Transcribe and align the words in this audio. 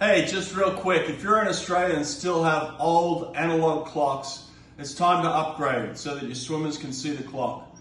Hey, 0.00 0.26
just 0.26 0.54
real 0.54 0.74
quick, 0.74 1.08
if 1.08 1.24
you're 1.24 1.40
in 1.42 1.48
Australia 1.48 1.96
and 1.96 2.06
still 2.06 2.44
have 2.44 2.76
old 2.78 3.34
analog 3.34 3.88
clocks, 3.88 4.44
it's 4.78 4.94
time 4.94 5.24
to 5.24 5.28
upgrade 5.28 5.98
so 5.98 6.14
that 6.14 6.22
your 6.22 6.36
swimmers 6.36 6.78
can 6.78 6.92
see 6.92 7.10
the 7.10 7.24
clock. 7.24 7.76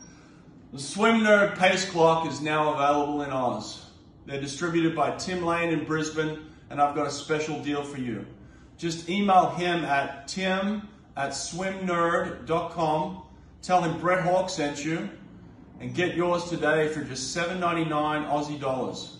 The 0.74 0.80
Swim 0.80 1.20
Nerd 1.20 1.60
Pace 1.60 1.88
Clock 1.88 2.28
is 2.28 2.42
now 2.42 2.74
available 2.74 3.22
in 3.22 3.30
Oz. 3.30 3.86
They're 4.26 4.42
distributed 4.42 4.96
by 4.96 5.16
Tim 5.18 5.46
Lane 5.46 5.70
in 5.70 5.86
Brisbane, 5.86 6.40
and 6.72 6.82
I've 6.82 6.96
got 6.96 7.06
a 7.06 7.12
special 7.12 7.62
deal 7.62 7.84
for 7.84 8.00
you. 8.00 8.26
Just 8.80 9.08
email 9.10 9.52
him 9.52 9.86
at 9.86 10.28
tim 10.28 10.88
at 11.16 11.34
swimnerd.com, 11.34 13.22
tell 13.62 13.84
him 13.84 14.00
Brett 14.00 14.24
Hawke 14.24 14.50
sent 14.50 14.84
you, 14.84 15.08
and 15.80 15.94
get 15.94 16.16
yours 16.16 16.46
today 16.46 16.88
for 16.88 17.04
just 17.04 17.38
$7.99 17.38 17.88
Aussie 18.28 18.60
dollars. 18.60 19.17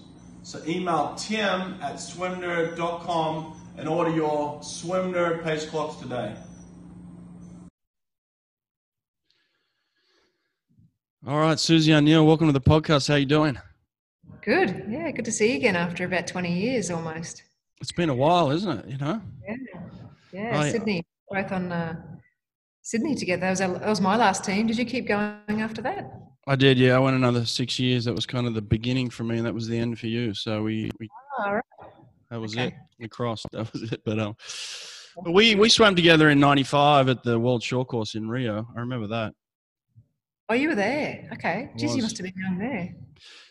So 0.48 0.62
email 0.66 1.14
tim 1.16 1.76
at 1.82 1.96
swimnerd.com 1.96 3.62
and 3.78 3.90
order 3.90 4.12
your 4.12 4.64
Swim 4.64 5.12
Nerd 5.12 5.44
Pace 5.44 5.66
Clocks 5.66 6.02
today. 6.02 6.34
All 11.28 11.38
right, 11.38 11.60
Susie 11.60 11.94
O'Neill, 11.94 12.26
welcome 12.26 12.48
to 12.48 12.54
the 12.54 12.62
podcast. 12.62 13.10
How 13.10 13.16
you 13.16 13.26
doing? 13.26 13.60
Good. 14.42 14.86
Yeah, 14.88 15.12
good 15.12 15.26
to 15.26 15.34
see 15.34 15.52
you 15.52 15.58
again 15.58 15.76
after 15.76 16.06
about 16.06 16.28
20 16.28 16.58
years 16.58 16.92
almost. 16.92 17.44
It's 17.82 17.92
been 17.92 18.08
a 18.08 18.16
while, 18.16 18.50
isn't 18.52 18.72
it? 18.72 18.88
You 18.88 18.98
know? 19.00 19.22
Yeah. 19.46 19.56
Yeah, 20.32 20.60
I, 20.62 20.72
Sydney, 20.72 21.04
both 21.30 21.52
on 21.52 21.74
uh, 21.74 22.02
Sydney 22.84 23.16
together. 23.16 23.42
That 23.42 23.50
was, 23.50 23.60
that 23.60 23.86
was 23.86 24.00
my 24.00 24.16
last 24.16 24.46
team. 24.46 24.66
Did 24.66 24.78
you 24.78 24.86
keep 24.86 25.10
going 25.10 25.62
after 25.62 25.82
that? 25.82 26.10
I 26.48 26.56
did, 26.56 26.78
yeah. 26.78 26.96
I 26.96 27.00
went 27.00 27.18
another 27.18 27.46
six 27.46 27.78
years. 27.78 28.06
That 28.06 28.14
was 28.14 28.26
kind 28.26 28.48
of 28.48 28.54
the 28.54 28.62
beginning 28.62 29.10
for 29.10 29.26
me, 29.26 29.38
and 29.38 29.46
that 29.46 29.54
was 29.54 29.68
the 29.68 29.78
end 29.78 30.00
for 30.00 30.08
you. 30.08 30.34
So 30.34 30.64
we, 30.64 30.90
we 30.98 31.10
oh, 31.40 31.52
right. 31.52 31.64
that 32.32 32.40
was 32.40 32.56
okay. 32.56 32.68
it. 32.68 32.74
We 33.00 33.08
crossed. 33.10 33.48
That 33.52 33.72
was 33.74 33.92
it. 33.92 34.02
But 34.06 34.20
um, 34.20 34.36
but 35.24 35.34
we 35.34 35.56
we 35.56 35.68
swam 35.68 35.94
together 35.94 36.30
in 36.30 36.40
'95 36.40 37.10
at 37.10 37.24
the 37.24 37.38
World 37.38 37.62
Short 37.62 37.90
Course 37.90 38.16
in 38.16 38.30
Rio. 38.30 38.66
I 38.76 38.80
remember 38.80 39.08
that. 39.08 39.34
Oh, 40.50 40.54
you 40.54 40.70
were 40.70 40.76
there. 40.76 41.28
Okay. 41.34 41.70
Geez, 41.76 41.96
you 41.96 42.02
must 42.02 42.18
have 42.18 42.24
been 42.24 42.42
young 42.42 42.58
there. 42.58 42.96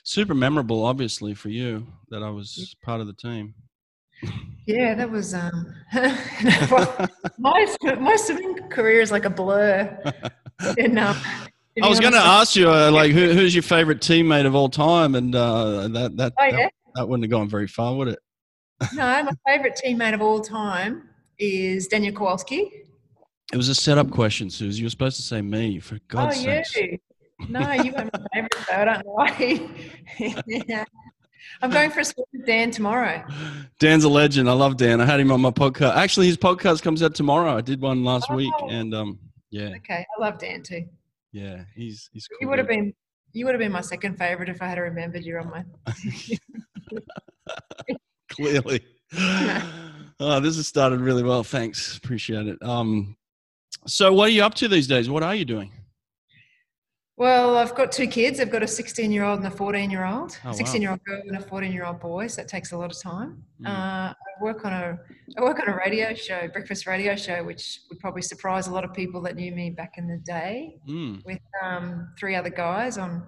Super 0.03 0.35
memorable, 0.35 0.83
obviously, 0.83 1.35
for 1.35 1.51
you 1.51 1.87
that 2.09 2.23
I 2.23 2.31
was 2.31 2.75
part 2.83 3.03
of 3.03 3.07
the 3.07 3.13
team. 3.13 3.55
Yeah, 4.67 4.95
that 4.95 5.11
was 5.11 5.35
um 5.35 5.75
my 7.39 7.77
my 8.01 8.17
swimming 8.17 8.71
career 8.71 9.03
is 9.03 9.13
like 9.13 9.27
a 9.27 9.31
blur. 9.31 10.03
and 10.79 10.99
um, 10.99 11.17
I 11.83 11.89
was 11.89 12.01
going 12.01 12.13
to 12.13 12.19
ask 12.19 12.57
you, 12.57 12.71
uh, 12.71 12.91
like, 12.91 13.13
who, 13.13 13.33
who's 13.33 13.55
your 13.55 13.63
favorite 13.63 14.01
teammate 14.01 14.47
of 14.47 14.55
all 14.55 14.69
time, 14.69 15.15
and 15.15 15.35
uh, 15.35 15.89
that 15.89 16.17
that, 16.17 16.33
oh, 16.39 16.45
yeah? 16.45 16.57
that 16.57 16.73
that 16.95 17.09
wouldn't 17.09 17.25
have 17.25 17.31
gone 17.31 17.49
very 17.49 17.67
far, 17.67 17.95
would 17.95 18.09
it? 18.09 18.19
no, 18.95 19.23
my 19.23 19.33
favorite 19.47 19.79
teammate 19.83 20.15
of 20.15 20.23
all 20.23 20.41
time 20.41 21.09
is 21.39 21.87
Daniel 21.87 22.15
Kowalski. 22.15 22.71
It 23.53 23.57
was 23.57 23.69
a 23.69 23.75
setup 23.75 24.11
question, 24.11 24.51
Susie. 24.51 24.81
You 24.81 24.87
were 24.87 24.91
supposed 24.91 25.17
to 25.17 25.23
say 25.23 25.41
me, 25.41 25.79
for 25.79 25.99
God's 26.09 26.41
sake. 26.41 26.59
oh, 26.59 26.63
sake. 26.63 27.01
No, 27.49 27.73
you 27.73 27.93
weren't 27.93 28.11
my 28.13 28.27
favorite, 28.33 28.55
so 28.67 28.75
I 28.75 28.85
don't 28.85 29.05
know 29.05 29.13
why. 29.13 29.71
yeah. 30.47 30.85
I'm 31.63 31.71
going 31.71 31.91
for 31.91 32.01
a 32.01 32.05
swim 32.05 32.25
with 32.33 32.47
Dan 32.47 32.71
tomorrow. 32.71 33.25
Dan's 33.79 34.05
a 34.05 34.09
legend. 34.09 34.49
I 34.49 34.53
love 34.53 34.77
Dan. 34.77 35.01
I 35.01 35.05
had 35.05 35.21
him 35.21 35.31
on 35.31 35.41
my 35.41 35.51
podcast. 35.51 35.95
Actually, 35.95 36.27
his 36.27 36.37
podcast 36.37 36.83
comes 36.83 37.03
out 37.03 37.15
tomorrow. 37.15 37.57
I 37.57 37.61
did 37.61 37.81
one 37.81 38.05
last 38.05 38.27
oh. 38.31 38.37
week, 38.37 38.53
and 38.69 38.95
um, 38.95 39.19
yeah. 39.51 39.75
Okay, 39.77 40.05
I 40.17 40.21
love 40.21 40.39
Dan 40.39 40.63
too. 40.63 40.87
Yeah, 41.33 41.65
he's 41.75 42.09
he's. 42.13 42.27
Cool. 42.29 42.39
You 42.41 42.49
would 42.49 42.59
have 42.59 42.69
been 42.69 42.95
you 43.33 43.45
would 43.45 43.53
have 43.53 43.61
been 43.61 43.73
my 43.73 43.83
second 43.83 44.17
favorite 44.17 44.49
if 44.49 44.63
I 44.63 44.67
had 44.67 44.79
remembered 44.79 45.25
you 45.25 45.39
on 45.39 45.51
my. 45.51 45.65
Clearly. 48.31 48.85
oh, 50.21 50.41
this 50.41 50.57
has 50.57 50.67
started 50.67 51.01
really 51.01 51.23
well. 51.23 51.45
Thanks, 51.45 51.97
appreciate 51.97 52.47
it. 52.47 52.63
Um, 52.63 53.17
so 53.87 54.13
what 54.13 54.29
are 54.29 54.33
you 54.33 54.43
up 54.43 54.55
to 54.55 54.69
these 54.69 54.87
days? 54.87 55.09
What 55.09 55.23
are 55.23 55.35
you 55.35 55.45
doing? 55.45 55.73
Well, 57.19 57.57
I've 57.57 57.75
got 57.75 57.93
two 57.93 58.07
kids. 58.07 58.41
I've 58.41 58.51
got 58.51 58.63
a 58.63 58.69
16 58.69 59.11
year 59.11 59.25
old 59.25 59.39
and 59.39 59.47
a 59.47 59.51
14 59.51 59.91
year 59.91 60.05
old. 60.05 60.39
Oh, 60.45 60.53
16 60.53 60.83
year 60.83 60.91
old 60.91 61.03
girl 61.05 61.23
and 61.27 61.37
a 61.37 61.41
14 61.41 61.73
year 61.73 61.87
old 61.87 61.99
boy. 61.99 62.27
So 62.27 62.43
that 62.43 62.49
takes 62.49 62.73
a 62.73 62.79
lot 62.79 62.91
of 62.91 63.01
time. 63.01 63.43
Mm. 63.63 63.69
Uh, 63.69 64.13
I 64.13 64.43
work 64.43 64.67
on 64.67 64.73
a 64.75 64.99
I 65.39 65.41
work 65.41 65.59
on 65.59 65.69
a 65.69 65.77
radio 65.77 66.13
show, 66.13 66.47
breakfast 66.49 66.87
radio 66.87 67.17
show, 67.17 67.43
which 67.43 67.81
would 67.89 68.01
probably 68.01 68.21
surprise 68.21 68.67
a 68.67 68.71
lot 68.71 68.85
of 68.85 68.93
people 68.93 69.23
that 69.23 69.35
knew 69.35 69.51
me 69.53 69.71
back 69.71 69.95
in 69.97 70.07
the 70.07 70.19
day. 70.19 70.77
Mm. 70.87 71.25
With 71.25 71.41
um, 71.65 72.09
three 72.19 72.35
other 72.35 72.51
guys 72.51 72.99
on 72.99 73.25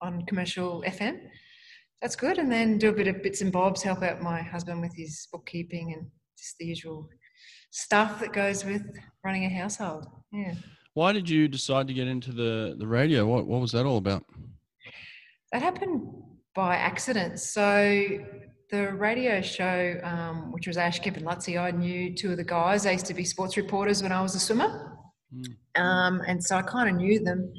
on 0.00 0.24
commercial 0.26 0.84
FM. 0.86 1.18
That's 2.00 2.14
good. 2.14 2.38
And 2.38 2.52
then 2.52 2.78
do 2.78 2.90
a 2.90 2.92
bit 2.92 3.08
of 3.08 3.22
bits 3.22 3.40
and 3.40 3.50
bobs, 3.50 3.82
help 3.82 4.02
out 4.02 4.20
my 4.20 4.42
husband 4.42 4.80
with 4.80 4.94
his 4.94 5.26
bookkeeping 5.32 5.92
and 5.94 6.06
just 6.38 6.56
the 6.58 6.66
usual 6.66 7.08
stuff 7.70 8.20
that 8.20 8.32
goes 8.32 8.64
with 8.64 8.82
running 9.24 9.44
a 9.44 9.48
household. 9.48 10.06
Yeah. 10.30 10.54
Why 10.96 11.12
did 11.12 11.28
you 11.28 11.46
decide 11.46 11.88
to 11.88 11.92
get 11.92 12.08
into 12.08 12.32
the, 12.32 12.74
the 12.78 12.86
radio? 12.86 13.26
What, 13.26 13.46
what 13.46 13.60
was 13.60 13.70
that 13.72 13.84
all 13.84 13.98
about? 13.98 14.24
That 15.52 15.60
happened 15.60 16.00
by 16.54 16.76
accident. 16.76 17.38
So 17.38 18.06
the 18.70 18.94
radio 18.94 19.42
show, 19.42 20.00
um, 20.02 20.52
which 20.52 20.66
was 20.66 20.78
Ash 20.78 20.98
Kip 21.00 21.18
and 21.18 21.26
Luttsy, 21.26 21.60
I 21.60 21.70
knew 21.70 22.14
two 22.14 22.30
of 22.30 22.38
the 22.38 22.44
guys. 22.44 22.84
They 22.84 22.92
used 22.92 23.04
to 23.06 23.12
be 23.12 23.26
sports 23.26 23.58
reporters 23.58 24.02
when 24.02 24.10
I 24.10 24.22
was 24.22 24.34
a 24.36 24.40
swimmer. 24.40 24.96
Mm. 25.34 25.82
Um, 25.82 26.22
and 26.26 26.42
so 26.42 26.56
I 26.56 26.62
kind 26.62 26.88
of 26.88 26.96
knew 26.96 27.22
them. 27.22 27.52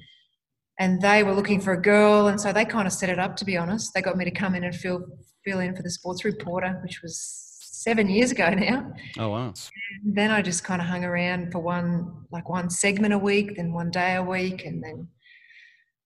And 0.80 1.00
they 1.00 1.22
were 1.22 1.36
looking 1.36 1.62
for 1.62 1.74
a 1.74 1.82
girl. 1.82 2.30
And 2.30 2.42
so 2.42 2.52
they 2.52 2.66
kind 2.66 2.88
of 2.88 2.94
set 2.94 3.08
it 3.08 3.20
up, 3.20 3.36
to 3.36 3.46
be 3.46 3.56
honest. 3.56 3.94
They 3.94 4.02
got 4.02 4.18
me 4.18 4.26
to 4.26 4.32
come 4.32 4.56
in 4.56 4.64
and 4.64 4.76
fill, 4.76 5.06
fill 5.46 5.60
in 5.60 5.76
for 5.76 5.84
the 5.84 5.92
sports 5.92 6.26
reporter, 6.26 6.80
which 6.82 7.04
was 7.04 7.47
seven 7.88 8.10
years 8.10 8.32
ago 8.32 8.50
now. 8.50 8.92
Oh 9.18 9.30
wow! 9.30 9.54
And 10.04 10.14
then 10.14 10.30
I 10.30 10.42
just 10.42 10.66
kind 10.66 10.82
of 10.82 10.88
hung 10.90 11.06
around 11.06 11.54
for 11.54 11.60
one 11.60 12.26
like 12.34 12.50
one 12.50 12.70
segment 12.70 13.14
a 13.14 13.18
week, 13.18 13.56
then 13.56 13.72
one 13.72 13.92
day 13.92 14.16
a 14.16 14.24
week, 14.24 14.66
and 14.66 14.84
then 14.84 15.08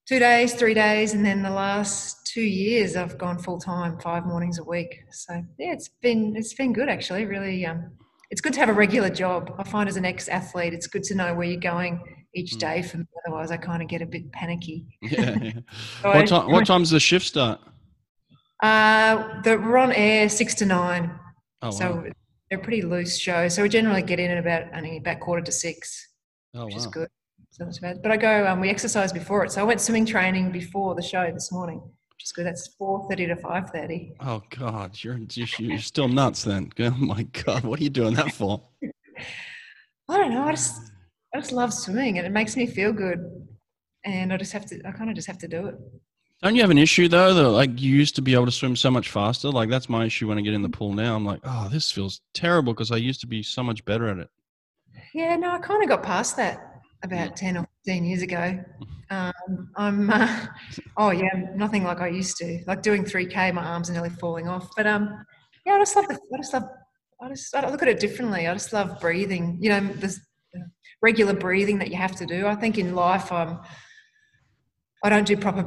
two 0.07 0.19
days, 0.19 0.53
three 0.53 0.75
days, 0.75 1.15
and 1.15 1.25
then 1.25 1.41
the 1.41 1.49
last 1.49 2.27
two 2.31 2.43
years 2.43 2.95
I've 2.95 3.17
gone 3.17 3.39
full 3.39 3.59
time, 3.59 3.97
five 3.99 4.27
mornings 4.27 4.59
a 4.59 4.63
week. 4.63 4.95
So 5.11 5.33
yeah, 5.57 5.73
it's 5.73 5.89
been 6.03 6.35
it's 6.35 6.53
been 6.53 6.71
good 6.71 6.87
actually. 6.87 7.25
Really, 7.25 7.65
um, 7.65 7.89
it's 8.29 8.41
good 8.41 8.53
to 8.53 8.59
have 8.59 8.69
a 8.69 8.73
regular 8.73 9.09
job. 9.09 9.55
I 9.57 9.63
find 9.63 9.89
as 9.89 9.97
an 9.97 10.05
ex 10.05 10.27
athlete, 10.27 10.75
it's 10.75 10.85
good 10.85 11.03
to 11.05 11.15
know 11.15 11.33
where 11.33 11.47
you're 11.47 11.59
going 11.59 11.99
each 12.35 12.53
hmm. 12.53 12.59
day. 12.59 12.81
For 12.83 12.97
me, 12.99 13.05
otherwise 13.25 13.49
I 13.49 13.57
kind 13.57 13.81
of 13.81 13.89
get 13.89 14.03
a 14.03 14.05
bit 14.05 14.31
panicky. 14.31 14.85
Yeah. 15.01 15.35
yeah. 15.41 15.51
so 16.03 16.09
what 16.09 16.27
time? 16.27 16.51
What 16.51 16.65
time's 16.71 16.91
the 16.91 16.99
shift 16.99 17.25
start? 17.25 17.59
Uh, 18.61 19.41
the, 19.41 19.57
we're 19.57 19.77
on 19.77 19.91
air 19.93 20.29
six 20.29 20.53
to 20.53 20.65
nine. 20.67 21.17
Oh, 21.61 21.71
so 21.71 21.95
wow. 21.95 22.03
they're 22.49 22.59
pretty 22.59 22.81
loose 22.81 23.17
show. 23.17 23.47
So 23.47 23.63
we 23.63 23.69
generally 23.69 24.01
get 24.01 24.19
in 24.19 24.31
at 24.31 24.37
about 24.37 24.63
only 24.75 24.97
about 24.97 25.19
quarter 25.19 25.41
to 25.43 25.51
six, 25.51 26.09
oh, 26.55 26.65
which 26.65 26.75
wow. 26.75 26.79
is 26.79 26.87
good. 26.87 27.07
So 27.51 27.65
not 27.65 27.81
bad. 27.81 28.01
But 28.01 28.11
I 28.11 28.17
go. 28.17 28.47
Um, 28.47 28.61
we 28.61 28.69
exercise 28.69 29.11
before 29.11 29.43
it. 29.43 29.51
So 29.51 29.61
I 29.61 29.63
went 29.63 29.81
swimming 29.81 30.05
training 30.05 30.51
before 30.51 30.95
the 30.95 31.01
show 31.01 31.29
this 31.31 31.51
morning, 31.51 31.79
which 31.79 32.23
is 32.23 32.31
good. 32.31 32.45
That's 32.45 32.67
four 32.75 33.07
thirty 33.09 33.27
to 33.27 33.35
five 33.35 33.69
thirty. 33.69 34.13
Oh 34.21 34.41
God, 34.57 34.97
you're 35.03 35.19
you're 35.35 35.79
still 35.79 36.07
nuts 36.07 36.43
then. 36.43 36.71
Oh 36.79 36.91
my 36.91 37.23
God, 37.23 37.63
what 37.63 37.79
are 37.79 37.83
you 37.83 37.89
doing 37.89 38.15
that 38.15 38.31
for? 38.33 38.61
I 40.09 40.17
don't 40.17 40.31
know. 40.31 40.43
I 40.43 40.51
just 40.51 40.91
I 41.33 41.39
just 41.39 41.51
love 41.51 41.73
swimming, 41.73 42.17
and 42.17 42.25
it 42.25 42.31
makes 42.31 42.55
me 42.55 42.65
feel 42.65 42.93
good. 42.93 43.47
And 44.03 44.33
I 44.33 44.37
just 44.37 44.53
have 44.53 44.65
to. 44.67 44.81
I 44.85 44.91
kind 44.91 45.09
of 45.09 45.15
just 45.15 45.27
have 45.27 45.37
to 45.39 45.47
do 45.47 45.67
it. 45.67 45.75
Don't 46.41 46.55
you 46.55 46.61
have 46.61 46.71
an 46.71 46.79
issue 46.79 47.07
though 47.07 47.35
that 47.35 47.49
like 47.49 47.79
you 47.79 47.95
used 47.95 48.15
to 48.15 48.21
be 48.21 48.33
able 48.33 48.45
to 48.45 48.51
swim 48.51 48.75
so 48.75 48.89
much 48.89 49.11
faster? 49.11 49.49
Like 49.49 49.69
that's 49.69 49.89
my 49.89 50.05
issue 50.05 50.27
when 50.27 50.39
I 50.39 50.41
get 50.41 50.55
in 50.55 50.63
the 50.63 50.69
pool 50.69 50.93
now. 50.93 51.15
I'm 51.15 51.25
like, 51.25 51.39
oh, 51.43 51.69
this 51.69 51.91
feels 51.91 52.21
terrible 52.33 52.73
because 52.73 52.91
I 52.91 52.97
used 52.97 53.21
to 53.21 53.27
be 53.27 53.43
so 53.43 53.61
much 53.61 53.85
better 53.85 54.07
at 54.07 54.17
it. 54.17 54.29
Yeah, 55.13 55.35
no, 55.35 55.51
I 55.51 55.59
kind 55.59 55.83
of 55.83 55.89
got 55.89 56.01
past 56.01 56.35
that 56.37 56.81
about 57.03 57.35
ten 57.35 57.57
or 57.57 57.67
fifteen 57.77 58.05
years 58.05 58.21
ago. 58.21 58.63
Um, 59.11 59.69
I'm, 59.75 60.09
uh, 60.09 60.45
oh 60.95 61.09
yeah, 61.09 61.27
nothing 61.53 61.83
like 61.83 61.99
I 61.99 62.07
used 62.07 62.37
to. 62.37 62.63
Like 62.65 62.81
doing 62.81 63.03
three 63.03 63.25
k, 63.25 63.51
my 63.51 63.61
arms 63.61 63.89
are 63.89 63.93
nearly 63.93 64.09
falling 64.09 64.47
off. 64.47 64.69
But 64.77 64.87
um, 64.87 65.25
yeah, 65.65 65.73
I 65.73 65.79
just 65.79 65.97
love 65.97 66.07
the, 66.07 66.13
I 66.13 66.37
just 66.37 66.53
love, 66.53 66.63
I 67.21 67.27
just 67.27 67.53
I 67.53 67.69
look 67.69 67.81
at 67.81 67.89
it 67.89 67.99
differently. 67.99 68.47
I 68.47 68.53
just 68.53 68.71
love 68.71 69.01
breathing. 69.01 69.57
You 69.59 69.71
know, 69.71 69.81
the 69.81 70.17
regular 71.01 71.33
breathing 71.33 71.77
that 71.79 71.89
you 71.89 71.97
have 71.97 72.15
to 72.15 72.25
do. 72.25 72.47
I 72.47 72.55
think 72.55 72.77
in 72.77 72.95
life, 72.95 73.33
I'm. 73.33 73.59
I 75.03 75.09
don't 75.09 75.25
do 75.25 75.35
proper 75.35 75.65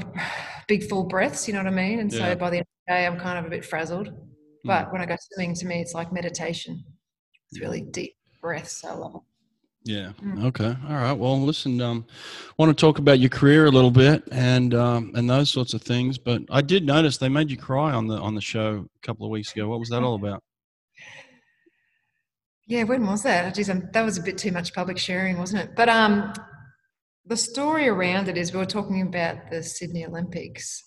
big 0.68 0.88
full 0.88 1.04
breaths, 1.04 1.46
you 1.48 1.54
know 1.54 1.60
what 1.60 1.72
I 1.72 1.76
mean? 1.76 2.00
And 2.00 2.12
yeah. 2.12 2.18
so 2.18 2.36
by 2.36 2.50
the 2.50 2.56
end 2.58 2.66
of 2.66 2.86
the 2.86 2.92
day, 2.94 3.06
I'm 3.06 3.18
kind 3.18 3.38
of 3.38 3.44
a 3.44 3.50
bit 3.50 3.64
frazzled. 3.64 4.08
Mm. 4.08 4.16
But 4.64 4.86
mm. 4.86 4.92
when 4.92 5.02
I 5.02 5.06
go 5.06 5.16
swimming, 5.32 5.54
to 5.56 5.66
me, 5.66 5.80
it's 5.80 5.94
like 5.94 6.12
meditation. 6.12 6.84
It's 7.50 7.60
really 7.60 7.82
deep 7.82 8.16
breaths. 8.40 8.84
I 8.84 8.94
love 8.94 9.16
it. 9.16 9.22
Yeah. 9.84 10.12
Mm. 10.22 10.44
Okay. 10.46 10.74
All 10.88 10.94
right. 10.94 11.12
Well, 11.12 11.40
listen. 11.40 11.80
Um, 11.80 12.06
want 12.58 12.76
to 12.76 12.80
talk 12.80 12.98
about 12.98 13.18
your 13.18 13.28
career 13.28 13.66
a 13.66 13.70
little 13.70 13.90
bit 13.90 14.24
and 14.32 14.72
um, 14.72 15.12
and 15.14 15.28
those 15.28 15.50
sorts 15.50 15.74
of 15.74 15.82
things. 15.82 16.16
But 16.16 16.42
I 16.50 16.62
did 16.62 16.86
notice 16.86 17.18
they 17.18 17.28
made 17.28 17.50
you 17.50 17.58
cry 17.58 17.92
on 17.92 18.06
the 18.06 18.16
on 18.16 18.34
the 18.34 18.40
show 18.40 18.86
a 18.96 19.06
couple 19.06 19.26
of 19.26 19.30
weeks 19.30 19.52
ago. 19.52 19.68
What 19.68 19.80
was 19.80 19.90
that 19.90 20.02
all 20.02 20.14
about? 20.14 20.42
Yeah. 22.66 22.84
When 22.84 23.06
was 23.06 23.22
that? 23.24 23.54
Geez, 23.54 23.68
um, 23.68 23.90
that 23.92 24.02
was 24.02 24.16
a 24.16 24.22
bit 24.22 24.38
too 24.38 24.50
much 24.50 24.72
public 24.72 24.96
sharing, 24.96 25.36
wasn't 25.36 25.64
it? 25.64 25.76
But 25.76 25.90
um, 25.90 26.32
the 27.26 27.36
story 27.36 27.88
around 27.88 28.28
it 28.28 28.36
is 28.36 28.52
we 28.52 28.58
were 28.58 28.66
talking 28.66 29.02
about 29.02 29.50
the 29.50 29.62
Sydney 29.62 30.06
Olympics, 30.06 30.84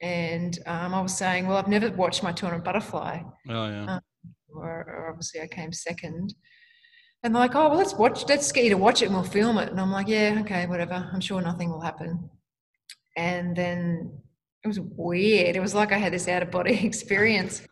and 0.00 0.58
um, 0.66 0.94
I 0.94 1.00
was 1.00 1.16
saying, 1.16 1.46
well, 1.46 1.56
I've 1.56 1.68
never 1.68 1.90
watched 1.90 2.22
my 2.22 2.32
200 2.32 2.62
butterfly. 2.62 3.20
Oh 3.48 3.68
yeah. 3.68 3.96
Um, 3.96 4.00
or, 4.54 4.84
or 4.86 5.08
obviously 5.10 5.40
I 5.40 5.46
came 5.46 5.72
second. 5.72 6.34
And 7.22 7.34
they're 7.34 7.40
like, 7.40 7.54
oh, 7.54 7.68
well, 7.70 7.78
let's 7.78 7.94
watch, 7.94 8.28
let's 8.28 8.52
get 8.52 8.64
you 8.64 8.70
to 8.70 8.76
watch 8.76 9.00
it 9.00 9.06
and 9.06 9.14
we'll 9.14 9.24
film 9.24 9.56
it. 9.58 9.70
And 9.70 9.80
I'm 9.80 9.90
like, 9.90 10.08
yeah, 10.08 10.38
okay, 10.42 10.66
whatever. 10.66 11.08
I'm 11.12 11.20
sure 11.20 11.40
nothing 11.40 11.70
will 11.70 11.80
happen. 11.80 12.28
And 13.16 13.56
then 13.56 14.12
it 14.62 14.68
was 14.68 14.78
weird. 14.78 15.56
It 15.56 15.60
was 15.60 15.74
like 15.74 15.92
I 15.92 15.96
had 15.96 16.12
this 16.12 16.28
out 16.28 16.42
of 16.42 16.50
body 16.50 16.74
experience. 16.86 17.62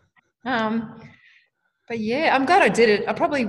Um, 0.47 1.01
but 1.87 1.99
yeah, 1.99 2.35
I'm 2.35 2.47
glad 2.47 2.63
I 2.63 2.71
did 2.71 2.89
it. 2.89 3.09
I 3.09 3.13
probably 3.13 3.47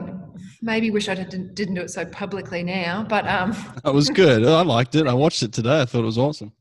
maybe 0.63 0.89
wish 0.89 1.09
I 1.09 1.15
didn't, 1.15 1.53
didn't 1.53 1.75
do 1.75 1.81
it 1.81 1.91
so 1.91 2.05
publicly 2.05 2.63
now, 2.63 3.05
but 3.07 3.27
um, 3.27 3.51
That 3.83 3.93
was 3.93 4.09
good. 4.09 4.45
I 4.45 4.61
liked 4.61 4.95
it. 4.95 5.07
I 5.07 5.13
watched 5.13 5.43
it 5.43 5.51
today. 5.51 5.81
I 5.81 5.85
thought 5.85 6.01
it 6.01 6.05
was 6.05 6.17
awesome. 6.17 6.53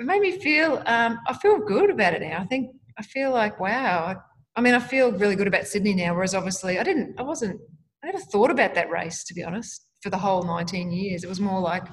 it 0.00 0.06
made 0.06 0.20
me 0.20 0.38
feel 0.40 0.82
um, 0.86 1.20
I 1.28 1.34
feel 1.34 1.58
good 1.58 1.90
about 1.90 2.14
it 2.14 2.22
now. 2.22 2.40
I 2.40 2.46
think 2.46 2.74
I 2.98 3.02
feel 3.02 3.30
like 3.30 3.60
wow. 3.60 4.06
I, 4.06 4.16
I 4.56 4.60
mean, 4.60 4.74
I 4.74 4.78
feel 4.80 5.12
really 5.12 5.36
good 5.36 5.46
about 5.46 5.66
Sydney 5.66 5.94
now. 5.94 6.14
Whereas 6.14 6.34
obviously, 6.34 6.78
I 6.78 6.82
didn't. 6.82 7.18
I 7.18 7.22
wasn't. 7.22 7.60
I 8.02 8.06
never 8.06 8.18
thought 8.18 8.50
about 8.50 8.74
that 8.74 8.90
race 8.90 9.22
to 9.24 9.34
be 9.34 9.44
honest. 9.44 9.86
For 10.02 10.10
the 10.10 10.18
whole 10.18 10.42
19 10.42 10.90
years, 10.90 11.24
it 11.24 11.28
was 11.28 11.40
more 11.40 11.60
like 11.60 11.84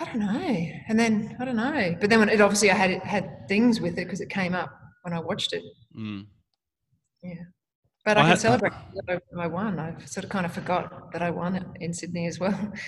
I 0.00 0.04
don't 0.04 0.18
know. 0.18 0.68
And 0.88 0.98
then 0.98 1.36
I 1.40 1.44
don't 1.44 1.56
know. 1.56 1.96
But 2.00 2.10
then 2.10 2.20
when 2.20 2.28
it 2.28 2.40
obviously 2.40 2.70
I 2.70 2.74
had 2.74 2.90
it 2.90 3.02
had 3.02 3.48
things 3.48 3.80
with 3.80 3.92
it 3.98 4.04
because 4.04 4.20
it 4.20 4.30
came 4.30 4.54
up 4.54 4.70
when 5.02 5.12
I 5.12 5.20
watched 5.20 5.52
it. 5.52 5.62
Mm. 5.96 6.26
But 8.04 8.18
I 8.18 8.22
I, 8.22 8.28
can 8.28 8.36
celebrate 8.36 8.72
that 9.06 9.22
I 9.38 9.44
I 9.44 9.46
won. 9.46 9.78
I 9.78 9.94
sort 10.04 10.24
of 10.24 10.30
kind 10.30 10.44
of 10.44 10.52
forgot 10.52 11.10
that 11.12 11.22
I 11.22 11.30
won 11.30 11.74
in 11.80 11.94
Sydney 11.94 12.26
as 12.26 12.38
well. 12.38 12.72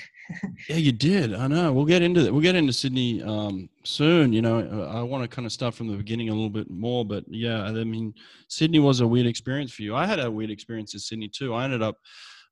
Yeah, 0.68 0.74
you 0.74 0.90
did. 0.90 1.34
I 1.34 1.46
know. 1.46 1.72
We'll 1.72 1.84
get 1.84 2.02
into 2.02 2.20
that. 2.22 2.32
We'll 2.32 2.42
get 2.42 2.56
into 2.56 2.72
Sydney 2.72 3.22
um, 3.22 3.68
soon. 3.84 4.32
You 4.32 4.42
know, 4.42 4.58
uh, 4.58 4.98
I 4.98 5.00
want 5.02 5.22
to 5.22 5.28
kind 5.28 5.46
of 5.46 5.52
start 5.52 5.72
from 5.74 5.86
the 5.86 5.96
beginning 5.96 6.30
a 6.30 6.32
little 6.32 6.50
bit 6.50 6.68
more, 6.68 7.04
but 7.04 7.24
yeah, 7.28 7.62
I 7.62 7.70
mean, 7.84 8.12
Sydney 8.48 8.80
was 8.80 8.98
a 8.98 9.06
weird 9.06 9.26
experience 9.28 9.70
for 9.72 9.82
you. 9.82 9.94
I 9.94 10.04
had 10.04 10.18
a 10.18 10.28
weird 10.28 10.50
experience 10.50 10.94
in 10.94 10.98
Sydney 11.00 11.28
too. 11.28 11.54
I 11.54 11.62
ended 11.62 11.80
up, 11.80 11.98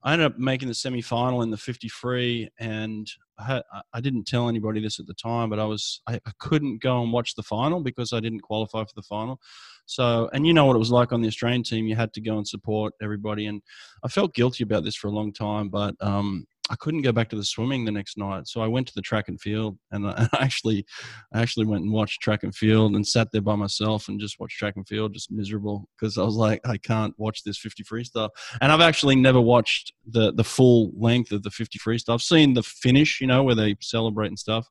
I 0.04 0.12
ended 0.12 0.26
up 0.26 0.38
making 0.38 0.68
the 0.68 0.74
semi 0.74 1.02
final 1.02 1.42
in 1.42 1.50
the 1.50 1.56
50 1.56 1.88
free, 1.88 2.48
and 2.60 3.10
I, 3.40 3.44
had, 3.44 3.62
I- 3.72 3.82
I 3.94 4.00
didn't 4.00 4.28
tell 4.28 4.48
anybody 4.48 4.80
this 4.80 5.00
at 5.00 5.06
the 5.08 5.14
time, 5.14 5.50
but 5.50 5.58
I 5.58 5.64
was, 5.64 6.00
I, 6.06 6.14
I 6.26 6.30
couldn't 6.38 6.80
go 6.80 7.02
and 7.02 7.12
watch 7.12 7.34
the 7.34 7.42
final 7.42 7.80
because 7.82 8.12
I 8.12 8.20
didn't 8.20 8.42
qualify 8.42 8.84
for 8.84 8.94
the 8.94 9.02
final. 9.02 9.40
So, 9.86 10.30
and 10.32 10.46
you 10.46 10.54
know 10.54 10.66
what 10.66 10.76
it 10.76 10.80
was 10.80 10.90
like 10.90 11.12
on 11.12 11.20
the 11.20 11.28
Australian 11.28 11.62
team. 11.62 11.86
You 11.86 11.96
had 11.96 12.12
to 12.14 12.20
go 12.20 12.36
and 12.38 12.46
support 12.46 12.94
everybody, 13.02 13.46
and 13.46 13.62
I 14.04 14.08
felt 14.08 14.34
guilty 14.34 14.64
about 14.64 14.84
this 14.84 14.96
for 14.96 15.08
a 15.08 15.12
long 15.12 15.32
time, 15.32 15.68
but 15.68 15.94
um, 16.00 16.46
I 16.70 16.76
couldn't 16.76 17.02
go 17.02 17.12
back 17.12 17.28
to 17.28 17.36
the 17.36 17.44
swimming 17.44 17.84
the 17.84 17.92
next 17.92 18.16
night, 18.16 18.48
so 18.48 18.62
I 18.62 18.66
went 18.66 18.86
to 18.86 18.94
the 18.94 19.02
track 19.02 19.28
and 19.28 19.38
field, 19.38 19.76
and 19.90 20.06
I 20.10 20.28
actually, 20.40 20.86
I 21.34 21.42
actually 21.42 21.66
went 21.66 21.84
and 21.84 21.92
watched 21.92 22.22
track 22.22 22.42
and 22.42 22.54
field 22.54 22.94
and 22.94 23.06
sat 23.06 23.28
there 23.32 23.42
by 23.42 23.56
myself 23.56 24.08
and 24.08 24.18
just 24.18 24.40
watched 24.40 24.58
track 24.58 24.76
and 24.76 24.88
field, 24.88 25.12
just 25.12 25.30
miserable 25.30 25.86
because 25.98 26.16
I 26.16 26.22
was 26.22 26.36
like, 26.36 26.60
I 26.66 26.78
can't 26.78 27.14
watch 27.18 27.42
this 27.44 27.58
50 27.58 27.82
free 27.82 28.04
stuff, 28.04 28.30
and 28.62 28.72
I've 28.72 28.80
actually 28.80 29.16
never 29.16 29.40
watched 29.40 29.92
the 30.06 30.32
the 30.32 30.44
full 30.44 30.92
length 30.96 31.32
of 31.32 31.42
the 31.42 31.50
50 31.50 31.78
free 31.78 31.98
stuff. 31.98 32.14
I've 32.14 32.22
seen 32.22 32.54
the 32.54 32.62
finish, 32.62 33.20
you 33.20 33.26
know, 33.26 33.42
where 33.42 33.54
they 33.54 33.76
celebrate 33.82 34.28
and 34.28 34.38
stuff, 34.38 34.66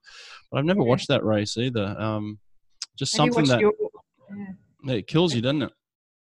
but 0.51 0.57
I've 0.57 0.65
never 0.65 0.81
watched 0.81 1.09
that 1.09 1.23
race 1.23 1.57
either. 1.57 1.95
Um, 1.99 2.39
just 2.97 3.13
Have 3.13 3.33
something 3.33 3.45
that 3.45 3.59
your, 3.59 3.73
yeah. 4.35 4.45
It 4.87 5.07
kills 5.07 5.33
you, 5.33 5.41
doesn't 5.41 5.63
it? 5.63 5.71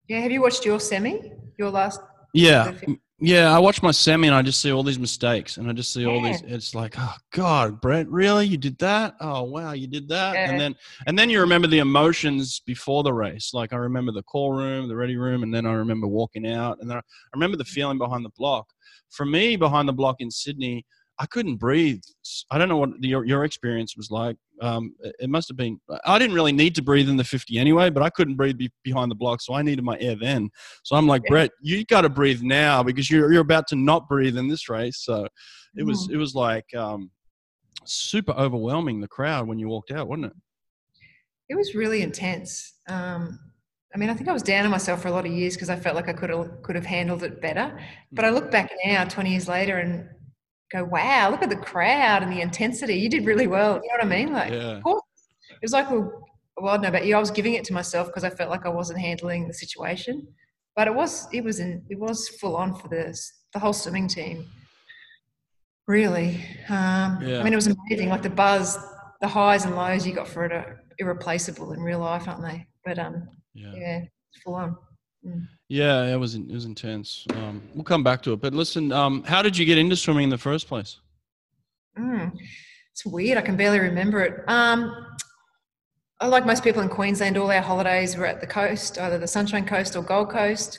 yeah, 0.08 0.20
have 0.20 0.30
you 0.30 0.42
watched 0.42 0.64
your 0.64 0.80
semi? 0.80 1.32
Your 1.58 1.70
last 1.70 2.00
Yeah, 2.32 2.72
yeah. 3.18 3.54
I 3.54 3.58
watch 3.58 3.82
my 3.82 3.90
semi 3.90 4.28
and 4.28 4.36
I 4.36 4.42
just 4.42 4.60
see 4.60 4.72
all 4.72 4.82
these 4.82 4.98
mistakes, 4.98 5.56
and 5.56 5.68
I 5.68 5.72
just 5.72 5.92
see 5.92 6.06
all 6.06 6.22
these. 6.22 6.42
It's 6.42 6.74
like, 6.74 6.94
oh 6.98 7.14
God, 7.32 7.80
Brett, 7.80 8.08
really? 8.08 8.46
You 8.46 8.56
did 8.56 8.78
that? 8.78 9.14
Oh 9.20 9.42
wow, 9.44 9.72
you 9.72 9.86
did 9.86 10.08
that? 10.08 10.34
Yeah. 10.34 10.50
And 10.50 10.60
then, 10.60 10.74
and 11.06 11.18
then 11.18 11.30
you 11.30 11.40
remember 11.40 11.66
the 11.66 11.78
emotions 11.78 12.60
before 12.66 13.02
the 13.02 13.12
race. 13.12 13.50
Like 13.52 13.72
I 13.72 13.76
remember 13.76 14.12
the 14.12 14.22
call 14.22 14.52
room, 14.52 14.88
the 14.88 14.96
ready 14.96 15.16
room, 15.16 15.42
and 15.42 15.52
then 15.52 15.66
I 15.66 15.72
remember 15.72 16.06
walking 16.06 16.46
out, 16.46 16.78
and 16.80 16.92
I 16.92 17.00
remember 17.34 17.56
the 17.56 17.64
feeling 17.64 17.98
behind 17.98 18.24
the 18.24 18.32
block. 18.36 18.66
For 19.10 19.24
me, 19.24 19.56
behind 19.56 19.88
the 19.88 19.92
block 19.92 20.16
in 20.18 20.30
Sydney, 20.30 20.84
I 21.18 21.26
couldn't 21.26 21.56
breathe. 21.56 22.02
I 22.50 22.58
don't 22.58 22.68
know 22.68 22.76
what 22.76 23.00
the, 23.00 23.08
your 23.08 23.24
your 23.24 23.44
experience 23.44 23.96
was 23.96 24.10
like. 24.10 24.36
Um, 24.60 24.94
it 25.18 25.30
must 25.30 25.48
have 25.48 25.56
been. 25.56 25.80
I 26.04 26.18
didn't 26.18 26.34
really 26.34 26.52
need 26.52 26.74
to 26.74 26.82
breathe 26.82 27.08
in 27.08 27.16
the 27.16 27.24
50 27.24 27.58
anyway, 27.58 27.90
but 27.90 28.02
I 28.02 28.10
couldn't 28.10 28.36
breathe 28.36 28.58
be, 28.58 28.70
behind 28.84 29.10
the 29.10 29.14
block, 29.14 29.40
so 29.40 29.54
I 29.54 29.62
needed 29.62 29.84
my 29.84 29.98
air 29.98 30.16
then. 30.16 30.50
So 30.82 30.96
I'm 30.96 31.06
like, 31.06 31.22
Yeah. 31.24 31.30
Brett, 31.30 31.50
you 31.60 31.84
got 31.86 32.02
to 32.02 32.08
breathe 32.08 32.42
now 32.42 32.82
because 32.82 33.10
you're 33.10 33.32
you're 33.32 33.42
about 33.42 33.66
to 33.68 33.76
not 33.76 34.08
breathe 34.08 34.36
in 34.36 34.48
this 34.48 34.68
race. 34.68 34.98
So 34.98 35.26
it 35.76 35.82
Mm. 35.82 35.86
was 35.86 36.08
it 36.10 36.16
was 36.16 36.34
like 36.34 36.66
um, 36.74 37.10
super 37.84 38.32
overwhelming 38.32 39.00
the 39.00 39.08
crowd 39.08 39.46
when 39.48 39.58
you 39.58 39.68
walked 39.68 39.90
out, 39.90 40.08
wasn't 40.08 40.26
it? 40.26 40.32
it 41.48 41.54
was 41.54 41.74
really 41.74 42.02
intense. 42.02 42.74
Um, 42.88 43.38
I 43.94 43.98
mean, 43.98 44.10
I 44.10 44.14
think 44.14 44.28
I 44.28 44.32
was 44.32 44.42
down 44.42 44.64
on 44.64 44.70
myself 44.70 45.02
for 45.02 45.08
a 45.08 45.12
lot 45.12 45.26
of 45.26 45.32
years 45.32 45.54
because 45.54 45.70
I 45.70 45.76
felt 45.76 45.94
like 45.94 46.08
I 46.08 46.12
could 46.12 46.30
have 46.30 46.62
could 46.62 46.74
have 46.74 46.84
handled 46.84 47.22
it 47.22 47.40
better. 47.40 47.78
But 48.12 48.24
I 48.24 48.30
look 48.30 48.50
back 48.50 48.70
now, 48.84 49.04
20 49.04 49.30
years 49.30 49.48
later, 49.48 49.78
and 49.78 50.08
go, 50.72 50.84
"Wow, 50.84 51.30
look 51.30 51.42
at 51.42 51.50
the 51.50 51.56
crowd 51.56 52.22
and 52.22 52.32
the 52.32 52.40
intensity. 52.40 52.94
You 52.94 53.08
did 53.08 53.24
really 53.24 53.46
well." 53.46 53.74
You 53.74 53.88
know 53.88 53.98
what 53.98 54.04
I 54.04 54.08
mean? 54.16 54.32
Like, 54.32 54.52
Yeah. 54.52 54.78
it 54.78 55.62
was 55.62 55.72
like, 55.72 55.90
well, 55.90 56.22
well, 56.56 56.68
I 56.72 56.76
don't 56.76 56.82
know 56.82 56.88
about 56.88 57.06
you. 57.06 57.14
I 57.16 57.20
was 57.20 57.30
giving 57.30 57.54
it 57.54 57.64
to 57.64 57.72
myself 57.74 58.06
because 58.08 58.24
I 58.24 58.30
felt 58.30 58.50
like 58.50 58.64
I 58.66 58.70
wasn't 58.70 58.98
handling 59.00 59.46
the 59.46 59.54
situation. 59.54 60.26
But 60.74 60.88
it 60.88 60.94
was, 60.94 61.26
it 61.32 61.42
was, 61.44 61.60
in, 61.60 61.82
it 61.88 61.98
was 61.98 62.28
full 62.28 62.56
on 62.56 62.74
for 62.74 62.88
the 62.88 63.16
the 63.52 63.58
whole 63.58 63.72
swimming 63.72 64.08
team. 64.08 64.46
Really, 65.86 66.42
um, 66.68 67.18
Yeah. 67.22 67.40
I 67.40 67.42
mean, 67.44 67.52
it 67.52 67.56
was 67.56 67.68
amazing. 67.68 68.08
Like 68.08 68.22
the 68.22 68.30
buzz, 68.30 68.76
the 69.20 69.28
highs 69.28 69.64
and 69.64 69.76
lows 69.76 70.06
you 70.06 70.12
got 70.12 70.26
for 70.28 70.44
it 70.44 70.52
are 70.52 70.82
irreplaceable 70.98 71.72
in 71.72 71.80
real 71.80 72.00
life, 72.00 72.26
aren't 72.28 72.42
they? 72.42 72.66
But 72.84 72.98
um, 72.98 73.28
Yeah. 73.54 73.72
yeah, 73.74 74.00
full 74.44 74.54
on. 74.56 74.76
Yeah, 75.68 76.04
it 76.06 76.16
was 76.16 76.34
it 76.34 76.48
was 76.48 76.64
intense. 76.64 77.26
Um, 77.34 77.60
we'll 77.74 77.84
come 77.84 78.04
back 78.04 78.22
to 78.22 78.32
it. 78.32 78.40
But 78.40 78.54
listen, 78.54 78.92
um, 78.92 79.24
how 79.24 79.42
did 79.42 79.56
you 79.56 79.64
get 79.66 79.78
into 79.78 79.96
swimming 79.96 80.24
in 80.24 80.30
the 80.30 80.38
first 80.38 80.68
place? 80.68 80.98
Mm, 81.98 82.32
it's 82.92 83.04
weird. 83.04 83.36
I 83.36 83.42
can 83.42 83.56
barely 83.56 83.80
remember 83.80 84.20
it. 84.20 84.44
Um, 84.48 85.06
I 86.20 86.28
like 86.28 86.46
most 86.46 86.62
people 86.62 86.82
in 86.82 86.88
Queensland, 86.88 87.36
all 87.36 87.50
our 87.50 87.60
holidays 87.60 88.16
were 88.16 88.26
at 88.26 88.40
the 88.40 88.46
coast, 88.46 88.98
either 88.98 89.18
the 89.18 89.26
Sunshine 89.26 89.66
Coast 89.66 89.96
or 89.96 90.02
Gold 90.02 90.30
Coast. 90.30 90.78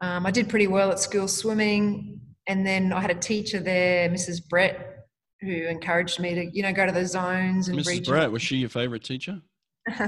Um, 0.00 0.24
I 0.24 0.30
did 0.30 0.48
pretty 0.48 0.68
well 0.68 0.90
at 0.90 0.98
school 0.98 1.28
swimming, 1.28 2.20
and 2.46 2.66
then 2.66 2.92
I 2.92 3.00
had 3.00 3.10
a 3.10 3.14
teacher 3.14 3.60
there, 3.60 4.08
Mrs. 4.08 4.40
Brett, 4.48 5.04
who 5.42 5.50
encouraged 5.50 6.18
me 6.18 6.34
to, 6.34 6.46
you 6.46 6.62
know, 6.62 6.72
go 6.72 6.86
to 6.86 6.92
the 6.92 7.04
zones 7.04 7.68
and 7.68 7.78
Mrs. 7.78 7.86
regional- 7.86 8.12
Brett, 8.12 8.32
was 8.32 8.40
she 8.40 8.56
your 8.56 8.70
favorite 8.70 9.04
teacher? 9.04 9.42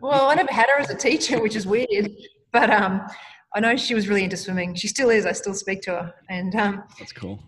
well, 0.00 0.28
I 0.28 0.34
never 0.34 0.52
had 0.52 0.66
her 0.68 0.80
as 0.80 0.90
a 0.90 0.94
teacher, 0.94 1.40
which 1.40 1.56
is 1.56 1.66
weird. 1.66 2.10
But 2.52 2.70
um, 2.70 3.06
I 3.54 3.60
know 3.60 3.76
she 3.76 3.94
was 3.94 4.08
really 4.08 4.24
into 4.24 4.36
swimming. 4.36 4.74
She 4.74 4.88
still 4.88 5.10
is. 5.10 5.26
I 5.26 5.32
still 5.32 5.54
speak 5.54 5.82
to 5.82 5.90
her, 5.90 6.14
and 6.28 6.54
um, 6.54 6.84
That's 6.98 7.12
cool. 7.12 7.38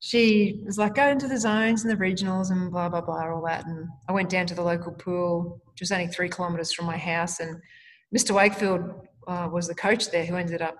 she 0.00 0.62
was 0.64 0.78
like, 0.78 0.94
go 0.94 1.08
into 1.08 1.28
the 1.28 1.38
zones 1.38 1.84
and 1.84 1.90
the 1.90 1.96
regionals 1.96 2.50
and 2.50 2.70
blah, 2.70 2.88
blah, 2.88 3.00
blah, 3.00 3.28
all 3.28 3.42
that. 3.46 3.66
And 3.66 3.88
I 4.08 4.12
went 4.12 4.30
down 4.30 4.46
to 4.46 4.54
the 4.54 4.62
local 4.62 4.92
pool, 4.92 5.60
which 5.72 5.80
was 5.80 5.92
only 5.92 6.08
three 6.08 6.28
kilometres 6.28 6.72
from 6.72 6.86
my 6.86 6.96
house. 6.96 7.40
And 7.40 7.56
Mr. 8.16 8.32
Wakefield 8.34 8.80
uh, 9.26 9.48
was 9.52 9.68
the 9.68 9.74
coach 9.74 10.10
there 10.10 10.24
who 10.24 10.36
ended 10.36 10.62
up 10.62 10.76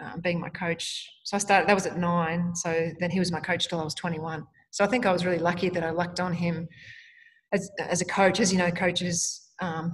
um, 0.00 0.20
being 0.20 0.40
my 0.40 0.48
coach. 0.48 1.08
So 1.24 1.36
I 1.36 1.38
started, 1.38 1.68
that 1.68 1.74
was 1.74 1.86
at 1.86 1.98
nine. 1.98 2.54
So 2.54 2.90
then 3.00 3.10
he 3.10 3.18
was 3.18 3.30
my 3.30 3.40
coach 3.40 3.68
till 3.68 3.80
I 3.80 3.84
was 3.84 3.94
21. 3.94 4.44
So 4.70 4.84
I 4.84 4.88
think 4.88 5.06
I 5.06 5.12
was 5.12 5.24
really 5.24 5.38
lucky 5.38 5.68
that 5.68 5.84
I 5.84 5.90
lucked 5.90 6.18
on 6.18 6.32
him 6.32 6.68
as, 7.52 7.70
as 7.78 8.00
a 8.00 8.04
coach. 8.04 8.40
As 8.40 8.52
you 8.52 8.58
know, 8.58 8.70
coaches, 8.70 9.50
um, 9.60 9.92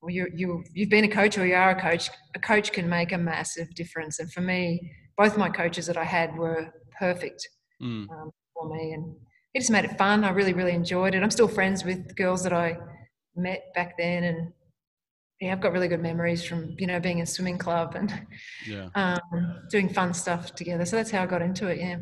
well, 0.00 0.10
you, 0.10 0.28
you, 0.34 0.62
you've 0.74 0.90
been 0.90 1.04
a 1.04 1.08
coach 1.08 1.36
or 1.38 1.46
you 1.46 1.54
are 1.54 1.70
a 1.70 1.80
coach, 1.80 2.10
a 2.34 2.38
coach 2.38 2.72
can 2.72 2.88
make 2.88 3.12
a 3.12 3.18
massive 3.18 3.74
difference. 3.74 4.18
And 4.20 4.32
for 4.32 4.40
me, 4.40 4.92
both 5.16 5.36
my 5.36 5.48
coaches 5.48 5.86
that 5.86 5.96
I 5.96 6.04
had 6.04 6.36
were 6.36 6.72
perfect 6.98 7.48
Mm. 7.80 8.10
um, 8.10 8.30
for 8.54 8.68
me, 8.76 8.90
and 8.92 9.14
it 9.54 9.60
just 9.60 9.70
made 9.70 9.84
it 9.84 9.96
fun. 9.96 10.24
I 10.24 10.30
really, 10.30 10.52
really 10.52 10.72
enjoyed 10.72 11.14
it. 11.14 11.22
I'm 11.22 11.30
still 11.30 11.46
friends 11.46 11.84
with 11.84 12.16
girls 12.16 12.42
that 12.42 12.52
I 12.52 12.76
met 13.36 13.72
back 13.72 13.96
then, 13.96 14.24
and 14.24 14.52
yeah, 15.40 15.52
I've 15.52 15.60
got 15.60 15.70
really 15.72 15.86
good 15.86 16.02
memories 16.02 16.44
from 16.44 16.74
you 16.76 16.88
know 16.88 16.98
being 16.98 17.20
in 17.20 17.26
swimming 17.26 17.56
club 17.56 17.94
and 17.94 18.12
Yeah. 18.66 18.88
um, 18.96 19.20
doing 19.70 19.88
fun 19.88 20.12
stuff 20.12 20.56
together. 20.56 20.84
So 20.86 20.96
that's 20.96 21.12
how 21.12 21.22
I 21.22 21.26
got 21.26 21.40
into 21.40 21.68
it. 21.68 21.78
Yeah, 21.78 21.98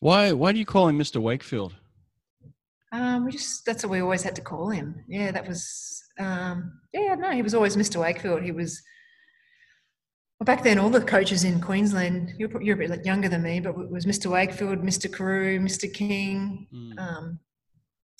Why 0.00 0.32
why 0.32 0.52
do 0.52 0.58
you 0.58 0.66
call 0.66 0.88
him 0.88 0.98
Mr. 0.98 1.22
Wakefield? 1.22 1.74
um, 2.92 3.24
we 3.24 3.32
just 3.32 3.64
that's 3.64 3.82
what 3.82 3.90
we 3.92 4.00
always 4.00 4.22
had 4.22 4.36
to 4.36 4.42
call 4.42 4.68
him. 4.68 5.04
Yeah, 5.08 5.30
that 5.32 5.48
was 5.48 6.01
um, 6.18 6.80
yeah. 6.92 7.14
No, 7.14 7.30
he 7.30 7.42
was 7.42 7.54
always 7.54 7.76
Mr. 7.76 8.00
Wakefield. 8.00 8.42
He 8.42 8.52
was. 8.52 8.82
Well, 10.38 10.44
back 10.44 10.64
then, 10.64 10.78
all 10.78 10.90
the 10.90 11.00
coaches 11.00 11.44
in 11.44 11.60
Queensland, 11.60 12.32
you're, 12.36 12.60
you're 12.60 12.74
a 12.82 12.88
bit 12.88 13.06
younger 13.06 13.28
than 13.28 13.42
me, 13.42 13.60
but 13.60 13.70
it 13.78 13.90
was 13.90 14.06
Mr. 14.06 14.28
Wakefield, 14.28 14.80
Mr. 14.82 15.12
Carew, 15.12 15.60
Mr. 15.60 15.92
King, 15.92 16.66
Mm. 16.74 16.98
um, 16.98 17.38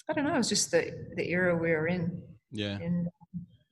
I 0.09 0.13
don't 0.13 0.25
know. 0.25 0.35
It 0.35 0.39
was 0.39 0.49
just 0.49 0.71
the 0.71 0.93
the 1.17 1.29
era 1.31 1.57
we 1.57 1.71
were 1.71 1.89
in, 1.89 2.23
Yeah. 2.53 2.79
and, 2.79 3.09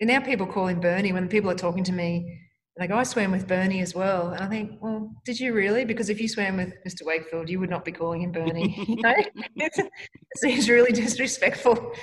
and 0.00 0.08
now 0.08 0.20
people 0.20 0.46
call 0.46 0.66
him 0.68 0.80
Bernie. 0.80 1.12
When 1.12 1.28
people 1.28 1.50
are 1.50 1.54
talking 1.56 1.84
to 1.84 1.92
me, 1.92 2.40
they 2.76 2.86
go, 2.86 2.96
"I 2.96 3.02
swam 3.04 3.30
with 3.32 3.46
Bernie 3.46 3.80
as 3.82 3.94
well," 3.94 4.30
and 4.30 4.42
I 4.42 4.48
think, 4.48 4.80
"Well, 4.82 5.12
did 5.24 5.38
you 5.38 5.52
really? 5.52 5.84
Because 5.84 6.08
if 6.08 6.20
you 6.20 6.28
swam 6.28 6.56
with 6.56 6.72
Mr. 6.86 7.04
Wakefield, 7.04 7.48
you 7.50 7.60
would 7.60 7.68
not 7.70 7.84
be 7.84 7.92
calling 7.92 8.22
him 8.22 8.32
Bernie." 8.32 8.74
you 8.88 8.96
know, 9.02 9.14
it 9.56 9.90
seems 10.38 10.68
really 10.68 10.92
disrespectful. 10.92 11.92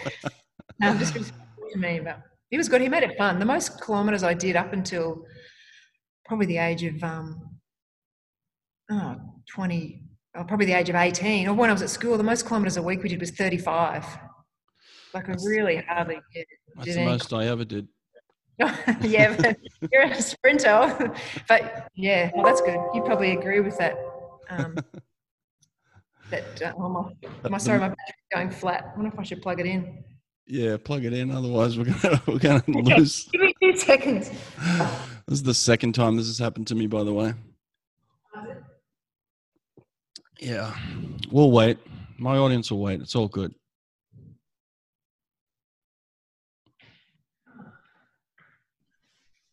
Um, 0.83 0.99
disrespectful 0.99 1.46
to 1.71 1.77
me, 1.77 1.99
but 2.03 2.21
he 2.49 2.57
was 2.57 2.69
good. 2.69 2.81
He 2.81 2.89
made 2.89 3.03
it 3.03 3.17
fun. 3.17 3.39
The 3.39 3.45
most 3.45 3.83
kilometres 3.83 4.23
I 4.23 4.33
did 4.33 4.55
up 4.55 4.73
until 4.73 5.23
probably 6.25 6.45
the 6.45 6.57
age 6.57 6.83
of 6.83 7.03
um, 7.03 7.57
oh, 8.91 9.15
20, 9.53 10.03
or 10.35 10.43
probably 10.43 10.65
the 10.65 10.73
age 10.73 10.89
of 10.89 10.95
18. 10.95 11.47
Or 11.47 11.53
when 11.53 11.69
I 11.69 11.73
was 11.73 11.81
at 11.81 11.89
school, 11.89 12.17
the 12.17 12.23
most 12.23 12.47
kilometres 12.47 12.77
a 12.77 12.81
week 12.81 13.03
we 13.03 13.09
did 13.09 13.19
was 13.19 13.31
35. 13.31 14.05
Like 15.13 15.29
I 15.29 15.35
really 15.43 15.77
hardly 15.77 16.19
did. 16.33 16.45
That's 16.75 16.95
the 16.95 17.05
most 17.05 17.33
I 17.33 17.45
ever 17.45 17.65
did. 17.65 17.87
yeah, 19.01 19.35
but 19.35 19.57
you're 19.91 20.03
a 20.03 20.21
sprinter. 20.21 21.13
but 21.47 21.89
yeah, 21.95 22.31
well, 22.33 22.45
that's 22.45 22.61
good. 22.61 22.79
You 22.93 23.01
probably 23.03 23.31
agree 23.31 23.59
with 23.59 23.77
that. 23.77 23.95
Um, 24.49 24.75
that 26.29 26.61
uh, 26.61 26.73
oh 26.77 26.89
my, 26.89 27.49
my 27.49 27.57
sorry, 27.57 27.79
my 27.79 27.89
battery's 27.89 28.27
going 28.33 28.49
flat. 28.49 28.91
I 28.93 28.95
wonder 28.95 29.13
if 29.13 29.19
I 29.19 29.23
should 29.23 29.41
plug 29.41 29.59
it 29.59 29.65
in. 29.65 30.03
Yeah, 30.47 30.77
plug 30.77 31.03
it 31.03 31.11
in. 31.13 31.29
Otherwise, 31.31 31.77
we're 31.77 31.85
gonna 31.85 32.21
we're 32.27 32.39
gonna 32.39 32.63
lose. 32.67 33.25
Give 33.31 33.41
me 33.41 33.53
two 33.61 33.75
seconds. 33.75 34.29
This 35.27 35.39
is 35.39 35.43
the 35.43 35.53
second 35.53 35.93
time 35.93 36.15
this 36.15 36.27
has 36.27 36.39
happened 36.39 36.67
to 36.67 36.75
me, 36.75 36.87
by 36.87 37.03
the 37.03 37.13
way. 37.13 37.33
Yeah, 40.39 40.73
we'll 41.31 41.51
wait. 41.51 41.79
My 42.17 42.37
audience 42.37 42.71
will 42.71 42.79
wait. 42.79 43.01
It's 43.01 43.15
all 43.15 43.27
good. 43.27 43.53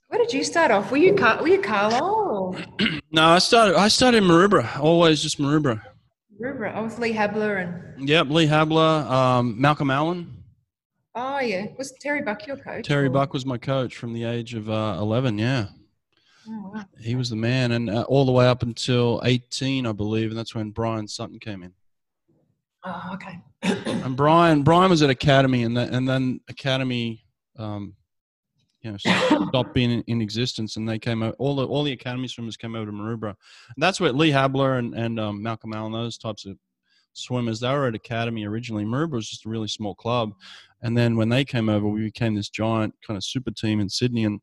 Where 0.09 0.21
did 0.23 0.33
you 0.33 0.45
start 0.45 0.71
off? 0.71 0.91
Were 0.91 0.97
you 0.97 1.15
Car- 1.15 1.41
were 1.41 1.49
you 1.49 1.61
Carlo 1.61 2.57
No, 3.11 3.25
I 3.27 3.39
started. 3.39 3.77
I 3.77 3.89
started 3.89 4.19
in 4.19 4.25
Maroubra. 4.25 4.79
Always 4.79 5.23
just 5.23 5.41
Maroubra. 5.41 5.81
Rubra? 6.41 6.75
I 6.75 6.81
was 6.81 6.99
Lee 6.99 7.13
Habler 7.13 7.63
and 7.97 8.09
Yep, 8.09 8.29
Lee 8.31 8.47
Habler, 8.47 9.09
um, 9.09 9.61
Malcolm 9.61 9.91
Allen, 9.91 10.34
oh 11.14 11.40
yeah, 11.40 11.66
was 11.78 11.92
Terry 12.00 12.23
Buck 12.23 12.47
your 12.47 12.56
coach? 12.56 12.85
Terry 12.87 13.06
or- 13.06 13.11
Buck 13.11 13.33
was 13.33 13.44
my 13.47 13.59
coach 13.59 13.97
from 13.97 14.12
the 14.12 14.25
age 14.25 14.54
of 14.54 14.68
uh, 14.71 14.97
eleven. 14.99 15.38
Yeah, 15.38 15.66
Oh, 16.49 16.73
wow. 16.75 16.85
he 17.00 17.14
was 17.14 17.30
the 17.30 17.37
man, 17.37 17.73
and 17.73 17.88
uh, 17.90 18.02
all 18.02 18.25
the 18.26 18.33
way 18.33 18.47
up 18.47 18.62
until 18.62 19.21
eighteen, 19.25 19.87
I 19.87 19.92
believe, 19.92 20.30
and 20.30 20.38
that's 20.38 20.54
when 20.54 20.71
Brian 20.71 21.09
Sutton 21.09 21.38
came 21.38 21.62
in. 21.62 21.73
Oh, 22.85 23.11
okay. 23.14 23.38
And 23.62 24.14
Brian, 24.16 24.62
Brian 24.62 24.90
was 24.90 25.00
at 25.02 25.09
Academy, 25.11 25.62
and 25.62 25.75
then 25.76 25.94
and 25.94 26.06
then 26.06 26.40
Academy, 26.49 27.25
um, 27.59 27.94
you 28.83 28.90
know, 28.92 28.99
stopped 28.99 29.73
being 29.73 29.90
in, 29.90 30.02
in 30.06 30.21
existence, 30.21 30.76
and 30.76 30.87
they 30.87 30.99
came 30.99 31.23
out. 31.23 31.35
All 31.38 31.56
the 31.56 31.66
all 31.66 31.83
the 31.83 31.92
Academy 31.92 32.28
swimmers 32.28 32.59
came 32.59 32.75
over 32.75 32.85
to 32.87 32.92
Maroubra, 32.92 33.30
and 33.30 33.78
that's 33.83 34.00
where 34.00 34.12
Lee 34.12 34.30
Habler 34.30 34.78
and 34.78 34.94
and 34.94 35.18
um, 35.18 35.42
Malcolm 35.42 35.73
Allen, 35.73 35.92
those 35.92 36.18
types 36.18 36.44
of 36.44 36.59
swimmers, 37.14 37.61
they 37.61 37.71
were 37.73 37.87
at 37.87 37.94
Academy 37.94 38.44
originally. 38.44 38.85
Maroubra 38.85 39.12
was 39.12 39.30
just 39.30 39.47
a 39.47 39.49
really 39.49 39.68
small 39.68 39.94
club, 39.94 40.35
and 40.85 40.97
then 40.97 41.17
when 41.17 41.31
they 41.31 41.45
came 41.47 41.71
over, 41.71 41.88
we 41.88 42.03
became 42.03 42.35
this 42.35 42.50
giant 42.50 42.95
kind 43.05 43.17
of 43.17 43.25
super 43.25 43.50
team 43.50 43.81
in 43.81 43.88
Sydney, 43.88 44.25
and 44.25 44.41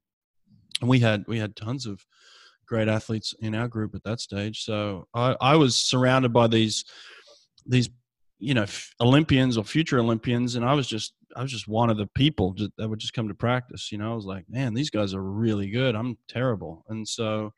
and 0.82 0.90
we 0.90 1.00
had 1.00 1.24
we 1.28 1.38
had 1.38 1.56
tons 1.56 1.86
of 1.86 2.04
great 2.66 2.88
athletes 2.88 3.36
in 3.42 3.54
our 3.54 3.68
group 3.68 3.94
at 3.94 4.04
that 4.04 4.20
stage. 4.20 4.64
So 4.64 5.08
I, 5.14 5.36
I 5.40 5.56
was 5.56 5.76
surrounded 5.76 6.34
by 6.34 6.48
these 6.48 6.84
these 7.68 7.90
you 8.40 8.56
know 8.56 8.66
Olympians 9.00 9.56
or 9.56 9.64
future 9.64 10.00
Olympians, 10.00 10.56
and 10.56 10.66
I 10.66 10.74
was 10.74 10.88
just 10.88 11.14
I 11.36 11.44
was 11.44 11.52
just 11.52 11.68
one 11.68 11.92
of 11.92 11.98
the 11.98 12.08
people 12.08 12.56
that 12.78 12.90
would 12.90 13.00
just 13.00 13.14
come 13.14 13.28
to 13.28 13.36
practice. 13.36 13.92
You 13.92 14.00
know, 14.00 14.12
I 14.12 14.16
was 14.16 14.26
like, 14.26 14.46
man, 14.50 14.74
these 14.74 14.90
guys 14.90 15.14
are 15.14 15.22
really 15.22 15.70
good. 15.70 15.96
I'm 15.96 16.18
terrible, 16.28 16.84
and 16.90 17.08
so 17.08 17.54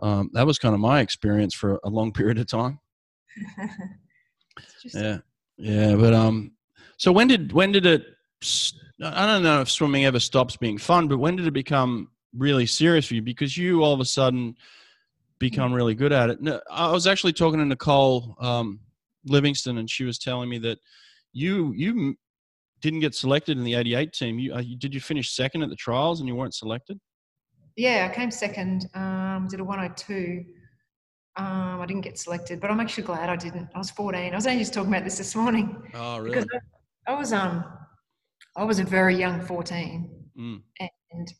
um, 0.00 0.30
that 0.32 0.46
was 0.46 0.58
kind 0.58 0.74
of 0.74 0.80
my 0.80 1.00
experience 1.00 1.54
for 1.54 1.78
a 1.84 1.90
long 1.90 2.10
period 2.20 2.38
of 2.38 2.46
time. 2.46 2.80
Yeah, 4.94 5.18
yeah, 5.56 5.96
but 5.96 6.14
um, 6.14 6.52
so 6.96 7.12
when 7.12 7.28
did 7.28 7.52
when 7.52 7.72
did 7.72 7.86
it? 7.86 8.04
I 9.02 9.26
don't 9.26 9.42
know 9.42 9.60
if 9.60 9.70
swimming 9.70 10.04
ever 10.04 10.20
stops 10.20 10.56
being 10.56 10.78
fun, 10.78 11.08
but 11.08 11.18
when 11.18 11.36
did 11.36 11.46
it 11.46 11.52
become 11.52 12.10
really 12.36 12.66
serious 12.66 13.06
for 13.06 13.14
you? 13.14 13.22
Because 13.22 13.56
you 13.56 13.82
all 13.82 13.92
of 13.92 14.00
a 14.00 14.04
sudden 14.04 14.56
become 15.38 15.72
really 15.72 15.94
good 15.94 16.12
at 16.12 16.30
it. 16.30 16.40
No, 16.40 16.60
I 16.70 16.90
was 16.90 17.06
actually 17.06 17.32
talking 17.32 17.58
to 17.58 17.64
Nicole 17.64 18.36
um, 18.40 18.80
Livingstone, 19.26 19.78
and 19.78 19.90
she 19.90 20.04
was 20.04 20.18
telling 20.18 20.48
me 20.48 20.58
that 20.58 20.78
you 21.32 21.72
you 21.72 22.16
didn't 22.80 23.00
get 23.00 23.14
selected 23.14 23.58
in 23.58 23.64
the 23.64 23.74
'88 23.74 24.12
team. 24.12 24.38
You, 24.38 24.54
uh, 24.54 24.60
you 24.60 24.76
did 24.76 24.94
you 24.94 25.00
finish 25.00 25.34
second 25.34 25.62
at 25.62 25.70
the 25.70 25.76
trials, 25.76 26.20
and 26.20 26.28
you 26.28 26.34
weren't 26.34 26.54
selected? 26.54 27.00
Yeah, 27.76 28.08
I 28.10 28.14
came 28.14 28.30
second. 28.30 28.88
Um, 28.94 29.48
did 29.50 29.58
a 29.58 29.64
102. 29.64 30.44
Um, 31.36 31.80
I 31.80 31.86
didn't 31.86 32.02
get 32.02 32.16
selected, 32.16 32.60
but 32.60 32.70
I'm 32.70 32.78
actually 32.78 33.02
glad 33.02 33.28
I 33.28 33.34
didn't. 33.34 33.68
I 33.74 33.78
was 33.78 33.90
14. 33.90 34.32
I 34.32 34.36
was 34.36 34.46
only 34.46 34.60
just 34.60 34.72
talking 34.72 34.92
about 34.92 35.02
this 35.02 35.18
this 35.18 35.34
morning 35.34 35.82
Oh, 35.92 36.22
because 36.22 36.46
I, 37.06 37.14
was 37.14 37.32
um, 37.32 37.64
I 38.56 38.64
was 38.64 38.78
a 38.78 38.84
very 38.84 39.16
young 39.16 39.40
14, 39.40 40.10
Mm. 40.36 40.62
and 40.80 41.32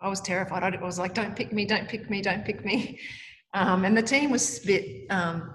I 0.00 0.08
was 0.08 0.20
terrified. 0.20 0.62
I, 0.62 0.76
I 0.78 0.82
was 0.84 0.98
like, 0.98 1.12
"Don't 1.12 1.34
pick 1.34 1.52
me! 1.52 1.64
Don't 1.64 1.88
pick 1.88 2.08
me! 2.08 2.22
Don't 2.22 2.44
pick 2.44 2.64
me!" 2.64 3.00
Um, 3.54 3.84
and 3.86 3.96
the 3.96 4.02
team 4.02 4.30
was 4.30 4.62
a 4.62 4.66
bit. 4.66 5.06
Um, 5.10 5.54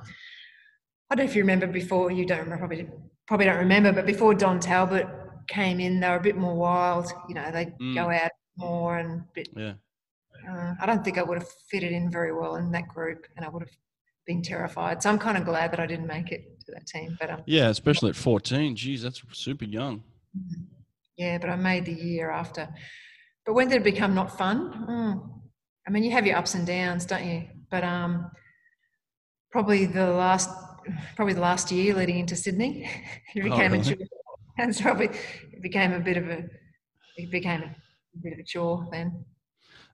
I 1.09 1.15
don't 1.15 1.25
know 1.25 1.29
if 1.29 1.35
you 1.35 1.43
remember 1.43 1.67
before. 1.67 2.09
You 2.11 2.25
don't 2.25 2.39
remember, 2.39 2.57
probably 2.57 2.87
probably 3.27 3.45
don't 3.45 3.57
remember, 3.59 3.93
but 3.93 4.05
before 4.07 4.33
Don 4.33 4.59
Talbot 4.59 5.07
came 5.47 5.79
in, 5.79 5.99
they 5.99 6.09
were 6.09 6.15
a 6.15 6.21
bit 6.21 6.35
more 6.35 6.55
wild. 6.55 7.11
You 7.29 7.35
know, 7.35 7.51
they 7.51 7.67
Mm. 7.67 7.93
go 7.95 8.09
out 8.09 8.31
more 8.57 8.97
and 8.97 9.21
a 9.21 9.25
bit 9.33 9.47
Yeah. 9.55 9.73
uh, 10.49 10.73
I 10.81 10.85
don't 10.87 11.03
think 11.05 11.17
I 11.17 11.23
would 11.23 11.37
have 11.37 11.47
fitted 11.69 11.91
in 11.91 12.09
very 12.11 12.33
well 12.33 12.55
in 12.55 12.71
that 12.71 12.87
group, 12.87 13.27
and 13.37 13.45
I 13.45 13.49
would 13.49 13.61
have 13.61 13.75
been 14.25 14.41
terrified. 14.41 15.01
So 15.03 15.09
I'm 15.11 15.19
kind 15.19 15.37
of 15.37 15.45
glad 15.45 15.71
that 15.71 15.79
I 15.79 15.85
didn't 15.85 16.07
make 16.07 16.31
it 16.31 16.52
to 16.65 16.71
that 16.73 16.87
team. 16.87 17.17
But 17.19 17.29
um, 17.29 17.43
Yeah, 17.45 17.69
especially 17.69 18.09
at 18.09 18.15
14. 18.15 18.75
Geez, 18.75 19.03
that's 19.03 19.21
super 19.31 19.65
young. 19.65 20.03
yeah, 21.17 21.37
but 21.37 21.49
I 21.49 21.55
made 21.55 21.85
the 21.85 21.93
year 21.93 22.31
after. 22.31 22.67
But 23.45 23.53
when 23.53 23.67
did 23.69 23.77
it 23.81 23.83
become 23.83 24.15
not 24.15 24.37
fun? 24.37 24.85
Mm. 24.89 25.29
I 25.87 25.91
mean, 25.91 26.03
you 26.03 26.11
have 26.11 26.25
your 26.25 26.37
ups 26.37 26.55
and 26.55 26.65
downs, 26.65 27.05
don't 27.05 27.25
you? 27.25 27.43
But 27.69 27.83
um, 27.83 28.31
probably 29.51 29.85
the 29.85 30.07
last, 30.07 30.49
probably 31.15 31.33
the 31.33 31.41
last 31.41 31.71
year 31.71 31.93
leading 31.93 32.19
into 32.19 32.35
Sydney, 32.35 32.89
it 33.35 33.43
became 33.43 33.71
really? 33.73 33.79
a 33.79 33.95
chore. 33.95 34.07
That's 34.57 34.81
probably 34.81 35.07
it 35.07 35.61
became 35.61 35.93
a 35.93 35.99
bit 35.99 36.15
of 36.17 36.27
a, 36.29 36.45
it 37.17 37.31
became 37.31 37.63
a 37.63 37.75
bit 38.21 38.33
of 38.33 38.39
a 38.39 38.43
chore 38.43 38.87
then. 38.91 39.25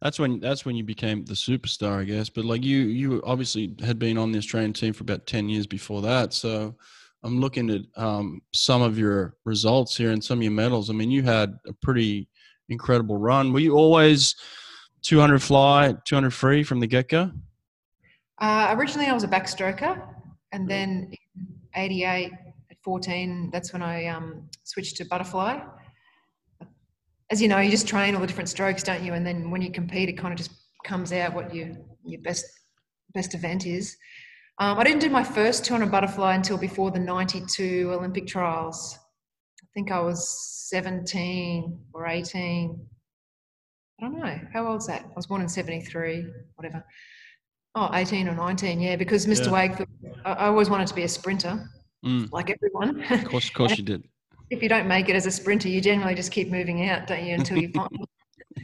That's 0.02 0.18
when 0.18 0.40
that's 0.40 0.66
when 0.66 0.76
you 0.76 0.84
became 0.84 1.26
the 1.26 1.34
superstar, 1.34 2.00
I 2.00 2.04
guess. 2.06 2.30
But 2.30 2.46
like 2.46 2.64
you, 2.64 2.80
you 2.80 3.22
obviously 3.26 3.76
had 3.82 4.00
been 4.00 4.18
on 4.18 4.32
the 4.32 4.38
Australian 4.38 4.74
team 4.74 4.94
for 4.94 5.04
about 5.04 5.28
ten 5.28 5.50
years 5.50 5.68
before 5.68 6.02
that. 6.04 6.34
So 6.34 6.76
I'm 7.24 7.42
looking 7.42 7.70
at 7.70 7.82
um, 8.02 8.42
some 8.54 8.82
of 8.82 8.98
your 8.98 9.36
results 9.44 9.98
here 9.98 10.12
and 10.12 10.24
some 10.24 10.40
of 10.40 10.44
your 10.44 10.54
medals. 10.54 10.90
I 10.90 10.94
mean, 10.94 11.12
you 11.12 11.22
had 11.24 11.58
a 11.68 11.74
pretty 11.74 12.30
incredible 12.70 13.18
run. 13.18 13.52
Were 13.52 13.60
you 13.60 13.76
always 13.76 14.36
200 15.02 15.42
fly, 15.42 15.96
200 16.06 16.34
free 16.34 16.64
from 16.64 16.80
the 16.80 16.88
get 16.88 17.10
go? 17.10 17.32
Uh, 18.40 18.74
originally, 18.78 19.08
I 19.08 19.14
was 19.14 19.26
a 19.26 19.28
backstroker, 19.28 20.02
and 20.54 20.70
then 20.70 21.12
in 21.36 21.48
'88 21.76 22.32
at 22.72 22.78
14, 22.84 23.50
that's 23.52 23.74
when 23.74 23.82
I 23.82 24.06
um, 24.06 24.50
switched 24.64 24.96
to 24.98 25.06
butterfly. 25.06 25.60
As 27.32 27.42
you 27.42 27.48
know, 27.48 27.60
you 27.60 27.70
just 27.70 27.88
train 27.88 28.16
all 28.16 28.22
the 28.22 28.28
different 28.28 28.50
strokes, 28.50 28.82
don't 28.84 29.04
you? 29.04 29.14
And 29.14 29.26
then 29.26 29.52
when 29.52 29.62
you 29.62 29.72
compete, 29.72 30.10
it 30.10 30.14
kind 30.14 30.32
of 30.34 30.38
just 30.38 30.52
comes 30.84 31.12
out 31.12 31.34
what 31.34 31.54
your 31.54 31.70
your 32.06 32.22
best 32.22 32.46
best 33.14 33.34
event 33.36 33.66
is. 33.66 33.96
Um, 34.60 34.78
I 34.80 34.84
didn't 34.84 35.00
do 35.00 35.10
my 35.10 35.24
first 35.24 35.64
200 35.66 35.92
butterfly 35.92 36.36
until 36.36 36.58
before 36.58 36.92
the 36.92 37.00
'92 37.00 37.92
Olympic 37.94 38.28
trials. 38.28 38.98
I 39.62 39.68
think 39.74 39.92
I 39.92 40.00
was 40.00 40.68
17 40.70 41.80
or 41.94 42.08
18. 42.08 42.80
I 44.00 44.04
don't 44.04 44.18
know. 44.20 44.40
How 44.54 44.68
old's 44.68 44.88
that? 44.88 45.04
I 45.04 45.14
was 45.16 45.28
born 45.28 45.42
in 45.42 45.50
73, 45.50 46.26
whatever. 46.56 46.84
Oh, 47.76 47.90
18 47.94 48.28
or 48.28 48.36
19, 48.36 48.80
yeah, 48.80 48.96
because 48.96 49.28
Mr. 49.28 49.48
Yeah. 49.48 49.52
Wakefield, 49.52 49.90
I, 50.26 50.32
I 50.32 50.46
always 50.48 50.70
wanted 50.70 50.88
to 50.88 50.94
be 50.96 51.04
a 51.04 51.08
sprinter, 51.08 51.70
Mm, 52.06 52.32
like 52.32 52.50
everyone. 52.50 53.04
of 53.12 53.26
course, 53.26 53.48
of 53.50 53.54
course, 53.54 53.78
you 53.78 53.84
did. 53.84 54.06
If 54.50 54.64
you 54.64 54.70
don't 54.70 54.88
make 54.88 55.10
it 55.10 55.16
as 55.16 55.26
a 55.26 55.32
sprinter, 55.32 55.68
you 55.68 55.82
generally 55.82 56.16
just 56.16 56.32
keep 56.32 56.50
moving 56.50 56.90
out, 56.90 57.08
don't 57.08 57.24
you, 57.24 57.34
until 57.36 57.58
you 57.58 57.70
find 57.76 57.90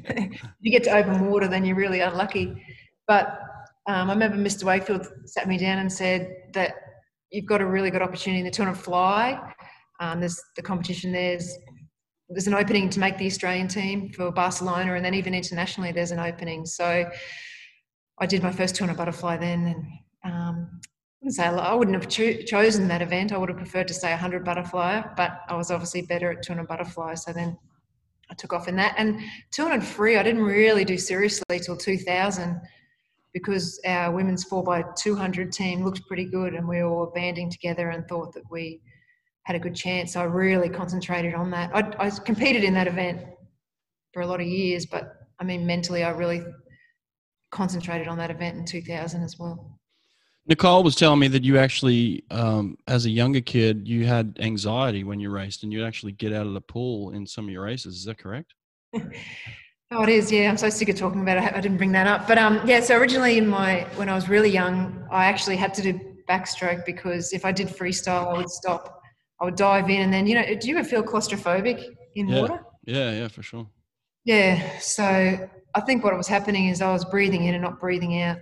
you 0.60 0.72
get 0.72 0.84
to 0.84 0.92
open 0.92 1.30
water, 1.30 1.48
then 1.48 1.66
you're 1.66 1.76
really 1.76 2.02
unlucky. 2.02 2.64
But 3.08 3.40
um, 3.88 4.10
I 4.10 4.14
remember 4.14 4.38
Mr. 4.38 4.64
Wakefield 4.64 5.08
sat 5.26 5.48
me 5.48 5.58
down 5.58 5.80
and 5.80 5.92
said 5.92 6.36
that 6.54 6.74
you've 7.32 7.46
got 7.46 7.62
a 7.62 7.66
really 7.66 7.92
good 7.92 8.02
opportunity 8.02 8.40
in 8.40 8.46
the 8.46 8.52
200 8.52 8.76
fly. 8.76 9.40
Um, 10.00 10.20
there's 10.20 10.42
the 10.56 10.62
competition. 10.62 11.12
There's 11.12 11.58
there's 12.30 12.48
an 12.48 12.56
opening 12.56 12.90
to 12.90 13.00
make 13.00 13.20
the 13.20 13.28
Australian 13.28 13.68
team 13.68 14.10
for 14.12 14.32
Barcelona, 14.32 14.96
and 14.96 15.06
then 15.06 15.14
even 15.14 15.36
internationally, 15.36 15.92
there's 15.92 16.12
an 16.12 16.20
opening. 16.20 16.66
So 16.66 17.08
I 18.20 18.26
did 18.26 18.42
my 18.42 18.52
first 18.52 18.76
200 18.76 18.98
butterfly 18.98 19.38
then, 19.38 19.76
and 20.24 20.34
um, 20.34 20.82
say 21.32 21.46
I 21.46 21.74
wouldn't 21.74 21.96
have 21.96 22.10
cho- 22.10 22.42
chosen 22.42 22.88
that 22.88 23.02
event. 23.02 23.32
I 23.32 23.38
would 23.38 23.50
have 23.50 23.58
preferred 23.58 23.88
to 23.88 23.94
say 23.94 24.10
100 24.12 24.44
butterfly, 24.46 25.02
but 25.16 25.40
I 25.48 25.56
was 25.56 25.72
obviously 25.72 26.04
better 26.04 26.32
at 26.32 26.44
200 26.44 26.68
butterfly. 26.68 27.16
So 27.16 27.34
then 27.34 27.58
I 28.30 28.34
took 28.36 28.54
off 28.54 28.68
in 28.68 28.76
that. 28.78 28.96
And 28.98 29.20
200 29.52 29.84
free, 29.84 30.18
I 30.18 30.24
didn't 30.24 30.44
really 30.44 30.86
do 30.86 30.98
seriously 30.98 31.60
till 31.60 31.78
2000 31.78 32.62
because 33.34 33.80
our 33.86 34.12
women's 34.12 34.46
4x200 34.46 35.52
team 35.52 35.84
looked 35.84 36.08
pretty 36.08 36.26
good 36.26 36.54
and 36.54 36.68
we 36.68 36.82
all 36.82 36.98
were 36.98 37.12
banding 37.12 37.52
together 37.52 37.90
and 37.90 38.08
thought 38.08 38.34
that 38.34 38.44
we 38.50 38.82
had 39.44 39.56
a 39.56 39.60
good 39.60 39.76
chance. 39.76 40.14
So 40.14 40.22
I 40.22 40.24
really 40.24 40.70
concentrated 40.70 41.34
on 41.34 41.52
that. 41.52 41.70
I, 41.76 42.08
I 42.08 42.10
competed 42.10 42.64
in 42.64 42.74
that 42.76 42.88
event 42.88 43.22
for 44.14 44.22
a 44.22 44.28
lot 44.28 44.42
of 44.42 44.48
years, 44.48 44.86
but 44.86 45.14
I 45.40 45.44
mean, 45.44 45.66
mentally, 45.66 46.04
I 46.04 46.12
really 46.12 46.44
concentrated 47.52 48.08
on 48.08 48.18
that 48.18 48.32
event 48.32 48.58
in 48.58 48.66
2000 48.66 49.22
as 49.22 49.38
well. 49.38 49.75
Nicole 50.48 50.84
was 50.84 50.96
telling 50.96 51.20
me 51.20 51.28
that 51.30 51.44
you 51.44 51.58
actually, 51.58 52.24
um, 52.30 52.78
as 52.88 53.06
a 53.06 53.10
younger 53.10 53.42
kid, 53.42 53.88
you 53.88 54.06
had 54.06 54.38
anxiety 54.40 55.04
when 55.04 55.20
you 55.20 55.32
raced, 55.32 55.64
and 55.64 55.74
you'd 55.74 55.84
actually 55.86 56.12
get 56.12 56.34
out 56.34 56.46
of 56.46 56.54
the 56.54 56.62
pool 56.62 57.12
in 57.12 57.26
some 57.26 57.46
of 57.46 57.52
your 57.52 57.64
races. 57.64 57.96
Is 57.98 58.06
that 58.06 58.18
correct? 58.18 58.54
Oh, 59.92 60.02
it 60.02 60.10
is. 60.10 60.32
Yeah, 60.32 60.50
I'm 60.50 60.58
so 60.58 60.68
sick 60.72 60.90
of 60.90 60.98
talking 60.98 61.22
about 61.22 61.38
it. 61.38 61.54
I 61.54 61.62
didn't 61.62 61.78
bring 61.78 61.92
that 61.92 62.08
up, 62.08 62.28
but 62.28 62.40
um, 62.40 62.60
yeah. 62.68 62.80
So 62.80 62.98
originally, 62.98 63.38
in 63.38 63.48
my 63.48 63.82
when 63.98 64.10
I 64.10 64.16
was 64.16 64.28
really 64.28 64.50
young, 64.50 65.08
I 65.12 65.26
actually 65.26 65.58
had 65.58 65.76
to 65.76 65.84
do 65.84 66.00
backstroke 66.28 66.86
because 66.86 67.34
if 67.34 67.46
I 67.46 67.52
did 67.52 67.68
freestyle, 67.68 68.34
I 68.34 68.38
would 68.38 68.50
stop. 68.50 69.00
I 69.40 69.46
would 69.46 69.56
dive 69.56 69.92
in, 69.92 70.02
and 70.02 70.12
then 70.12 70.26
you 70.26 70.34
know, 70.34 70.56
do 70.56 70.68
you 70.68 70.76
ever 70.78 70.88
feel 70.88 71.04
claustrophobic 71.04 71.86
in 72.16 72.28
Yeah. 72.28 72.42
water? 72.42 72.60
Yeah, 72.86 73.12
yeah, 73.12 73.28
for 73.28 73.44
sure. 73.44 73.68
Yeah. 74.24 74.80
So 74.80 75.48
I 75.76 75.82
think 75.82 76.04
what 76.04 76.18
was 76.18 76.28
happening 76.28 76.70
is 76.70 76.82
I 76.82 76.92
was 76.92 77.06
breathing 77.06 77.44
in 77.44 77.54
and 77.54 77.64
not 77.64 77.80
breathing 77.80 78.20
out. 78.24 78.38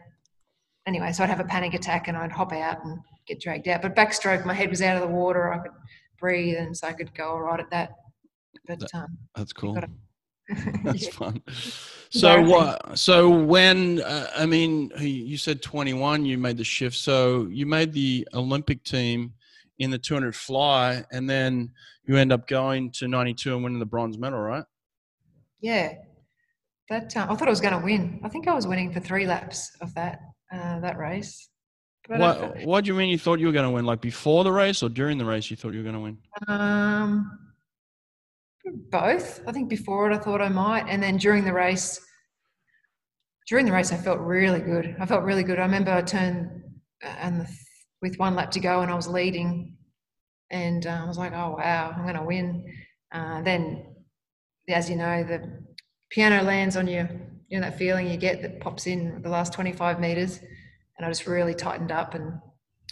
Anyway, 0.86 1.12
so 1.14 1.24
I'd 1.24 1.30
have 1.30 1.40
a 1.40 1.46
panic 1.46 1.74
attack 1.74 2.08
and 2.08 2.18
I'd 2.18 2.32
hop 2.32 2.52
out 2.52 2.84
and 2.84 3.00
get 3.26 3.40
dragged 3.40 3.68
out. 3.68 3.82
But 3.82 3.96
backstroke, 3.96 4.46
my 4.46 4.54
head 4.54 4.70
was 4.70 4.82
out 4.82 4.96
of 4.96 5.02
the 5.02 5.14
water. 5.16 5.54
I 5.54 5.60
could 5.60 5.72
breathe, 6.20 6.58
and 6.58 6.76
so 6.76 6.88
I 6.88 6.94
could 6.94 7.14
go 7.16 7.30
all 7.30 7.42
right 7.42 7.60
at 7.60 7.70
that. 7.72 7.92
But 8.68 8.80
That- 8.80 8.94
um, 8.96 9.18
That's 9.36 9.54
cool. 9.54 9.78
That's 10.84 11.06
yeah. 11.06 11.12
fun. 11.12 11.42
So 12.10 12.42
what? 12.44 13.00
So 13.00 13.30
when? 13.30 14.02
Uh, 14.02 14.28
I 14.36 14.46
mean, 14.46 14.92
you- 15.00 15.08
you 15.08 15.38
said 15.38 15.62
21. 15.62 16.26
You 16.26 16.38
made 16.38 16.58
the 16.58 16.66
shift. 16.66 16.98
So 16.98 17.48
you 17.50 17.66
made 17.66 17.94
the 17.94 18.28
Olympic 18.34 18.84
team 18.84 19.34
in 19.80 19.90
the 19.90 19.98
200 19.98 20.36
fly, 20.36 21.06
and 21.14 21.30
then 21.30 21.72
you 22.06 22.18
end 22.18 22.34
up 22.34 22.46
going 22.48 22.92
to 22.92 23.08
92 23.08 23.56
and 23.56 23.64
winning 23.64 23.80
the 23.80 23.86
bronze 23.86 24.18
medal, 24.18 24.40
right? 24.40 24.66
Yeah, 25.62 25.94
that 26.90 27.16
uh, 27.16 27.28
I 27.30 27.36
thought 27.36 27.48
I 27.48 27.52
was 27.52 27.62
going 27.62 27.80
to 27.80 27.84
win. 27.84 28.20
I 28.24 28.28
think 28.28 28.50
I 28.50 28.54
was 28.54 28.68
winning 28.68 28.92
for 28.92 29.00
three 29.00 29.26
laps 29.26 29.72
of 29.80 29.94
that 29.96 30.20
uh, 30.54 30.80
that 30.80 30.98
race. 30.98 31.50
But 32.08 32.16
I 32.16 32.20
What? 32.20 32.66
What 32.66 32.84
do 32.84 32.90
you 32.90 32.94
mean? 32.98 33.10
You 33.10 33.18
thought 33.18 33.40
you 33.40 33.48
were 33.48 33.54
going 33.54 33.66
to 33.66 33.72
win? 33.72 33.86
Like 33.86 34.02
before 34.02 34.44
the 34.44 34.52
race 34.52 34.84
or 34.84 34.90
during 34.90 35.18
the 35.18 35.26
race? 35.26 35.50
You 35.50 35.58
thought 35.58 35.74
you 35.74 35.80
were 35.80 35.92
going 35.92 35.96
to 35.96 36.02
win? 36.02 36.18
um, 36.48 37.40
both. 38.90 39.42
I 39.48 39.52
think 39.52 39.70
before 39.70 40.12
it, 40.12 40.16
I 40.16 40.20
thought 40.20 40.42
I 40.42 40.50
might, 40.50 40.86
and 40.88 41.02
then 41.02 41.18
during 41.18 41.44
the 41.44 41.54
race, 41.54 42.00
during 43.48 43.66
the 43.66 43.72
race, 43.72 43.92
I 43.92 43.98
felt 43.98 44.20
really 44.20 44.60
good. 44.60 44.96
I 45.00 45.06
felt 45.06 45.24
really 45.24 45.44
good. 45.44 45.60
I 45.60 45.64
remember 45.64 45.92
I 45.92 46.02
turned 46.02 46.64
uh, 47.04 47.16
and 47.20 47.42
the, 47.42 47.50
with 48.02 48.18
one 48.18 48.36
lap 48.36 48.52
to 48.52 48.60
go, 48.60 48.82
and 48.82 48.92
I 48.92 48.96
was 48.96 49.08
leading, 49.08 49.76
and 50.52 50.86
uh, 50.86 51.02
I 51.04 51.08
was 51.08 51.18
like, 51.18 51.34
"Oh 51.34 51.56
wow, 51.58 51.94
I'm 51.96 52.04
going 52.04 52.16
to 52.16 52.24
win." 52.24 52.66
Uh, 53.14 53.42
then, 53.44 53.86
as 54.70 54.90
you 54.90 54.96
know, 54.96 55.24
the 55.24 55.64
piano 56.10 56.44
lands 56.44 56.76
on 56.76 56.88
you. 56.88 57.08
You 57.54 57.60
know 57.60 57.70
that 57.70 57.78
feeling 57.78 58.10
you 58.10 58.18
get 58.18 58.42
that 58.42 58.60
pops 58.60 58.88
in 58.88 59.22
the 59.22 59.30
last 59.30 59.54
25 59.54 60.00
meters, 60.00 60.40
and 60.98 61.06
I 61.06 61.08
just 61.08 61.28
really 61.28 61.54
tightened 61.54 61.92
up. 61.92 62.16
And 62.16 62.40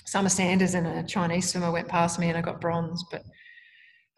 Summer 0.05 0.29
Sanders 0.29 0.75
and 0.75 0.85
a 0.85 1.01
Chinese 1.01 1.49
swimmer 1.49 1.71
went 1.71 1.87
past 1.87 2.19
me, 2.19 2.29
and 2.29 2.37
I 2.37 2.41
got 2.41 2.61
bronze. 2.61 3.03
But 3.09 3.23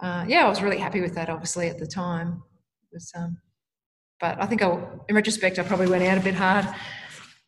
uh, 0.02 0.26
yeah, 0.28 0.46
I 0.46 0.50
was 0.50 0.62
really 0.62 0.78
happy 0.80 1.00
with 1.00 1.16
that. 1.16 1.30
Obviously, 1.30 1.70
at 1.70 1.80
the 1.80 1.88
time, 1.88 2.44
it 2.92 2.96
was. 2.96 3.10
Um, 3.16 3.38
but 4.20 4.44
I 4.44 4.46
think 4.46 4.62
I, 4.62 4.78
in 5.08 5.16
retrospect, 5.16 5.60
I 5.60 5.64
probably 5.64 5.88
went 5.88 6.04
out 6.04 6.18
a 6.18 6.22
bit 6.22 6.36
hard. 6.36 6.68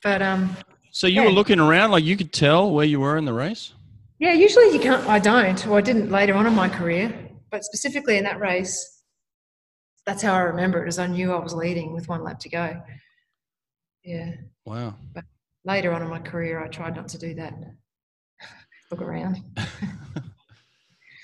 But 0.02 0.22
um, 0.22 0.56
So 0.92 1.06
you 1.08 1.16
Yeah. 1.20 1.26
were 1.28 1.34
looking 1.34 1.60
around, 1.60 1.92
like 1.92 2.06
you 2.06 2.16
could 2.16 2.32
tell 2.32 2.72
where 2.72 2.86
you 2.86 3.02
were 3.02 3.18
in 3.18 3.26
the 3.26 3.34
race. 3.34 3.74
yeah, 4.20 4.32
usually 4.32 4.72
you 4.72 4.80
can't. 4.80 5.06
I 5.10 5.20
don't, 5.20 5.68
or 5.68 5.80
I 5.80 5.82
didn't 5.82 6.12
later 6.12 6.34
on 6.36 6.48
in 6.48 6.56
my 6.56 6.70
career. 6.70 7.14
But 7.52 7.66
specifically 7.66 8.16
in 8.18 8.24
that 8.24 8.40
race, 8.40 8.95
that's 10.06 10.22
how 10.22 10.34
I 10.34 10.40
remember 10.40 10.84
it. 10.84 10.88
As 10.88 11.00
I 11.00 11.08
knew 11.08 11.34
I 11.34 11.40
was 11.40 11.54
leading 11.54 11.94
with 11.94 12.08
one 12.08 12.24
lap 12.24 12.40
to 12.40 12.50
go. 12.50 12.82
Yeah. 14.04 14.32
Wow. 14.66 14.96
But 15.14 15.26
Later 15.66 15.94
on 15.94 16.04
in 16.04 16.10
my 16.10 16.20
career, 16.20 16.64
I 16.64 16.68
tried 16.68 16.96
not 16.96 17.08
to 17.10 17.18
do 17.18 17.34
that. 17.36 17.54
Look 18.92 19.02
around. 19.02 19.38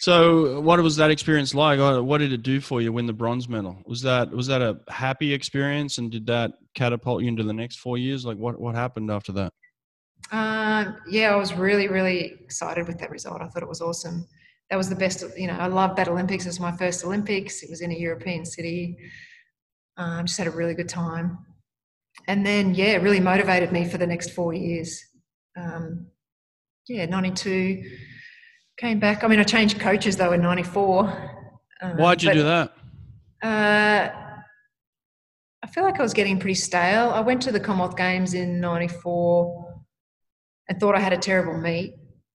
So, 0.01 0.59
what 0.61 0.81
was 0.81 0.95
that 0.95 1.11
experience 1.11 1.53
like? 1.53 1.79
Uh, 1.79 2.01
What 2.01 2.17
did 2.17 2.33
it 2.33 2.41
do 2.41 2.59
for 2.59 2.81
you 2.81 2.91
win 2.91 3.05
the 3.05 3.13
bronze 3.13 3.47
medal? 3.47 3.83
Was 3.85 4.01
that 4.01 4.31
was 4.31 4.47
that 4.47 4.59
a 4.59 4.79
happy 4.89 5.31
experience, 5.31 5.99
and 5.99 6.09
did 6.09 6.25
that 6.25 6.53
catapult 6.73 7.21
you 7.21 7.27
into 7.27 7.43
the 7.43 7.53
next 7.53 7.77
four 7.77 7.99
years? 7.99 8.25
Like, 8.25 8.37
what 8.37 8.59
what 8.59 8.73
happened 8.73 9.11
after 9.11 9.31
that? 9.33 9.53
Um, 10.31 10.97
yeah, 11.07 11.31
I 11.31 11.35
was 11.35 11.53
really, 11.53 11.87
really 11.87 12.33
excited 12.41 12.87
with 12.87 12.97
that 12.97 13.11
result. 13.11 13.41
I 13.41 13.47
thought 13.47 13.61
it 13.61 13.69
was 13.69 13.81
awesome. 13.81 14.25
That 14.71 14.77
was 14.77 14.87
the 14.89 14.95
best. 14.95 15.23
You 15.37 15.47
know, 15.47 15.57
I 15.59 15.67
loved 15.67 15.97
that 15.97 16.07
Olympics. 16.07 16.45
It 16.45 16.49
was 16.49 16.59
my 16.61 16.71
first 16.71 17.03
Olympics. 17.03 17.61
It 17.61 17.69
was 17.69 17.81
in 17.81 17.91
a 17.91 17.95
European 17.95 18.45
city. 18.45 18.97
Um, 19.97 20.25
just 20.25 20.37
had 20.37 20.47
a 20.47 20.51
really 20.51 20.73
good 20.73 20.87
time. 20.89 21.37
And 22.27 22.45
then, 22.45 22.73
yeah, 22.73 22.93
it 22.93 23.01
really 23.01 23.19
motivated 23.19 23.73
me 23.73 23.83
for 23.87 23.97
the 23.97 24.07
next 24.07 24.31
four 24.31 24.53
years. 24.53 25.03
Um, 25.57 26.07
yeah, 26.87 27.05
92 27.05 27.83
came 28.77 28.99
back. 28.99 29.23
I 29.25 29.27
mean, 29.27 29.39
I 29.39 29.43
changed 29.43 29.79
coaches 29.79 30.15
though 30.15 30.31
in 30.31 30.41
94. 30.41 31.49
Um, 31.81 31.97
Why'd 31.97 32.23
you 32.23 32.29
but- 32.29 32.33
do 32.35 32.43
that? 32.43 32.71
uh, 33.43 34.17
I 35.63 35.67
feel 35.67 35.83
like 35.83 35.99
I 35.99 36.01
was 36.03 36.13
getting 36.13 36.39
pretty 36.39 36.55
stale. 36.55 37.09
I 37.09 37.19
went 37.19 37.41
to 37.43 37.51
the 37.51 37.59
Commonwealth 37.59 37.95
Games 37.97 38.33
in 38.33 38.59
'94 38.59 39.83
and 40.69 40.79
thought 40.79 40.95
I 40.95 40.99
had 40.99 41.13
a 41.13 41.17
terrible 41.17 41.57
meet. 41.59 41.93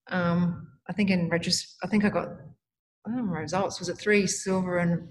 Um, 0.09 0.66
I 0.89 0.93
think 0.93 1.09
in 1.09 1.29
retrospect, 1.29 1.77
I 1.83 1.87
think 1.87 2.05
I 2.05 2.09
got 2.09 2.29
I 3.05 3.11
don't 3.11 3.27
know 3.27 3.33
results. 3.33 3.79
Was 3.79 3.89
it 3.89 3.97
three 3.97 4.27
silver 4.27 4.79
and 4.79 5.07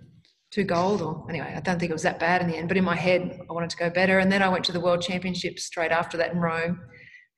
two 0.51 0.65
gold? 0.65 1.01
Or 1.01 1.27
anyway, 1.29 1.55
I 1.57 1.61
don't 1.61 1.79
think 1.79 1.91
it 1.91 1.95
was 1.95 2.03
that 2.03 2.19
bad 2.19 2.43
in 2.43 2.49
the 2.49 2.57
end. 2.57 2.69
But 2.69 2.77
in 2.77 2.85
my 2.85 2.97
head, 2.97 3.41
I 3.49 3.53
wanted 3.53 3.71
to 3.71 3.77
go 3.77 3.91
better. 3.91 4.19
And 4.19 4.31
then 4.31 4.43
I 4.43 4.49
went 4.49 4.65
to 4.67 4.73
the 4.73 4.81
World 4.81 5.03
Championships 5.03 5.65
straight 5.65 5.93
after 5.93 6.17
that 6.19 6.33
in 6.33 6.39
Rome 6.39 6.81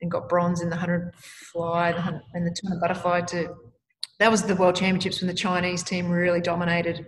and 0.01 0.11
got 0.11 0.29
bronze 0.29 0.61
in 0.61 0.68
the 0.68 0.77
100 0.77 1.14
fly 1.16 1.92
the 1.92 1.98
100 1.98 2.20
and 2.35 2.46
the 2.46 2.57
200 2.61 2.81
butterfly. 2.81 3.20
To 3.22 3.55
that 4.18 4.31
was 4.31 4.42
the 4.42 4.57
World 4.57 4.74
Championships 4.74 5.20
when 5.20 5.29
the 5.29 5.35
Chinese 5.35 5.83
team 5.83 6.11
really 6.11 6.40
dominated. 6.40 7.07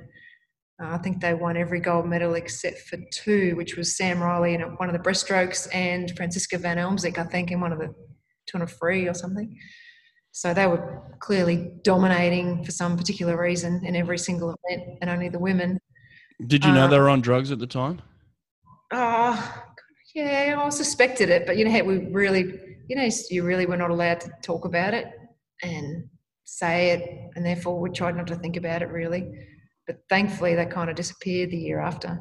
Uh, 0.83 0.90
I 0.90 0.99
think 0.99 1.21
they 1.21 1.35
won 1.35 1.57
every 1.57 1.81
gold 1.81 2.07
medal 2.07 2.35
except 2.35 2.79
for 2.83 2.99
two, 3.12 3.55
which 3.57 3.77
was 3.77 3.97
Sam 3.97 4.23
Riley 4.23 4.55
in 4.55 4.62
one 4.62 4.88
of 4.88 4.93
the 4.93 5.11
breaststrokes 5.11 5.69
and 5.75 6.11
Franziska 6.16 6.59
Van 6.59 6.79
Almsick, 6.79 7.19
I 7.19 7.25
think, 7.25 7.51
in 7.51 7.61
one 7.61 7.73
of 7.73 7.79
the 7.79 7.93
200 8.47 8.71
free 8.71 9.09
or 9.09 9.14
something. 9.14 9.59
So 10.33 10.55
they 10.55 10.66
were 10.66 11.03
clearly 11.19 11.73
dominating 11.83 12.64
for 12.64 12.71
some 12.71 12.97
particular 12.97 13.40
reason 13.40 13.85
in 13.85 13.97
every 13.97 14.19
single 14.19 14.55
event, 14.64 14.99
and 15.01 15.11
only 15.11 15.29
the 15.29 15.38
women. 15.38 15.79
Did 16.47 16.64
you 16.64 16.73
know 16.73 16.85
uh, 16.85 16.88
they 16.88 16.99
were 16.99 17.11
on 17.11 17.21
drugs 17.21 17.51
at 17.53 17.59
the 17.59 17.66
time? 17.66 18.01
Oh, 18.93 19.64
yeah, 20.14 20.57
I 20.59 20.69
suspected 20.71 21.31
it, 21.31 21.47
but 21.47 21.57
you 21.57 21.64
know, 21.64 21.85
we 21.85 22.07
really, 22.07 22.61
you 22.88 22.97
know, 22.97 23.09
you 23.31 23.45
really 23.45 23.66
were 23.66 23.77
not 23.77 23.90
allowed 23.90 24.21
to 24.21 24.31
talk 24.43 24.64
about 24.64 24.95
it 24.95 25.07
and 25.62 26.09
say 26.45 26.90
it, 26.90 27.31
and 27.37 27.45
therefore 27.45 27.79
we 27.81 27.90
tried 27.90 28.16
not 28.16 28.27
to 28.29 28.37
think 28.37 28.57
about 28.57 28.83
it 28.83 28.88
really. 28.88 29.31
But 29.87 29.99
thankfully, 30.09 30.55
they 30.55 30.66
kind 30.66 30.90
of 30.90 30.97
disappeared 30.97 31.51
the 31.51 31.57
year 31.57 31.81
after. 31.81 32.21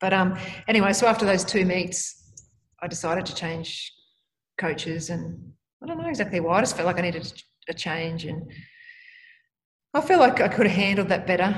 But 0.00 0.12
um, 0.12 0.36
anyway, 0.68 0.92
so 0.92 1.06
after 1.06 1.24
those 1.24 1.44
two 1.44 1.64
meets, 1.64 2.18
I 2.82 2.88
decided 2.88 3.26
to 3.26 3.34
change 3.34 3.92
coaches, 4.58 5.10
and 5.10 5.51
I 5.82 5.86
don't 5.86 5.98
know 5.98 6.08
exactly 6.08 6.40
why. 6.40 6.58
I 6.58 6.60
just 6.62 6.76
felt 6.76 6.86
like 6.86 6.98
I 6.98 7.02
needed 7.02 7.42
a 7.68 7.74
change, 7.74 8.24
and 8.24 8.50
I 9.94 10.00
feel 10.00 10.18
like 10.18 10.40
I 10.40 10.48
could 10.48 10.66
have 10.66 10.76
handled 10.76 11.08
that 11.08 11.26
better. 11.26 11.54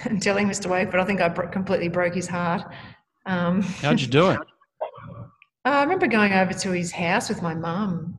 and 0.04 0.22
telling 0.22 0.48
Mr. 0.48 0.70
Wade, 0.70 0.90
but 0.90 1.00
I 1.00 1.04
think 1.04 1.20
I 1.20 1.28
bro- 1.28 1.48
completely 1.48 1.88
broke 1.88 2.14
his 2.14 2.28
heart. 2.28 2.62
Um, 3.26 3.62
How'd 3.62 4.00
you 4.00 4.06
do 4.06 4.30
it? 4.30 4.40
I 5.64 5.82
remember 5.82 6.06
going 6.06 6.32
over 6.32 6.54
to 6.54 6.70
his 6.70 6.90
house 6.90 7.28
with 7.28 7.42
my 7.42 7.54
mum, 7.54 8.16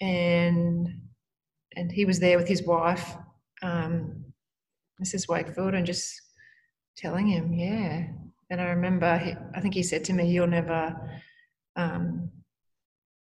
and 0.00 0.88
and 1.74 1.92
he 1.92 2.04
was 2.04 2.20
there 2.20 2.38
with 2.38 2.48
his 2.48 2.62
wife, 2.62 3.16
um, 3.62 4.24
Mrs. 5.02 5.28
Wakefield, 5.28 5.74
and 5.74 5.84
just 5.84 6.20
telling 6.96 7.26
him, 7.26 7.52
yeah. 7.52 8.06
And 8.48 8.60
I 8.60 8.66
remember, 8.66 9.18
he, 9.18 9.34
I 9.54 9.60
think 9.60 9.74
he 9.74 9.82
said 9.82 10.04
to 10.04 10.12
me, 10.12 10.30
"You'll 10.30 10.46
never 10.46 10.96
um, 11.74 12.30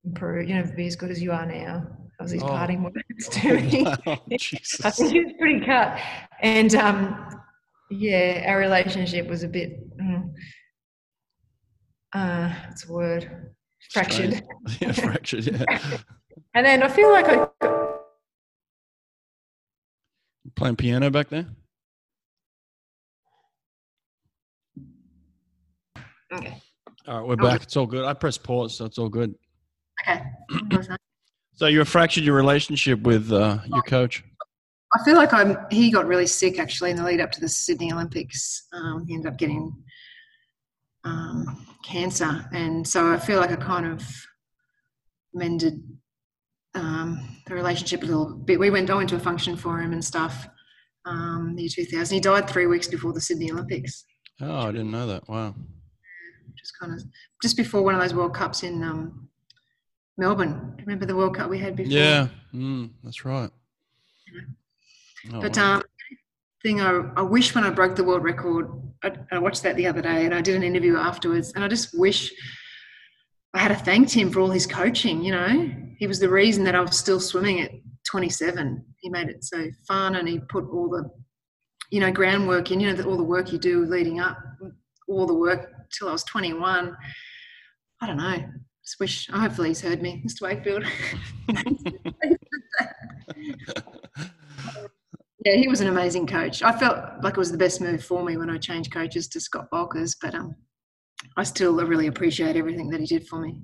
improve. 0.06 0.48
you 0.50 0.56
know, 0.56 0.64
be 0.76 0.88
as 0.88 0.96
good 0.96 1.12
as 1.12 1.22
you 1.22 1.32
are 1.32 1.46
now." 1.46 1.86
That 2.20 2.24
was 2.24 2.32
his 2.32 2.44
Oh. 2.44 2.48
parting 2.48 2.84
words 2.84 2.96
to 3.32 3.62
me. 3.62 3.84
Wow, 3.84 3.96
I 4.06 4.90
think 4.92 5.12
he 5.12 5.24
was 5.24 5.34
pretty 5.40 5.66
cut, 5.66 6.00
and 6.42 6.74
um, 6.76 7.40
yeah, 7.90 8.46
our 8.48 8.58
relationship 8.60 9.28
was 9.28 9.44
a 9.44 9.48
bit. 9.48 9.98
mm, 9.98 10.30
uh, 12.14 12.54
what's 12.68 12.88
a 12.88 12.92
word? 12.94 13.54
Fractured. 13.92 14.44
Strange. 14.68 14.82
yeah, 14.82 14.92
fractured. 15.08 15.46
Yeah. 15.46 15.82
And 16.56 16.66
then 16.66 16.84
I 16.84 16.88
feel 16.88 17.12
like 17.12 17.26
I 17.28 17.48
Playing 20.56 20.76
piano 20.76 21.10
back 21.10 21.30
there. 21.30 21.48
okay. 26.34 26.62
All 27.08 27.20
right, 27.20 27.28
we're 27.28 27.34
Oh. 27.34 27.50
back. 27.50 27.64
It's 27.64 27.76
all 27.78 27.86
good. 27.88 28.06
I 28.06 28.14
pressed 28.14 28.44
pause, 28.44 28.78
so 28.78 28.86
it's 28.86 28.98
all 28.98 29.10
good. 29.10 29.34
Okay. 30.08 30.22
So 31.56 31.68
you 31.68 31.84
fractured 31.86 32.24
your 32.24 32.36
relationship 32.36 33.02
with 33.02 33.32
uh, 33.32 33.60
your 33.68 33.84
coach. 33.84 34.24
I 34.96 35.04
feel 35.04 35.16
like 35.16 35.34
I'm. 35.34 35.58
He 35.72 35.92
got 35.92 36.06
really 36.06 36.28
sick 36.28 36.60
actually 36.60 36.92
in 36.92 36.98
the 36.98 37.04
lead 37.04 37.22
up 37.22 37.32
to 37.32 37.42
the 37.42 37.50
Sydney 37.50 37.92
Olympics. 37.92 38.68
Um, 38.74 39.06
he 39.08 39.14
ended 39.14 39.32
up 39.32 39.40
getting 39.40 39.74
um, 41.04 41.66
cancer, 41.84 42.48
and 42.52 42.88
so 42.88 43.12
I 43.12 43.18
feel 43.18 43.40
like 43.40 43.52
I 43.52 43.56
kind 43.56 43.88
of 43.88 44.04
mended 45.34 45.82
um, 46.76 47.38
the 47.48 47.56
relationship 47.56 48.04
a 48.04 48.06
little 48.06 48.36
bit. 48.36 48.60
We 48.60 48.70
went, 48.70 48.90
I 48.90 48.96
went 48.96 49.10
to 49.10 49.16
a 49.16 49.20
function 49.20 49.56
for 49.56 49.80
him 49.80 49.94
and 49.94 50.04
stuff. 50.04 50.48
Um, 51.06 51.56
the 51.56 51.64
year 51.64 51.70
2000. 51.70 52.14
He 52.14 52.22
died 52.22 52.50
three 52.50 52.66
weeks 52.66 52.88
before 52.88 53.14
the 53.14 53.22
Sydney 53.22 53.52
Olympics. 53.52 54.06
Oh, 54.42 54.68
I 54.68 54.72
didn't 54.72 54.92
know 54.92 55.08
that. 55.08 55.28
Wow. 55.28 55.54
Just 56.58 56.74
kind 56.80 56.94
of 56.94 57.04
just 57.42 57.58
before 57.58 57.82
one 57.82 57.96
of 57.96 58.02
those 58.02 58.14
World 58.14 58.34
Cups 58.34 58.64
in 58.64 58.82
um, 58.84 59.28
Melbourne. 60.18 60.76
Remember 60.80 61.06
the 61.06 61.16
World 61.16 61.36
Cup 61.36 61.50
we 61.50 61.60
had 61.60 61.76
before? 61.76 61.92
Yeah, 61.92 62.28
mm, 62.54 62.90
that's 63.04 63.26
right. 63.26 63.50
Oh, 65.34 65.42
but 65.42 65.58
wow. 65.58 65.76
um, 65.76 65.84
thing 66.62 66.82
I, 66.82 67.12
I 67.16 67.22
wish 67.22 67.56
when 67.56 67.64
I 67.64 67.70
broke 67.70 67.96
the 67.96 68.04
world 68.04 68.24
record, 68.24 68.70
I, 69.04 69.12
I 69.32 69.40
watched 69.40 69.64
that 69.64 69.76
the 69.76 69.88
other 69.88 70.02
day 70.02 70.26
and 70.26 70.34
I 70.34 70.42
did 70.42 70.56
an 70.56 70.64
interview 70.64 70.98
afterwards, 70.98 71.54
and 71.54 71.64
I 71.64 71.68
just 71.68 71.98
wish 71.98 72.32
I 73.54 73.60
had 73.60 73.72
a 73.72 73.76
thanked 73.76 74.12
him 74.12 74.32
for 74.32 74.40
all 74.40 74.50
his 74.50 74.66
coaching. 74.66 75.24
You 75.24 75.32
know, 75.32 75.72
he 75.98 76.08
was 76.08 76.20
the 76.20 76.30
reason 76.30 76.64
that 76.64 76.76
I 76.76 76.82
was 76.82 76.98
still 76.98 77.20
swimming 77.20 77.62
at 77.62 77.72
27. 78.10 78.84
He 79.00 79.10
made 79.10 79.30
it 79.30 79.44
so 79.44 79.68
fun, 79.88 80.16
and 80.16 80.28
he 80.28 80.40
put 80.40 80.66
all 80.72 80.90
the, 80.90 81.10
you 81.92 82.00
know, 82.00 82.12
groundwork 82.12 82.72
in. 82.72 82.80
You 82.80 82.94
know, 82.94 83.04
all 83.04 83.18
the 83.18 83.24
work 83.24 83.52
you 83.52 83.60
do 83.60 83.86
leading 83.86 84.20
up, 84.20 84.38
all 85.08 85.28
the 85.28 85.34
work 85.34 85.72
till 85.98 86.10
I 86.10 86.12
was 86.12 86.24
21. 86.24 86.96
I 88.02 88.08
don't 88.08 88.18
know. 88.18 88.44
Just 88.84 89.00
wish. 89.00 89.30
Hopefully, 89.30 89.70
he's 89.70 89.82
heard 89.82 90.02
me, 90.02 90.24
Mr. 90.26 90.42
Wakefield. 90.42 90.84
yeah, 95.46 95.56
he 95.56 95.68
was 95.68 95.82
an 95.82 95.88
amazing 95.88 96.28
coach. 96.28 96.62
I 96.64 96.72
felt 96.74 96.98
like 97.24 97.34
it 97.34 97.40
was 97.40 97.52
the 97.52 97.58
best 97.58 97.80
move 97.80 98.04
for 98.04 98.24
me 98.24 98.36
when 98.36 98.50
I 98.50 98.58
changed 98.58 98.92
coaches 98.92 99.28
to 99.30 99.40
Scott 99.40 99.70
Volkers, 99.72 100.18
but 100.22 100.36
um, 100.36 100.56
I 101.38 101.44
still 101.44 101.76
really 101.86 102.08
appreciate 102.08 102.58
everything 102.58 102.90
that 102.90 103.00
he 103.00 103.06
did 103.06 103.28
for 103.28 103.40
me. 103.40 103.62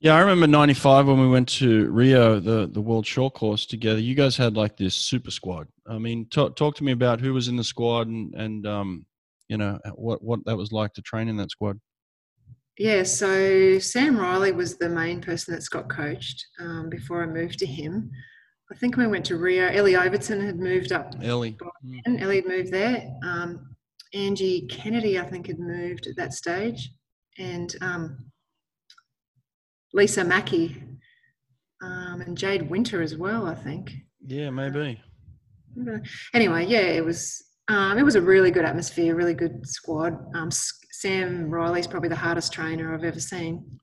Yeah, 0.00 0.14
I 0.14 0.20
remember 0.20 0.46
'95 0.46 1.06
when 1.08 1.20
we 1.20 1.28
went 1.28 1.48
to 1.50 1.90
Rio, 1.90 2.38
the 2.38 2.68
the 2.70 2.80
World 2.80 3.06
Short 3.06 3.34
Course 3.34 3.64
together. 3.64 3.98
You 3.98 4.14
guys 4.14 4.36
had 4.36 4.56
like 4.56 4.76
this 4.76 4.94
super 4.94 5.30
squad. 5.30 5.68
I 5.86 5.98
mean, 5.98 6.26
talk 6.30 6.56
talk 6.56 6.74
to 6.76 6.84
me 6.84 6.92
about 6.92 7.20
who 7.20 7.32
was 7.32 7.48
in 7.48 7.56
the 7.56 7.64
squad 7.64 8.06
and 8.08 8.34
and 8.34 8.66
um, 8.66 9.06
you 9.48 9.56
know 9.56 9.78
what 9.94 10.22
what 10.22 10.44
that 10.44 10.56
was 10.56 10.72
like 10.72 10.92
to 10.94 11.02
train 11.02 11.28
in 11.28 11.36
that 11.38 11.50
squad. 11.50 11.80
Yeah, 12.78 13.04
so 13.04 13.78
Sam 13.78 14.18
Riley 14.18 14.52
was 14.52 14.76
the 14.76 14.88
main 14.88 15.20
person 15.22 15.54
that 15.54 15.62
Scott 15.62 15.88
coached 15.88 16.46
um, 16.60 16.90
before 16.90 17.22
I 17.22 17.26
moved 17.26 17.58
to 17.60 17.66
him. 17.66 18.10
I 18.70 18.74
think 18.76 18.96
we 18.96 19.06
went 19.06 19.24
to 19.26 19.36
Rio, 19.36 19.68
Elli 19.68 19.96
Overton 19.96 20.44
had 20.44 20.58
moved 20.58 20.92
up. 20.92 21.14
Elli. 21.22 21.56
And 22.04 22.20
Elli 22.20 22.36
had 22.36 22.46
moved 22.46 22.72
there. 22.72 23.08
Um, 23.24 23.76
Angie 24.12 24.66
Kennedy, 24.66 25.18
I 25.18 25.24
think, 25.24 25.46
had 25.46 25.58
moved 25.58 26.06
at 26.06 26.16
that 26.16 26.32
stage, 26.32 26.90
and 27.38 27.74
um, 27.80 28.30
Lisa 29.92 30.24
Mackey, 30.24 30.82
um, 31.82 32.22
and 32.22 32.36
Jade 32.36 32.68
Winter 32.68 33.02
as 33.02 33.16
well. 33.16 33.46
I 33.46 33.54
think. 33.54 33.92
Yeah, 34.26 34.50
maybe. 34.50 35.00
Anyway, 36.34 36.66
yeah, 36.66 36.80
it 36.80 37.04
was. 37.04 37.42
Um, 37.68 37.98
it 37.98 38.04
was 38.04 38.14
a 38.14 38.20
really 38.20 38.50
good 38.50 38.64
atmosphere, 38.64 39.16
really 39.16 39.34
good 39.34 39.66
squad. 39.66 40.16
Um, 40.34 40.50
Sam 40.50 41.50
Riley's 41.50 41.86
probably 41.86 42.08
the 42.08 42.16
hardest 42.16 42.52
trainer 42.52 42.94
I've 42.94 43.04
ever 43.04 43.20
seen, 43.20 43.80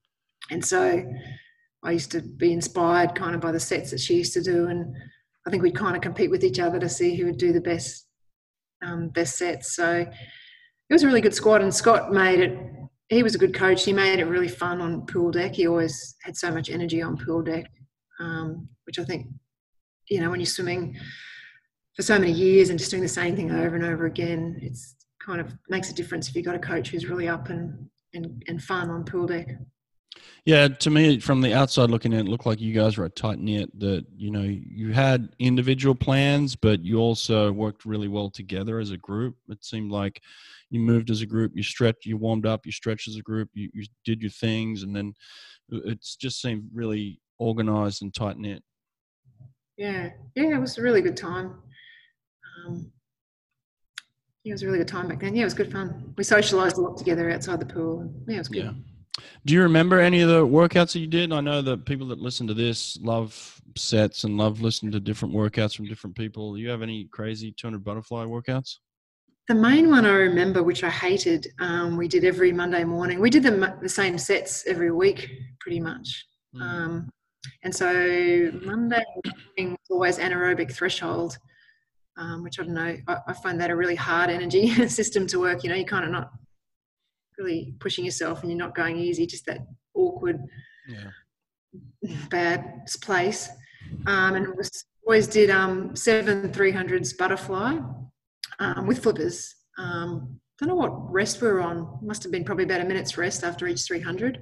and 0.51 0.63
so 0.63 1.03
I 1.83 1.91
used 1.91 2.11
to 2.11 2.21
be 2.21 2.53
inspired 2.53 3.13
kind 3.13 3.35
of 3.35 3.41
by 3.41 3.51
the 3.51 3.59
sets 3.59 3.91
that 3.91 3.99
she 3.99 4.15
used 4.15 4.33
to 4.33 4.41
do, 4.41 4.67
and 4.67 4.95
I 5.45 5.49
think 5.49 5.63
we'd 5.63 5.75
kind 5.75 5.95
of 5.95 6.01
compete 6.01 6.31
with 6.31 6.43
each 6.43 6.59
other 6.59 6.79
to 6.79 6.87
see 6.87 7.15
who 7.15 7.25
would 7.25 7.37
do 7.37 7.51
the 7.51 7.61
best 7.61 8.07
um, 8.85 9.09
best 9.09 9.37
sets. 9.37 9.75
So 9.75 9.99
it 9.99 10.93
was 10.93 11.03
a 11.03 11.07
really 11.07 11.21
good 11.21 11.35
squad, 11.35 11.61
and 11.61 11.73
Scott 11.73 12.11
made 12.11 12.39
it. 12.39 12.57
He 13.09 13.21
was 13.21 13.35
a 13.35 13.39
good 13.39 13.53
coach. 13.53 13.83
He 13.83 13.93
made 13.93 14.19
it 14.19 14.25
really 14.25 14.47
fun 14.47 14.79
on 14.79 15.05
pool 15.05 15.29
deck. 15.29 15.55
He 15.55 15.67
always 15.67 16.15
had 16.23 16.37
so 16.37 16.51
much 16.51 16.69
energy 16.69 17.01
on 17.01 17.17
pool 17.17 17.41
deck, 17.41 17.69
um, 18.19 18.69
which 18.85 18.97
I 18.97 19.03
think, 19.03 19.27
you 20.09 20.21
know, 20.21 20.29
when 20.29 20.39
you're 20.39 20.47
swimming 20.47 20.95
for 21.95 22.01
so 22.01 22.17
many 22.17 22.31
years 22.31 22.69
and 22.69 22.79
just 22.79 22.91
doing 22.91 23.03
the 23.03 23.09
same 23.09 23.35
thing 23.35 23.51
over 23.51 23.75
and 23.75 23.85
over 23.85 24.05
again, 24.05 24.57
it's 24.61 24.95
kind 25.23 25.39
of 25.39 25.53
makes 25.69 25.89
a 25.89 25.93
difference 25.93 26.27
if 26.27 26.35
you've 26.35 26.45
got 26.45 26.55
a 26.55 26.59
coach 26.59 26.89
who's 26.89 27.07
really 27.07 27.27
up 27.27 27.49
and 27.49 27.89
and, 28.13 28.43
and 28.47 28.61
fun 28.61 28.89
on 28.89 29.03
pool 29.03 29.25
deck. 29.25 29.47
Yeah, 30.45 30.67
to 30.67 30.89
me, 30.89 31.19
from 31.19 31.41
the 31.41 31.53
outside 31.53 31.89
looking 31.89 32.13
in, 32.13 32.27
it 32.27 32.29
looked 32.29 32.45
like 32.45 32.61
you 32.61 32.73
guys 32.73 32.97
were 32.97 33.05
a 33.05 33.09
tight 33.09 33.39
knit. 33.39 33.71
That 33.79 34.05
you 34.15 34.29
know 34.29 34.43
you 34.43 34.91
had 34.91 35.29
individual 35.39 35.95
plans, 35.95 36.55
but 36.55 36.83
you 36.83 36.97
also 36.97 37.51
worked 37.51 37.85
really 37.85 38.07
well 38.07 38.29
together 38.29 38.79
as 38.79 38.91
a 38.91 38.97
group. 38.97 39.35
It 39.49 39.63
seemed 39.63 39.91
like 39.91 40.21
you 40.69 40.79
moved 40.79 41.09
as 41.09 41.21
a 41.21 41.25
group, 41.25 41.53
you 41.55 41.63
stretched, 41.63 42.05
you 42.05 42.17
warmed 42.17 42.45
up, 42.45 42.65
you 42.65 42.71
stretched 42.71 43.07
as 43.07 43.15
a 43.15 43.21
group, 43.21 43.49
you, 43.53 43.69
you 43.73 43.85
did 44.05 44.21
your 44.21 44.31
things, 44.31 44.83
and 44.83 44.95
then 44.95 45.13
it 45.69 45.99
just 46.19 46.41
seemed 46.41 46.63
really 46.73 47.21
organized 47.39 48.01
and 48.01 48.13
tight 48.13 48.37
knit. 48.37 48.63
Yeah, 49.77 50.09
yeah, 50.35 50.55
it 50.55 50.59
was 50.59 50.77
a 50.77 50.81
really 50.81 51.01
good 51.01 51.17
time. 51.17 51.62
Um, 52.65 52.91
yeah, 54.43 54.51
it 54.51 54.53
was 54.53 54.63
a 54.63 54.65
really 54.65 54.79
good 54.79 54.87
time 54.87 55.07
back 55.07 55.21
then. 55.21 55.35
Yeah, 55.35 55.43
it 55.43 55.45
was 55.45 55.53
good 55.53 55.71
fun. 55.71 56.13
We 56.17 56.23
socialized 56.23 56.77
a 56.77 56.81
lot 56.81 56.97
together 56.97 57.29
outside 57.29 57.59
the 57.59 57.65
pool. 57.65 58.13
Yeah, 58.27 58.35
it 58.35 58.39
was 58.39 58.47
good. 58.49 58.65
Yeah. 58.65 58.73
Do 59.45 59.53
you 59.53 59.61
remember 59.61 59.99
any 59.99 60.21
of 60.21 60.29
the 60.29 60.45
workouts 60.45 60.93
that 60.93 60.99
you 60.99 61.07
did? 61.07 61.31
I 61.31 61.39
know 61.39 61.61
that 61.61 61.85
people 61.85 62.07
that 62.07 62.19
listen 62.19 62.47
to 62.47 62.53
this 62.53 62.97
love 63.01 63.61
sets 63.77 64.23
and 64.23 64.37
love 64.37 64.61
listening 64.61 64.91
to 64.93 64.99
different 64.99 65.33
workouts 65.33 65.75
from 65.75 65.85
different 65.85 66.15
people. 66.15 66.55
Do 66.55 66.61
you 66.61 66.69
have 66.69 66.81
any 66.81 67.05
crazy 67.05 67.51
200 67.51 67.83
butterfly 67.83 68.25
workouts? 68.25 68.77
The 69.47 69.55
main 69.55 69.89
one 69.89 70.05
I 70.05 70.13
remember, 70.13 70.63
which 70.63 70.83
I 70.83 70.89
hated, 70.89 71.47
um, 71.59 71.97
we 71.97 72.07
did 72.07 72.23
every 72.23 72.53
Monday 72.53 72.83
morning. 72.85 73.19
We 73.19 73.29
did 73.29 73.43
the, 73.43 73.77
the 73.81 73.89
same 73.89 74.17
sets 74.17 74.65
every 74.67 74.91
week, 74.91 75.29
pretty 75.59 75.81
much. 75.81 76.25
Mm. 76.55 76.61
Um, 76.61 77.09
and 77.63 77.75
so 77.75 78.51
Monday 78.63 79.03
morning 79.57 79.71
was 79.71 79.89
always 79.91 80.17
anaerobic 80.17 80.71
threshold, 80.71 81.37
um, 82.17 82.43
which 82.43 82.59
I 82.59 82.63
don't 82.63 82.73
know. 82.73 82.97
I, 83.07 83.17
I, 83.27 83.33
find 83.33 83.59
that 83.59 83.71
a 83.71 83.75
really 83.75 83.95
hard 83.95 84.29
energy 84.29 84.67
system 84.87 85.27
to 85.27 85.39
work. 85.39 85.63
You 85.63 85.69
know, 85.69 85.75
you're 85.75 85.85
kind 85.85 86.05
of 86.05 86.11
not 86.11 86.31
really 87.37 87.73
pushing 87.79 88.05
yourself 88.05 88.41
and 88.41 88.51
you're 88.51 88.59
not 88.59 88.75
going 88.75 88.97
easy, 88.97 89.25
just 89.25 89.45
that 89.47 89.65
awkward, 89.93 90.39
yeah. 90.87 92.15
bad 92.29 92.85
place. 93.01 93.49
Um, 94.05 94.35
and 94.35 94.47
was, 94.55 94.85
always 95.05 95.27
did 95.27 95.49
um, 95.49 95.95
seven 95.95 96.49
300s 96.49 97.17
butterfly 97.17 97.77
um, 98.59 98.87
with 98.87 99.03
flippers. 99.03 99.55
Um, 99.77 100.39
don't 100.59 100.69
know 100.69 100.75
what 100.75 101.11
rest 101.11 101.41
we 101.41 101.47
were 101.47 101.61
on. 101.61 101.99
Must 102.01 102.23
have 102.23 102.31
been 102.31 102.45
probably 102.45 102.63
about 102.63 102.81
a 102.81 102.85
minute's 102.85 103.17
rest 103.17 103.43
after 103.43 103.67
each 103.67 103.81
300. 103.81 104.39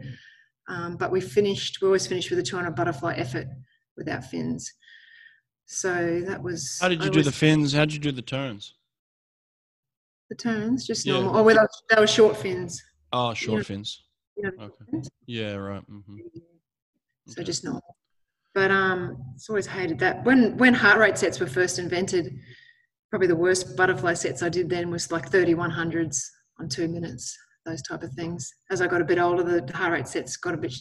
Um, 0.67 0.97
but 0.97 1.11
we 1.11 1.19
finished, 1.19 1.81
we 1.81 1.87
always 1.87 2.05
finished 2.05 2.29
with 2.29 2.39
a 2.39 2.43
200 2.43 2.75
butterfly 2.75 3.15
effort 3.15 3.47
without 3.97 4.25
fins. 4.25 4.71
So 5.65 6.21
that 6.27 6.41
was. 6.41 6.77
How 6.81 6.89
did 6.89 7.01
you 7.01 7.07
I 7.07 7.09
do 7.09 7.19
was, 7.19 7.25
the 7.25 7.31
fins? 7.31 7.73
How 7.73 7.85
did 7.85 7.93
you 7.93 7.99
do 7.99 8.11
the 8.11 8.21
turns? 8.21 8.73
The 10.29 10.35
turns, 10.35 10.85
just 10.85 11.05
yeah. 11.05 11.13
normal. 11.13 11.37
Oh, 11.37 11.43
well, 11.43 11.67
they 11.89 11.99
were 11.99 12.07
short 12.07 12.37
fins. 12.37 12.81
Oh, 13.11 13.33
short 13.33 13.51
you 13.51 13.57
know, 13.57 13.63
fins. 13.63 14.03
You 14.37 14.43
know, 14.43 14.63
okay. 14.65 14.85
Fins? 14.89 15.09
Yeah, 15.27 15.55
right. 15.55 15.81
Mm-hmm. 15.89 16.15
So 17.27 17.33
okay. 17.33 17.43
just 17.43 17.63
normal. 17.63 17.95
But 18.53 18.71
um, 18.71 19.17
it's 19.35 19.49
always 19.49 19.67
hated 19.67 19.99
that. 19.99 20.23
When 20.25 20.57
when 20.57 20.73
heart 20.73 20.99
rate 20.99 21.17
sets 21.17 21.39
were 21.39 21.47
first 21.47 21.79
invented, 21.79 22.33
probably 23.09 23.27
the 23.27 23.35
worst 23.35 23.75
butterfly 23.77 24.13
sets 24.13 24.41
I 24.41 24.49
did 24.49 24.69
then 24.69 24.89
was 24.89 25.11
like 25.11 25.29
3100s 25.29 26.21
on 26.59 26.69
two 26.69 26.87
minutes, 26.87 27.37
those 27.65 27.81
type 27.81 28.03
of 28.03 28.11
things. 28.13 28.51
As 28.71 28.81
I 28.81 28.87
got 28.87 29.01
a 29.01 29.05
bit 29.05 29.19
older, 29.19 29.43
the 29.43 29.73
heart 29.75 29.93
rate 29.93 30.07
sets 30.07 30.37
got 30.37 30.53
a 30.53 30.57
bit 30.57 30.73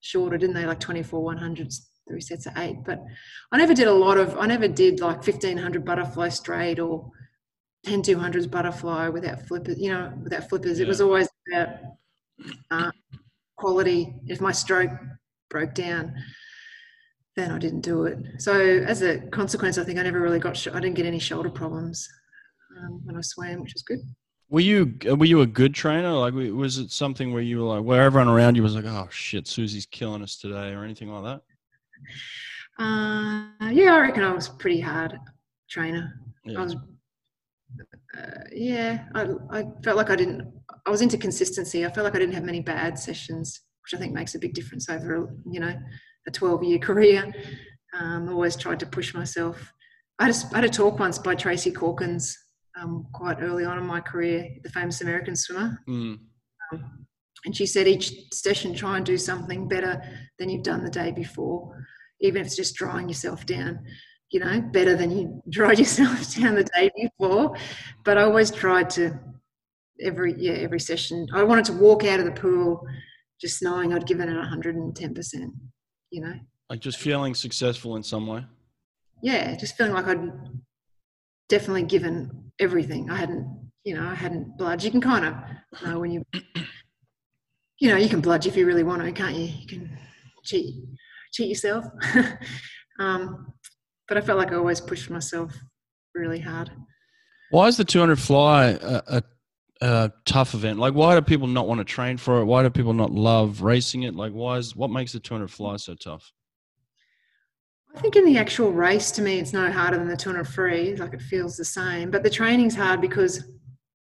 shorter, 0.00 0.38
didn't 0.38 0.54
they? 0.54 0.66
Like 0.66 0.80
24 0.80 1.34
100s, 1.34 1.76
three 2.12 2.20
sets 2.20 2.44
of 2.44 2.52
eight. 2.58 2.84
But 2.84 3.02
I 3.50 3.56
never 3.56 3.72
did 3.72 3.88
a 3.88 3.92
lot 3.92 4.18
of, 4.18 4.36
I 4.36 4.46
never 4.46 4.68
did 4.68 5.00
like 5.00 5.26
1500 5.26 5.82
butterfly 5.82 6.28
straight 6.28 6.78
or 6.78 7.10
10 7.86 8.02
200s 8.02 8.50
butterfly 8.50 9.08
without 9.08 9.40
flippers, 9.48 9.78
you 9.78 9.90
know, 9.90 10.12
without 10.22 10.46
flippers. 10.50 10.78
Yeah. 10.78 10.84
It 10.84 10.88
was 10.88 11.00
always 11.00 11.28
about 11.50 11.68
uh, 12.70 12.90
quality. 13.56 14.14
If 14.26 14.42
my 14.42 14.52
stroke 14.52 14.90
broke 15.48 15.72
down, 15.72 16.14
then 17.34 17.50
I 17.50 17.58
didn't 17.58 17.80
do 17.80 18.04
it. 18.04 18.18
So 18.38 18.60
as 18.60 19.00
a 19.00 19.20
consequence, 19.28 19.78
I 19.78 19.84
think 19.84 19.98
I 19.98 20.02
never 20.02 20.20
really 20.20 20.38
got. 20.38 20.54
Sh- 20.54 20.68
I 20.68 20.80
didn't 20.80 20.96
get 20.96 21.06
any 21.06 21.18
shoulder 21.18 21.48
problems 21.48 22.06
um, 22.78 23.00
when 23.04 23.16
I 23.16 23.22
swam, 23.22 23.62
which 23.62 23.72
was 23.72 23.82
good. 23.82 24.00
Were 24.50 24.60
you 24.60 24.98
were 25.06 25.24
you 25.24 25.40
a 25.40 25.46
good 25.46 25.74
trainer? 25.74 26.12
Like, 26.12 26.34
was 26.34 26.76
it 26.76 26.90
something 26.90 27.32
where 27.32 27.42
you 27.42 27.60
were 27.60 27.76
like, 27.76 27.84
where 27.84 28.02
everyone 28.02 28.28
around 28.28 28.56
you 28.56 28.62
was 28.62 28.74
like, 28.74 28.84
oh 28.84 29.08
shit, 29.10 29.48
Susie's 29.48 29.86
killing 29.86 30.22
us 30.22 30.36
today, 30.36 30.72
or 30.74 30.84
anything 30.84 31.08
like 31.08 31.24
that? 31.24 31.51
Uh, 32.78 33.48
yeah, 33.70 33.94
I 33.94 34.00
reckon 34.00 34.24
I 34.24 34.32
was 34.32 34.48
pretty 34.48 34.80
hard 34.80 35.18
trainer. 35.68 36.20
Yeah. 36.44 36.58
I 36.58 36.62
was, 36.62 36.76
uh, 38.18 38.44
yeah, 38.52 39.04
I, 39.14 39.28
I 39.50 39.64
felt 39.84 39.96
like 39.96 40.10
I 40.10 40.16
didn't. 40.16 40.52
I 40.86 40.90
was 40.90 41.02
into 41.02 41.16
consistency. 41.16 41.84
I 41.84 41.90
felt 41.90 42.04
like 42.04 42.16
I 42.16 42.18
didn't 42.18 42.34
have 42.34 42.44
many 42.44 42.60
bad 42.60 42.98
sessions, 42.98 43.60
which 43.84 43.94
I 43.94 44.02
think 44.02 44.12
makes 44.12 44.34
a 44.34 44.38
big 44.38 44.54
difference 44.54 44.88
over, 44.88 45.34
you 45.50 45.60
know, 45.60 45.74
a 46.26 46.30
12 46.30 46.64
year 46.64 46.78
career. 46.88 47.32
Um, 47.98 48.28
always 48.28 48.56
tried 48.56 48.80
to 48.80 48.86
push 48.86 49.14
myself. 49.14 49.72
I, 50.18 50.26
just, 50.26 50.52
I 50.52 50.56
had 50.56 50.64
a 50.64 50.68
talk 50.68 50.98
once 50.98 51.18
by 51.18 51.34
Tracy 51.34 51.72
Caulkins 51.72 52.34
um, 52.80 53.06
quite 53.12 53.38
early 53.40 53.64
on 53.64 53.78
in 53.78 53.84
my 53.84 54.00
career, 54.00 54.48
the 54.62 54.70
famous 54.70 55.00
American 55.00 55.36
swimmer. 55.36 55.78
Mm. 55.88 56.18
Um, 56.72 57.01
and 57.44 57.56
she 57.56 57.66
said 57.66 57.88
each 57.88 58.12
session 58.32 58.74
try 58.74 58.96
and 58.96 59.06
do 59.06 59.18
something 59.18 59.68
better 59.68 60.02
than 60.38 60.48
you've 60.48 60.62
done 60.62 60.84
the 60.84 60.90
day 60.90 61.10
before, 61.10 61.86
even 62.20 62.40
if 62.40 62.46
it's 62.46 62.56
just 62.56 62.74
drying 62.76 63.08
yourself 63.08 63.46
down. 63.46 63.80
You 64.30 64.40
know, 64.40 64.60
better 64.60 64.96
than 64.96 65.10
you 65.10 65.42
dried 65.50 65.78
yourself 65.78 66.34
down 66.40 66.54
the 66.54 66.64
day 66.64 66.90
before. 66.96 67.56
But 68.04 68.18
I 68.18 68.22
always 68.22 68.50
tried 68.50 68.90
to 68.90 69.18
every 70.00 70.34
yeah 70.38 70.52
every 70.52 70.80
session. 70.80 71.26
I 71.34 71.42
wanted 71.42 71.66
to 71.66 71.72
walk 71.74 72.04
out 72.04 72.20
of 72.20 72.26
the 72.26 72.32
pool 72.32 72.86
just 73.40 73.62
knowing 73.62 73.92
I'd 73.92 74.06
given 74.06 74.28
it 74.28 74.36
110 74.36 75.14
percent. 75.14 75.52
You 76.10 76.22
know, 76.22 76.34
like 76.70 76.80
just 76.80 76.98
feeling 76.98 77.34
successful 77.34 77.96
in 77.96 78.02
some 78.02 78.26
way. 78.26 78.46
Yeah, 79.22 79.54
just 79.56 79.76
feeling 79.76 79.92
like 79.92 80.06
I'd 80.06 80.32
definitely 81.48 81.82
given 81.82 82.50
everything. 82.58 83.10
I 83.10 83.16
hadn't, 83.16 83.46
you 83.84 83.94
know, 83.94 84.06
I 84.06 84.14
hadn't 84.14 84.56
bludged. 84.58 84.84
You 84.84 84.90
can 84.90 85.00
kind 85.00 85.24
of 85.26 85.34
know 85.82 86.00
when 86.00 86.10
you, 86.10 86.22
you 87.82 87.88
know, 87.88 87.96
you 87.96 88.08
can 88.08 88.20
bludge 88.20 88.46
if 88.46 88.56
you 88.56 88.64
really 88.64 88.84
want 88.84 89.02
to, 89.02 89.10
can't 89.10 89.34
you? 89.34 89.46
You 89.46 89.66
can 89.66 89.98
cheat, 90.44 90.76
cheat 91.32 91.48
yourself. 91.48 91.84
um, 93.00 93.52
but 94.06 94.16
I 94.16 94.20
felt 94.20 94.38
like 94.38 94.52
I 94.52 94.54
always 94.54 94.80
pushed 94.80 95.10
myself 95.10 95.52
really 96.14 96.38
hard. 96.38 96.70
Why 97.50 97.66
is 97.66 97.76
the 97.76 97.84
200 97.84 98.20
fly 98.20 98.78
a, 98.80 99.02
a, 99.08 99.22
a, 99.80 100.12
tough 100.26 100.54
event? 100.54 100.78
Like, 100.78 100.94
why 100.94 101.16
do 101.16 101.22
people 101.22 101.48
not 101.48 101.66
want 101.66 101.78
to 101.80 101.84
train 101.84 102.18
for 102.18 102.38
it? 102.38 102.44
Why 102.44 102.62
do 102.62 102.70
people 102.70 102.92
not 102.92 103.10
love 103.10 103.62
racing 103.62 104.04
it? 104.04 104.14
Like, 104.14 104.30
why 104.30 104.58
is 104.58 104.76
what 104.76 104.90
makes 104.90 105.10
the 105.10 105.18
200 105.18 105.50
fly 105.50 105.76
so 105.76 105.96
tough? 105.96 106.30
I 107.96 108.00
think 108.00 108.14
in 108.14 108.24
the 108.24 108.38
actual 108.38 108.70
race, 108.70 109.10
to 109.10 109.22
me, 109.22 109.40
it's 109.40 109.52
no 109.52 109.72
harder 109.72 109.98
than 109.98 110.06
the 110.06 110.16
200 110.16 110.44
free. 110.46 110.94
Like, 110.94 111.14
it 111.14 111.20
feels 111.20 111.56
the 111.56 111.64
same. 111.64 112.12
But 112.12 112.22
the 112.22 112.30
training's 112.30 112.76
hard 112.76 113.00
because 113.00 113.42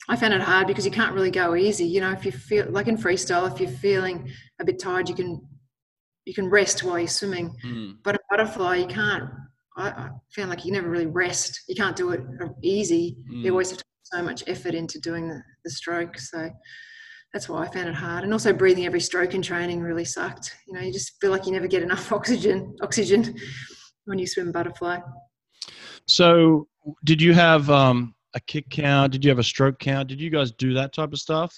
I 0.09 0.15
found 0.15 0.33
it 0.33 0.41
hard 0.41 0.67
because 0.67 0.85
you 0.85 0.91
can't 0.91 1.13
really 1.13 1.31
go 1.31 1.55
easy. 1.55 1.85
You 1.85 2.01
know, 2.01 2.11
if 2.11 2.25
you 2.25 2.31
feel 2.31 2.67
like 2.69 2.87
in 2.87 2.97
freestyle, 2.97 3.51
if 3.51 3.59
you're 3.59 3.69
feeling 3.69 4.31
a 4.59 4.65
bit 4.65 4.79
tired, 4.79 5.09
you 5.09 5.15
can 5.15 5.41
you 6.25 6.33
can 6.33 6.49
rest 6.49 6.83
while 6.83 6.99
you're 6.99 7.07
swimming. 7.07 7.55
Mm. 7.65 7.97
But 8.03 8.15
a 8.15 8.19
butterfly, 8.29 8.75
you 8.77 8.87
can't 8.87 9.29
I, 9.77 9.89
I 9.89 10.09
found 10.35 10.49
like 10.49 10.65
you 10.65 10.71
never 10.71 10.89
really 10.89 11.05
rest. 11.05 11.61
You 11.67 11.75
can't 11.75 11.95
do 11.95 12.11
it 12.11 12.21
easy. 12.63 13.17
Mm. 13.31 13.43
You 13.43 13.51
always 13.51 13.69
have 13.69 13.79
to 13.79 13.85
put 13.85 14.17
so 14.17 14.23
much 14.23 14.43
effort 14.47 14.73
into 14.73 14.99
doing 14.99 15.27
the, 15.27 15.41
the 15.63 15.69
stroke. 15.69 16.17
So 16.17 16.49
that's 17.31 17.47
why 17.47 17.63
I 17.63 17.67
found 17.69 17.87
it 17.87 17.95
hard. 17.95 18.23
And 18.23 18.33
also 18.33 18.53
breathing 18.53 18.85
every 18.85 18.99
stroke 18.99 19.35
in 19.35 19.41
training 19.41 19.81
really 19.81 20.05
sucked. 20.05 20.55
You 20.67 20.73
know, 20.73 20.81
you 20.81 20.91
just 20.91 21.19
feel 21.21 21.31
like 21.31 21.45
you 21.45 21.51
never 21.51 21.67
get 21.67 21.83
enough 21.83 22.11
oxygen 22.11 22.75
oxygen 22.81 23.35
when 24.05 24.17
you 24.17 24.27
swim 24.27 24.51
butterfly. 24.51 24.99
So 26.07 26.67
did 27.03 27.21
you 27.21 27.33
have 27.33 27.69
um, 27.69 28.15
a 28.33 28.39
kick 28.41 28.69
count? 28.69 29.11
Did 29.13 29.23
you 29.23 29.29
have 29.29 29.39
a 29.39 29.43
stroke 29.43 29.79
count? 29.79 30.09
Did 30.09 30.19
you 30.19 30.29
guys 30.29 30.51
do 30.51 30.73
that 30.73 30.93
type 30.93 31.13
of 31.13 31.19
stuff? 31.19 31.55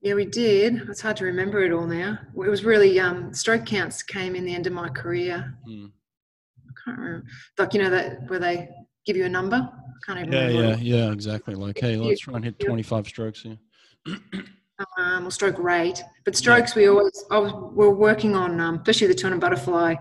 Yeah, 0.00 0.14
we 0.14 0.26
did. 0.26 0.88
It's 0.88 1.00
hard 1.00 1.16
to 1.16 1.24
remember 1.24 1.62
it 1.64 1.72
all 1.72 1.86
now. 1.86 2.18
It 2.34 2.48
was 2.48 2.64
really 2.64 3.00
um, 3.00 3.34
stroke 3.34 3.66
counts 3.66 4.02
came 4.02 4.36
in 4.36 4.44
the 4.44 4.54
end 4.54 4.66
of 4.66 4.72
my 4.72 4.88
career. 4.88 5.58
Hmm 5.64 5.86
can't 6.88 6.98
remember. 6.98 7.26
Like 7.58 7.74
you 7.74 7.82
know 7.82 7.90
that 7.90 8.28
where 8.28 8.38
they 8.38 8.68
give 9.06 9.16
you 9.16 9.24
a 9.24 9.28
number. 9.28 9.56
I 9.56 10.06
can't 10.06 10.20
even. 10.20 10.32
Yeah, 10.32 10.48
yeah, 10.48 10.76
yeah. 10.76 11.12
Exactly. 11.12 11.54
Like, 11.54 11.78
hey, 11.78 11.96
let's 11.96 12.20
try 12.20 12.34
and 12.34 12.44
hit 12.44 12.58
twenty-five 12.58 13.06
strokes 13.06 13.42
here. 13.42 13.58
um, 14.98 15.26
or 15.26 15.30
stroke 15.30 15.58
rate, 15.58 16.02
but 16.24 16.36
strokes 16.36 16.74
we 16.74 16.88
always 16.88 17.24
I 17.30 17.38
was, 17.38 17.52
we're 17.52 17.90
working 17.90 18.34
on, 18.34 18.60
um, 18.60 18.76
especially 18.76 19.08
the 19.08 19.14
200 19.14 19.40
butterfly. 19.40 19.94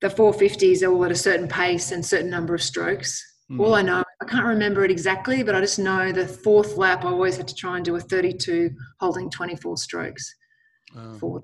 The 0.00 0.08
450s 0.08 0.82
are 0.82 0.90
all 0.90 1.04
at 1.04 1.10
a 1.12 1.14
certain 1.14 1.46
pace 1.46 1.92
and 1.92 2.04
certain 2.04 2.30
number 2.30 2.54
of 2.54 2.62
strokes. 2.62 3.22
Mm. 3.50 3.60
All 3.60 3.74
I 3.74 3.82
know, 3.82 4.02
I 4.20 4.24
can't 4.26 4.46
remember 4.46 4.84
it 4.84 4.90
exactly, 4.90 5.42
but 5.42 5.54
I 5.54 5.60
just 5.60 5.78
know 5.78 6.12
the 6.12 6.26
fourth 6.26 6.76
lap 6.76 7.04
I 7.04 7.08
always 7.08 7.36
had 7.36 7.48
to 7.48 7.54
try 7.54 7.76
and 7.76 7.84
do 7.84 7.96
a 7.96 8.00
32 8.00 8.70
holding 9.00 9.30
24 9.30 9.76
strokes 9.76 10.34
oh. 10.96 11.14
for 11.14 11.42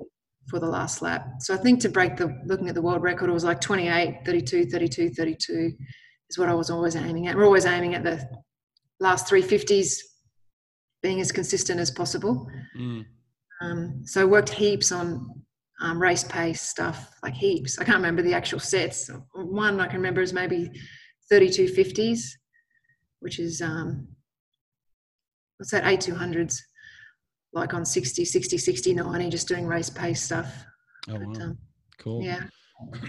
for 0.49 0.61
the 0.61 0.67
last 0.67 1.03
lap. 1.03 1.27
So 1.41 1.55
I 1.55 1.57
think 1.57 1.81
to 1.81 1.89
break 1.89 2.17
the 2.17 2.33
looking 2.45 2.69
at 2.69 2.77
the 2.77 2.83
world 2.83 3.03
record, 3.03 3.29
it 3.29 3.33
was 3.33 3.43
like 3.43 3.61
28, 3.61 4.21
32, 4.25 4.67
32, 4.67 5.11
32 5.11 5.73
is 6.31 6.39
what 6.39 6.49
I 6.49 6.55
was 6.55 6.71
always 6.71 6.95
aiming 6.95 7.27
at. 7.27 7.37
We're 7.37 7.45
always 7.45 7.67
aiming 7.67 7.95
at 7.95 8.05
the 8.05 8.25
last 9.01 9.29
350s 9.29 9.97
being 11.03 11.21
as 11.21 11.33
consistent 11.33 11.81
as 11.81 11.91
possible. 11.91 12.47
Mm. 12.79 13.05
Um, 13.61 14.03
so 14.05 14.23
I 14.23 14.25
worked 14.25 14.51
heaps 14.51 14.93
on 14.93 15.29
um, 15.81 16.01
race 16.01 16.25
pace 16.25 16.63
stuff, 16.63 17.11
like 17.23 17.35
heaps. 17.35 17.79
I 17.79 17.85
can't 17.85 17.97
remember 17.97 18.23
the 18.23 18.35
actual 18.35 18.61
sets. 18.61 19.11
One 19.35 19.81
I 19.81 19.87
can 19.87 19.97
remember 19.97 20.23
is 20.23 20.33
maybe 20.33 20.71
32 21.31 21.67
50s, 21.67 22.21
which 23.21 23.39
is, 23.39 23.61
um, 23.61 24.09
what's 25.59 25.71
that, 25.71 25.85
A200s 25.85 26.61
like 27.53 27.73
on 27.73 27.85
60, 27.85 28.25
60, 28.25 28.59
60, 28.59 28.95
90, 28.95 29.31
just 29.31 29.49
doing 29.49 29.67
race 29.67 29.91
pace 29.91 30.23
stuff. 30.23 30.65
Oh, 31.09 31.15
wow. 31.15 31.21
But, 31.33 31.43
um, 31.43 31.59
cool. 31.99 32.23
Yeah. 32.23 32.43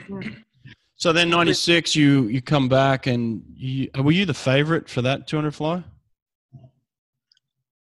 So 0.99 1.13
then 1.13 1.29
96, 1.29 1.95
you, 1.95 2.23
you 2.23 2.41
come 2.41 2.67
back 2.67 3.05
and 3.05 3.43
you, 3.55 3.87
were 4.01 4.11
you 4.11 4.25
the 4.25 4.33
favorite 4.33 4.89
for 4.89 5.03
that 5.03 5.27
200 5.27 5.53
fly? 5.53 5.83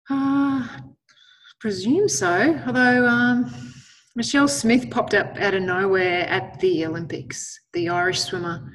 Uh, 0.09 0.67
presume 1.61 2.09
so. 2.09 2.61
Although 2.67 3.07
um, 3.07 3.53
Michelle 4.17 4.49
Smith 4.49 4.91
popped 4.91 5.13
up 5.13 5.37
out 5.37 5.53
of 5.53 5.61
nowhere 5.61 6.27
at 6.27 6.59
the 6.59 6.85
Olympics, 6.85 7.61
the 7.71 7.87
Irish 7.87 8.19
swimmer. 8.19 8.69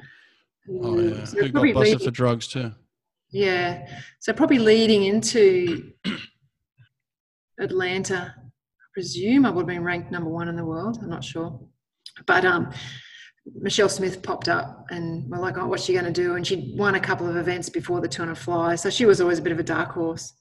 Oh, 0.70 0.98
yeah. 0.98 1.24
So 1.24 1.38
Who 1.38 1.48
got 1.50 1.62
busted 1.62 1.76
leading, 1.76 1.98
for 1.98 2.10
drugs 2.10 2.46
too. 2.46 2.72
Yeah. 3.30 3.86
So 4.20 4.32
probably 4.32 4.58
leading 4.58 5.04
into 5.04 5.92
Atlanta. 7.60 8.34
I 8.36 8.86
presume 8.92 9.44
I 9.44 9.50
would 9.50 9.62
have 9.62 9.68
been 9.68 9.84
ranked 9.84 10.10
number 10.10 10.30
one 10.30 10.48
in 10.48 10.56
the 10.56 10.64
world. 10.64 10.98
I'm 11.02 11.10
not 11.10 11.24
sure. 11.24 11.60
But 12.26 12.44
um, 12.44 12.72
Michelle 13.54 13.88
Smith 13.88 14.22
popped 14.22 14.48
up 14.48 14.86
and 14.90 15.28
we're 15.28 15.38
like, 15.38 15.58
oh, 15.58 15.66
what's 15.66 15.84
she 15.84 15.92
going 15.92 16.04
to 16.04 16.12
do? 16.12 16.36
And 16.36 16.46
she'd 16.46 16.78
won 16.78 16.94
a 16.94 17.00
couple 17.00 17.28
of 17.28 17.36
events 17.36 17.68
before 17.68 18.00
the 18.00 18.08
200 18.08 18.36
fly. 18.36 18.74
So 18.76 18.88
she 18.88 19.04
was 19.04 19.20
always 19.20 19.38
a 19.38 19.42
bit 19.42 19.52
of 19.52 19.58
a 19.58 19.64
dark 19.64 19.90
horse. 19.90 20.32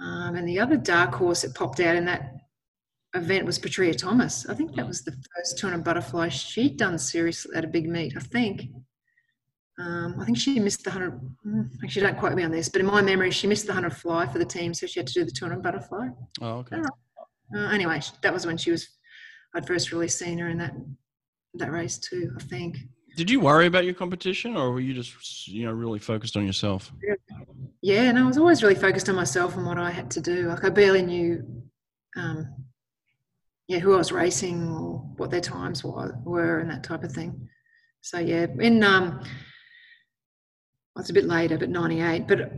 Um, 0.00 0.34
and 0.34 0.48
the 0.48 0.58
other 0.58 0.76
dark 0.76 1.14
horse 1.14 1.42
that 1.42 1.54
popped 1.54 1.80
out 1.80 1.96
in 1.96 2.04
that 2.06 2.34
event 3.14 3.46
was 3.46 3.58
Petria 3.58 3.96
Thomas. 3.96 4.46
I 4.48 4.54
think 4.54 4.74
that 4.74 4.86
was 4.86 5.02
the 5.02 5.12
first 5.36 5.58
200 5.58 5.84
butterfly 5.84 6.28
she'd 6.28 6.76
done 6.76 6.98
seriously 6.98 7.54
at 7.54 7.64
a 7.64 7.68
big 7.68 7.88
meet, 7.88 8.14
I 8.16 8.20
think. 8.20 8.62
Um, 9.78 10.16
I 10.20 10.24
think 10.24 10.36
she 10.36 10.60
missed 10.60 10.84
the 10.84 10.90
100. 10.90 11.20
Mm, 11.46 11.70
actually, 11.82 12.02
don't 12.02 12.18
quote 12.18 12.34
me 12.34 12.44
on 12.44 12.50
this, 12.50 12.68
but 12.68 12.80
in 12.80 12.86
my 12.86 13.00
memory, 13.00 13.30
she 13.30 13.46
missed 13.46 13.66
the 13.66 13.72
100 13.72 13.96
fly 13.96 14.26
for 14.26 14.38
the 14.38 14.44
team, 14.44 14.74
so 14.74 14.86
she 14.86 15.00
had 15.00 15.06
to 15.06 15.14
do 15.14 15.24
the 15.24 15.30
200 15.30 15.62
butterfly. 15.62 16.08
Oh, 16.40 16.58
okay. 16.58 16.76
Uh, 17.54 17.58
anyway, 17.68 18.00
that 18.22 18.32
was 18.32 18.46
when 18.46 18.56
she 18.56 18.70
was. 18.70 18.88
I'd 19.54 19.66
first 19.66 19.92
really 19.92 20.08
seen 20.08 20.38
her 20.38 20.48
in 20.48 20.58
that 20.58 20.74
that 21.54 21.70
race 21.70 21.98
too. 21.98 22.32
I 22.38 22.42
think. 22.44 22.78
Did 23.16 23.30
you 23.30 23.40
worry 23.40 23.66
about 23.66 23.84
your 23.84 23.94
competition, 23.94 24.56
or 24.56 24.72
were 24.72 24.80
you 24.80 24.94
just 24.94 25.48
you 25.48 25.64
know 25.64 25.72
really 25.72 25.98
focused 25.98 26.36
on 26.36 26.46
yourself? 26.46 26.90
Yeah, 27.82 28.12
no, 28.12 28.24
I 28.24 28.26
was 28.26 28.38
always 28.38 28.62
really 28.62 28.74
focused 28.74 29.08
on 29.08 29.16
myself 29.16 29.56
and 29.56 29.66
what 29.66 29.78
I 29.78 29.90
had 29.90 30.10
to 30.12 30.20
do. 30.20 30.48
Like 30.48 30.64
I 30.64 30.70
barely 30.70 31.02
knew, 31.02 31.44
um, 32.16 32.54
yeah, 33.68 33.78
who 33.80 33.94
I 33.94 33.98
was 33.98 34.12
racing 34.12 34.68
or 34.68 34.98
what 35.16 35.30
their 35.30 35.40
times 35.40 35.84
were, 35.84 36.16
were 36.24 36.60
and 36.60 36.70
that 36.70 36.84
type 36.84 37.02
of 37.04 37.12
thing. 37.12 37.48
So 38.00 38.18
yeah, 38.18 38.46
in 38.60 38.82
um, 38.82 39.22
well, 40.94 41.00
it's 41.00 41.10
a 41.10 41.14
bit 41.14 41.26
later, 41.26 41.58
but 41.58 41.70
98. 41.70 42.26
But 42.26 42.52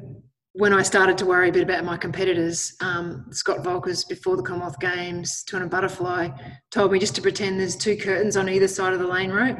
when 0.52 0.72
I 0.72 0.82
started 0.82 1.18
to 1.18 1.26
worry 1.26 1.48
a 1.48 1.52
bit 1.52 1.62
about 1.62 1.84
my 1.84 1.96
competitors, 1.96 2.74
um, 2.80 3.26
Scott 3.30 3.58
Volkers 3.58 4.08
before 4.08 4.36
the 4.36 4.42
Commonwealth 4.42 4.78
Games, 4.80 5.42
200 5.44 5.68
Butterfly, 5.68 6.28
told 6.70 6.92
me 6.92 6.98
just 6.98 7.14
to 7.16 7.22
pretend 7.22 7.58
there's 7.58 7.76
two 7.76 7.96
curtains 7.96 8.36
on 8.36 8.48
either 8.48 8.68
side 8.68 8.92
of 8.92 9.00
the 9.00 9.06
lane 9.06 9.30
rope. 9.30 9.58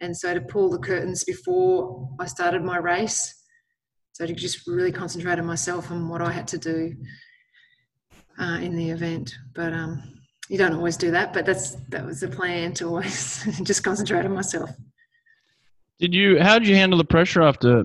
And 0.00 0.16
so 0.16 0.34
to 0.34 0.40
pull 0.40 0.70
the 0.70 0.78
curtains 0.78 1.24
before 1.24 2.08
I 2.20 2.26
started 2.26 2.62
my 2.62 2.78
race. 2.78 3.34
So 4.12 4.26
to 4.26 4.32
just 4.32 4.66
really 4.66 4.92
concentrate 4.92 5.38
on 5.38 5.46
myself 5.46 5.90
and 5.90 6.08
what 6.08 6.22
I 6.22 6.30
had 6.30 6.46
to 6.48 6.58
do 6.58 6.94
uh, 8.38 8.58
in 8.60 8.76
the 8.76 8.90
event. 8.90 9.34
But 9.54 9.72
um, 9.72 10.02
you 10.48 10.58
don't 10.58 10.74
always 10.74 10.96
do 10.96 11.10
that, 11.10 11.32
but 11.32 11.46
that's 11.46 11.76
that 11.88 12.04
was 12.04 12.20
the 12.20 12.28
plan 12.28 12.72
to 12.74 12.86
always 12.86 13.44
just 13.64 13.82
concentrate 13.82 14.24
on 14.24 14.34
myself. 14.34 14.70
Did 15.98 16.14
you? 16.14 16.40
How 16.40 16.60
did 16.60 16.68
you 16.68 16.76
handle 16.76 16.96
the 16.96 17.04
pressure 17.04 17.42
after 17.42 17.84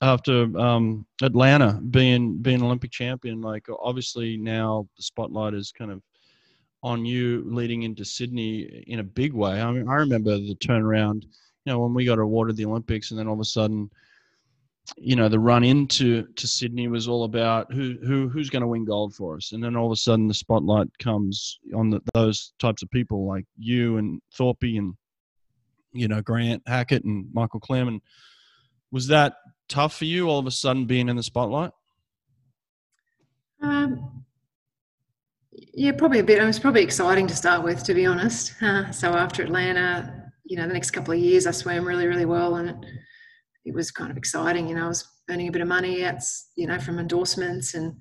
after 0.00 0.58
um, 0.58 1.06
Atlanta 1.22 1.80
being 1.90 2.38
being 2.38 2.60
Olympic 2.60 2.90
champion? 2.90 3.40
Like, 3.40 3.66
obviously 3.80 4.36
now 4.36 4.88
the 4.96 5.02
spotlight 5.02 5.54
is 5.54 5.70
kind 5.70 5.92
of 5.92 6.02
on 6.82 7.04
you 7.04 7.44
leading 7.46 7.84
into 7.84 8.04
Sydney 8.04 8.84
in 8.88 8.98
a 8.98 9.04
big 9.04 9.32
way. 9.32 9.62
I 9.62 9.70
mean, 9.70 9.88
I 9.88 9.94
remember 9.94 10.36
the 10.38 10.56
turnaround. 10.56 11.22
You 11.64 11.72
know, 11.72 11.78
when 11.78 11.94
we 11.94 12.04
got 12.04 12.18
awarded 12.18 12.56
the 12.56 12.64
Olympics, 12.64 13.12
and 13.12 13.20
then 13.20 13.28
all 13.28 13.34
of 13.34 13.40
a 13.40 13.44
sudden, 13.44 13.88
you 14.96 15.14
know, 15.14 15.28
the 15.28 15.38
run 15.38 15.62
into 15.62 16.24
to 16.24 16.46
Sydney 16.48 16.88
was 16.88 17.06
all 17.06 17.22
about 17.22 17.72
who 17.72 17.96
who 18.04 18.28
who's 18.28 18.50
going 18.50 18.62
to 18.62 18.66
win 18.66 18.84
gold 18.84 19.14
for 19.14 19.36
us, 19.36 19.52
and 19.52 19.62
then 19.62 19.76
all 19.76 19.86
of 19.86 19.92
a 19.92 19.96
sudden 19.96 20.26
the 20.26 20.34
spotlight 20.34 20.88
comes 20.98 21.60
on 21.76 21.90
the, 21.90 22.00
those 22.12 22.54
types 22.58 22.82
of 22.82 22.90
people 22.90 23.24
like 23.24 23.44
you 23.56 23.98
and 23.98 24.20
Thorpe 24.34 24.64
and 24.64 24.94
you 25.92 26.08
know 26.08 26.22
Grant 26.22 26.62
Hackett 26.66 27.04
and 27.04 27.26
Michael 27.32 27.60
Klim. 27.60 27.88
And 27.88 28.00
was 28.90 29.06
that 29.08 29.34
tough 29.68 29.96
for 29.96 30.04
you 30.04 30.28
all 30.28 30.38
of 30.38 30.46
a 30.46 30.50
sudden 30.50 30.86
being 30.86 31.08
in 31.08 31.16
the 31.16 31.22
spotlight? 31.22 31.72
Um, 33.62 34.24
Yeah, 35.74 35.92
probably 35.92 36.18
a 36.18 36.24
bit. 36.24 36.42
It 36.42 36.46
was 36.46 36.58
probably 36.58 36.82
exciting 36.82 37.26
to 37.28 37.36
start 37.36 37.62
with, 37.62 37.84
to 37.84 37.94
be 37.94 38.06
honest. 38.06 38.54
Uh, 38.62 38.90
so 38.92 39.14
after 39.14 39.42
Atlanta, 39.42 40.30
you 40.44 40.56
know, 40.56 40.66
the 40.66 40.74
next 40.74 40.90
couple 40.90 41.14
of 41.14 41.20
years, 41.20 41.46
I 41.46 41.52
swam 41.52 41.86
really, 41.86 42.06
really 42.06 42.26
well, 42.26 42.56
and 42.56 42.84
it, 43.64 43.74
was 43.74 43.90
kind 43.90 44.10
of 44.10 44.16
exciting. 44.16 44.68
You 44.68 44.74
know, 44.74 44.84
I 44.84 44.88
was 44.88 45.08
earning 45.30 45.48
a 45.48 45.52
bit 45.52 45.62
of 45.62 45.68
money, 45.68 46.04
you 46.56 46.66
know, 46.66 46.78
from 46.78 46.98
endorsements 46.98 47.74
and 47.74 47.94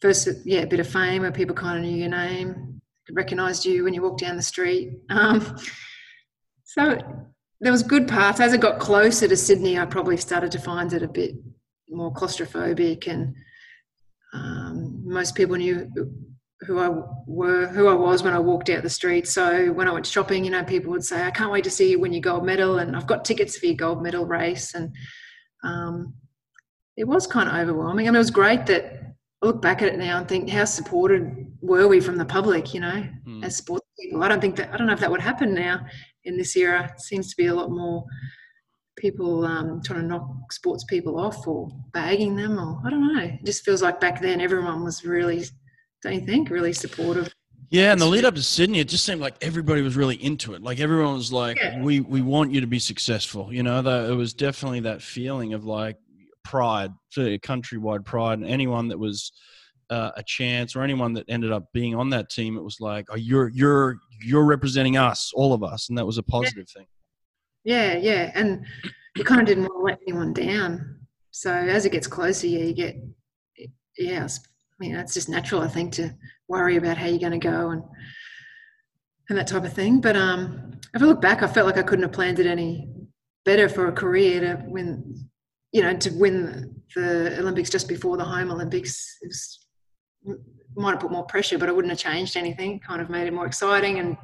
first, 0.00 0.26
yeah, 0.44 0.60
a 0.60 0.66
bit 0.66 0.80
of 0.80 0.88
fame 0.88 1.22
where 1.22 1.32
people 1.32 1.54
kind 1.54 1.76
of 1.76 1.84
knew 1.84 1.96
your 1.96 2.08
name, 2.08 2.80
recognised 3.12 3.64
you 3.64 3.84
when 3.84 3.94
you 3.94 4.02
walked 4.02 4.20
down 4.20 4.36
the 4.36 4.42
street. 4.42 4.92
Um, 5.10 5.56
so 6.70 6.96
there 7.60 7.72
was 7.72 7.82
good 7.82 8.06
parts. 8.06 8.38
As 8.38 8.52
I 8.52 8.56
got 8.56 8.78
closer 8.78 9.26
to 9.26 9.36
Sydney, 9.36 9.76
I 9.76 9.86
probably 9.86 10.16
started 10.16 10.52
to 10.52 10.60
find 10.60 10.92
it 10.92 11.02
a 11.02 11.08
bit 11.08 11.34
more 11.88 12.12
claustrophobic, 12.12 13.08
and 13.08 13.34
um, 14.32 15.02
most 15.04 15.34
people 15.34 15.56
knew 15.56 15.90
who 16.60 16.78
I 16.78 16.90
were, 17.26 17.66
who 17.66 17.88
I 17.88 17.94
was 17.94 18.22
when 18.22 18.34
I 18.34 18.38
walked 18.38 18.70
out 18.70 18.84
the 18.84 18.88
street. 18.88 19.26
So 19.26 19.72
when 19.72 19.88
I 19.88 19.90
went 19.90 20.06
shopping, 20.06 20.44
you 20.44 20.52
know, 20.52 20.62
people 20.62 20.92
would 20.92 21.04
say, 21.04 21.24
"I 21.24 21.32
can't 21.32 21.50
wait 21.50 21.64
to 21.64 21.70
see 21.70 21.90
you 21.90 21.98
win 21.98 22.12
your 22.12 22.22
gold 22.22 22.46
medal," 22.46 22.78
and 22.78 22.94
I've 22.94 23.08
got 23.08 23.24
tickets 23.24 23.58
for 23.58 23.66
your 23.66 23.74
gold 23.74 24.00
medal 24.00 24.24
race. 24.24 24.74
And 24.74 24.94
um, 25.64 26.14
it 26.96 27.08
was 27.08 27.26
kind 27.26 27.48
of 27.48 27.56
overwhelming. 27.56 28.06
I 28.06 28.10
mean, 28.12 28.14
it 28.14 28.18
was 28.18 28.30
great 28.30 28.66
that 28.66 28.84
I 29.42 29.46
look 29.46 29.60
back 29.60 29.82
at 29.82 29.88
it 29.88 29.98
now 29.98 30.18
and 30.18 30.28
think, 30.28 30.48
how 30.48 30.66
supported 30.66 31.48
were 31.60 31.88
we 31.88 32.00
from 32.00 32.16
the 32.16 32.24
public? 32.24 32.74
You 32.74 32.80
know, 32.80 33.08
mm. 33.26 33.44
as 33.44 33.56
sports 33.56 33.84
people. 33.98 34.22
I 34.22 34.28
don't 34.28 34.40
think 34.40 34.54
that 34.54 34.72
I 34.72 34.76
don't 34.76 34.86
know 34.86 34.92
if 34.92 35.00
that 35.00 35.10
would 35.10 35.20
happen 35.20 35.52
now 35.52 35.84
in 36.24 36.36
this 36.36 36.56
era. 36.56 36.90
It 36.94 37.00
seems 37.00 37.30
to 37.30 37.36
be 37.36 37.46
a 37.46 37.54
lot 37.54 37.70
more 37.70 38.04
people 38.96 39.44
um, 39.44 39.80
trying 39.84 40.00
to 40.00 40.06
knock 40.06 40.52
sports 40.52 40.84
people 40.84 41.18
off 41.18 41.46
or 41.46 41.68
bagging 41.92 42.36
them, 42.36 42.58
or 42.58 42.80
I 42.84 42.90
don't 42.90 43.14
know. 43.14 43.22
It 43.22 43.44
just 43.44 43.64
feels 43.64 43.82
like 43.82 44.00
back 44.00 44.20
then 44.20 44.40
everyone 44.40 44.84
was 44.84 45.04
really 45.04 45.44
don't 46.02 46.14
you 46.14 46.20
think? 46.20 46.50
Really 46.50 46.72
supportive. 46.72 47.34
Yeah, 47.70 47.92
and 47.92 48.00
the 48.00 48.06
lead 48.06 48.24
up 48.24 48.34
to 48.34 48.42
Sydney, 48.42 48.80
it 48.80 48.88
just 48.88 49.04
seemed 49.04 49.20
like 49.20 49.36
everybody 49.42 49.80
was 49.80 49.96
really 49.96 50.16
into 50.16 50.54
it. 50.54 50.62
Like 50.62 50.80
everyone 50.80 51.14
was 51.14 51.32
like, 51.32 51.56
yeah. 51.56 51.80
"We 51.80 52.00
we 52.00 52.20
want 52.20 52.50
you 52.52 52.60
to 52.60 52.66
be 52.66 52.80
successful." 52.80 53.52
You 53.52 53.62
know, 53.62 53.80
that 53.82 54.10
it 54.10 54.14
was 54.14 54.34
definitely 54.34 54.80
that 54.80 55.02
feeling 55.02 55.54
of 55.54 55.64
like 55.64 55.96
pride, 56.42 56.90
countrywide 57.16 58.04
pride, 58.04 58.38
and 58.40 58.48
anyone 58.48 58.88
that 58.88 58.98
was 58.98 59.32
uh, 59.88 60.10
a 60.16 60.22
chance 60.24 60.74
or 60.74 60.82
anyone 60.82 61.12
that 61.12 61.26
ended 61.28 61.52
up 61.52 61.66
being 61.72 61.94
on 61.94 62.10
that 62.10 62.28
team, 62.28 62.56
it 62.56 62.64
was 62.64 62.80
like, 62.80 63.06
"Oh, 63.10 63.16
you're 63.16 63.50
you're 63.50 63.98
you're 64.22 64.44
representing 64.44 64.96
us, 64.96 65.32
all 65.34 65.52
of 65.52 65.62
us," 65.62 65.88
and 65.88 65.98
that 65.98 66.06
was 66.06 66.18
a 66.18 66.22
positive 66.22 66.66
yeah. 66.74 66.80
thing. 66.80 66.86
Yeah, 67.64 67.96
yeah, 67.96 68.32
and 68.34 68.64
you 69.16 69.24
kind 69.24 69.40
of 69.40 69.46
didn't 69.46 69.64
want 69.64 69.74
to 69.74 69.84
let 69.84 69.98
anyone 70.06 70.32
down. 70.32 71.00
So 71.30 71.52
as 71.52 71.84
it 71.84 71.92
gets 71.92 72.06
closer, 72.06 72.46
yeah, 72.46 72.64
you 72.64 72.74
get 72.74 72.96
yeah, 73.98 74.26
I 74.26 74.74
mean, 74.78 74.94
it's 74.94 75.14
just 75.14 75.28
natural, 75.28 75.62
I 75.62 75.68
think, 75.68 75.92
to 75.94 76.14
worry 76.48 76.76
about 76.76 76.96
how 76.96 77.06
you're 77.06 77.18
going 77.18 77.38
to 77.38 77.38
go 77.38 77.70
and 77.70 77.82
and 79.28 79.38
that 79.38 79.46
type 79.46 79.64
of 79.64 79.72
thing. 79.72 80.00
But 80.00 80.16
um, 80.16 80.72
if 80.92 81.02
I 81.02 81.04
look 81.04 81.20
back, 81.20 81.42
I 81.42 81.46
felt 81.46 81.66
like 81.66 81.78
I 81.78 81.82
couldn't 81.82 82.02
have 82.02 82.12
planned 82.12 82.40
it 82.40 82.46
any 82.46 82.88
better 83.44 83.68
for 83.68 83.86
a 83.86 83.92
career 83.92 84.40
to 84.40 84.64
win, 84.66 85.28
you 85.72 85.82
know, 85.82 85.96
to 85.96 86.10
win 86.10 86.82
the 86.96 87.38
Olympics 87.38 87.70
just 87.70 87.88
before 87.88 88.16
the 88.16 88.24
home 88.24 88.50
Olympics. 88.50 89.18
It 89.22 89.28
was, 89.28 89.66
might 90.76 90.92
have 90.92 91.00
put 91.00 91.10
more 91.10 91.24
pressure, 91.24 91.58
but 91.58 91.68
I 91.68 91.72
wouldn't 91.72 91.90
have 91.90 91.98
changed 91.98 92.36
anything. 92.36 92.80
Kind 92.80 93.00
of 93.02 93.10
made 93.10 93.26
it 93.26 93.32
more 93.32 93.46
exciting 93.46 93.98
and 93.98 94.16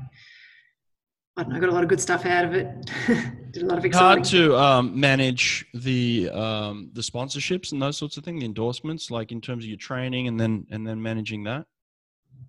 I 1.38 1.42
don't 1.42 1.52
know, 1.52 1.60
got 1.60 1.68
a 1.68 1.72
lot 1.72 1.82
of 1.82 1.90
good 1.90 2.00
stuff 2.00 2.24
out 2.24 2.46
of 2.46 2.54
it. 2.54 2.90
Did 3.52 3.62
a 3.62 3.66
lot 3.66 3.76
of 3.76 3.84
exciting. 3.84 4.06
Hard 4.06 4.24
to 4.24 4.56
um, 4.56 4.98
manage 4.98 5.66
the 5.74 6.30
um, 6.30 6.90
the 6.94 7.02
sponsorships 7.02 7.72
and 7.72 7.82
those 7.82 7.98
sorts 7.98 8.16
of 8.16 8.24
things, 8.24 8.40
the 8.40 8.46
endorsements, 8.46 9.10
like 9.10 9.32
in 9.32 9.40
terms 9.42 9.64
of 9.64 9.68
your 9.68 9.76
training 9.76 10.28
and 10.28 10.40
then 10.40 10.66
and 10.70 10.86
then 10.86 11.00
managing 11.00 11.44
that. 11.44 11.66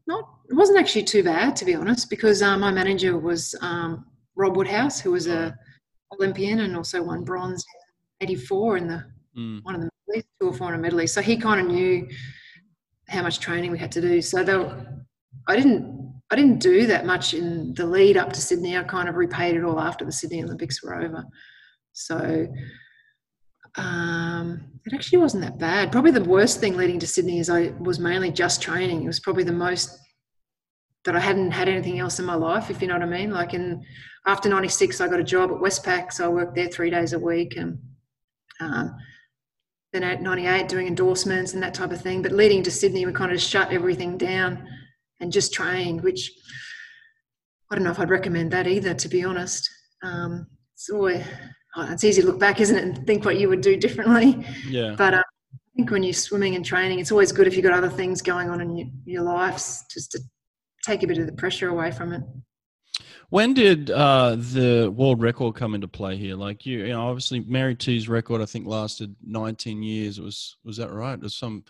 Not, 0.05 0.29
it 0.49 0.53
wasn't 0.53 0.79
actually 0.79 1.03
too 1.03 1.21
bad 1.21 1.55
to 1.57 1.65
be 1.65 1.75
honest, 1.75 2.10
because 2.10 2.41
um, 2.41 2.62
my 2.62 2.71
manager 2.71 3.17
was 3.17 3.53
um, 3.62 4.05
Rob 4.38 4.55
Woodhouse, 4.55 5.01
who 5.01 5.12
was 5.12 5.27
a 5.27 5.57
Olympian 6.13 6.62
and 6.62 6.75
also 6.75 7.03
won 7.03 7.25
bronze 7.25 7.65
in 8.21 8.29
'84 8.29 8.77
in 8.77 8.88
the 8.88 9.05
mm. 9.38 9.63
one 9.63 9.75
of 9.75 9.81
the 9.81 9.89
two 10.39 10.47
or 10.47 10.53
four 10.53 10.69
in 10.69 10.79
a 10.79 10.81
medley. 10.81 11.07
So 11.07 11.21
he 11.21 11.36
kind 11.36 11.60
of 11.60 11.67
knew 11.67 12.07
how 13.10 13.22
much 13.22 13.39
training 13.39 13.72
we 13.72 13.80
had 13.80 13.91
to 13.93 14.02
do. 14.02 14.22
So 14.22 14.43
though 14.43 14.86
I 15.48 15.56
didn't 15.56 15.98
I 16.30 16.36
didn't 16.36 16.60
do 16.60 16.88
that 16.88 17.06
much 17.06 17.34
in 17.34 17.74
the 17.74 17.86
lead 17.86 18.17
up 18.17 18.34
to 18.34 18.41
Sydney. 18.41 18.78
I 18.78 18.84
kind 18.84 19.08
of 19.08 19.15
repaid 19.15 19.56
it 19.56 19.63
all 19.63 19.80
after 19.80 20.04
the 20.04 20.12
Sydney 20.12 20.43
Olympics 20.43 20.84
were 20.84 21.02
over. 21.02 21.26
So 21.93 22.48
um, 23.78 24.80
it 24.86 24.93
actually 24.93 25.20
wasn't 25.20 25.43
that 25.43 25.58
bad. 25.58 25.91
Probably 25.91 26.12
the 26.12 26.24
worst 26.24 26.60
thing 26.60 26.76
leading 26.76 27.00
to 27.00 27.08
Sydney 27.08 27.39
is 27.39 27.50
I 27.50 27.74
was 27.80 28.00
mainly 28.00 28.32
just 28.32 28.62
training. 28.62 29.04
It 29.04 29.08
was 29.08 29.22
probably 29.22 29.46
the 29.46 29.54
most 29.54 29.98
that 31.06 31.15
I 31.15 31.20
hadn't 31.20 31.52
had 31.52 31.70
anything 31.70 32.00
else 32.00 32.20
in 32.20 32.26
my 32.26 32.36
life, 32.36 32.70
if 32.70 32.82
you 32.82 32.88
know 32.88 32.96
what 32.96 33.04
I 33.04 33.06
mean. 33.06 33.32
Like 33.32 33.54
in 33.54 33.82
after 34.26 34.50
'96, 34.50 35.00
I 35.00 35.08
got 35.08 35.22
a 35.22 35.24
job 35.24 35.52
at 35.52 35.58
Westpac, 35.58 36.12
so 36.12 36.26
I 36.26 36.28
worked 36.28 36.56
there 36.56 36.67
three 36.67 36.89
days 36.89 37.13
a 37.13 37.20
week, 37.20 37.56
and 37.56 37.80
um, 38.60 38.93
then 39.93 40.04
at 40.04 40.21
'98 40.21 40.67
doing 40.67 40.88
endorsements 40.88 41.54
and 41.54 41.63
that 41.63 41.73
type 41.73 41.91
of 41.91 42.02
thing. 42.02 42.21
But 42.21 42.32
leading 42.32 42.63
to 42.63 42.71
Sydney, 42.71 43.06
we 43.06 43.13
kind 43.13 43.32
of 43.32 43.41
shut 43.41 43.71
everything 43.71 44.17
down 44.17 44.67
and 45.19 45.32
just 45.32 45.54
trained, 45.54 46.02
which 46.02 46.32
I 47.69 47.76
don't 47.76 47.84
know 47.84 47.91
if 47.91 48.00
I'd 48.00 48.10
recommend 48.10 48.52
that 48.52 48.67
either, 48.67 48.93
to 48.93 49.10
be 49.10 49.23
honest. 49.23 49.69
Um, 50.04 50.47
it's 50.73 50.89
always, 50.89 51.23
oh, 51.76 51.91
it's 51.91 52.04
easy 52.04 52.21
to 52.21 52.28
look 52.28 52.39
back, 52.39 52.62
isn't 52.62 52.78
it, 52.78 52.84
and 52.84 53.08
think 53.08 53.26
what 53.26 53.39
you 53.39 53.50
would 53.50 53.62
do 53.62 53.76
differently. 53.78 54.45
Yeah. 54.67 54.95
But 54.97 55.15
um, 55.15 55.23
I 55.54 55.58
think 55.76 55.91
when 55.91 56.04
you're 56.04 56.13
swimming 56.13 56.56
and 56.56 56.63
training, 56.63 57.00
it's 57.00 57.12
always 57.12 57.32
good 57.32 57.47
if 57.47 57.56
you've 57.56 57.65
got 57.65 57.73
other 57.73 57.89
things 57.89 58.21
going 58.21 58.50
on 58.50 58.62
in 58.62 58.78
your, 58.78 58.88
your 59.06 59.23
lives 59.23 59.84
just 59.91 60.12
to 60.12 60.19
take 60.86 61.04
a 61.04 61.08
bit 61.08 61.17
of 61.17 61.26
the 61.26 61.34
pressure 61.34 61.69
away 61.69 61.91
from 61.91 62.13
it. 62.13 62.21
When 63.29 63.53
did 63.53 63.91
uh, 63.91 64.35
the 64.35 64.93
world 64.95 65.21
record 65.21 65.55
come 65.55 65.75
into 65.75 65.87
play 65.87 66.15
here? 66.15 66.35
Like 66.35 66.65
you, 66.65 66.79
you 66.79 66.93
know, 66.93 67.07
obviously 67.07 67.41
Mary 67.41 67.75
T's 67.75 68.07
record, 68.07 68.41
I 68.41 68.45
think, 68.45 68.65
lasted 68.65 69.13
19 69.25 69.83
years. 69.83 70.17
It 70.17 70.23
was 70.23 70.57
was 70.63 70.77
that 70.77 70.91
right? 70.91 71.13
It 71.13 71.21
was 71.21 71.35
some 71.35 71.65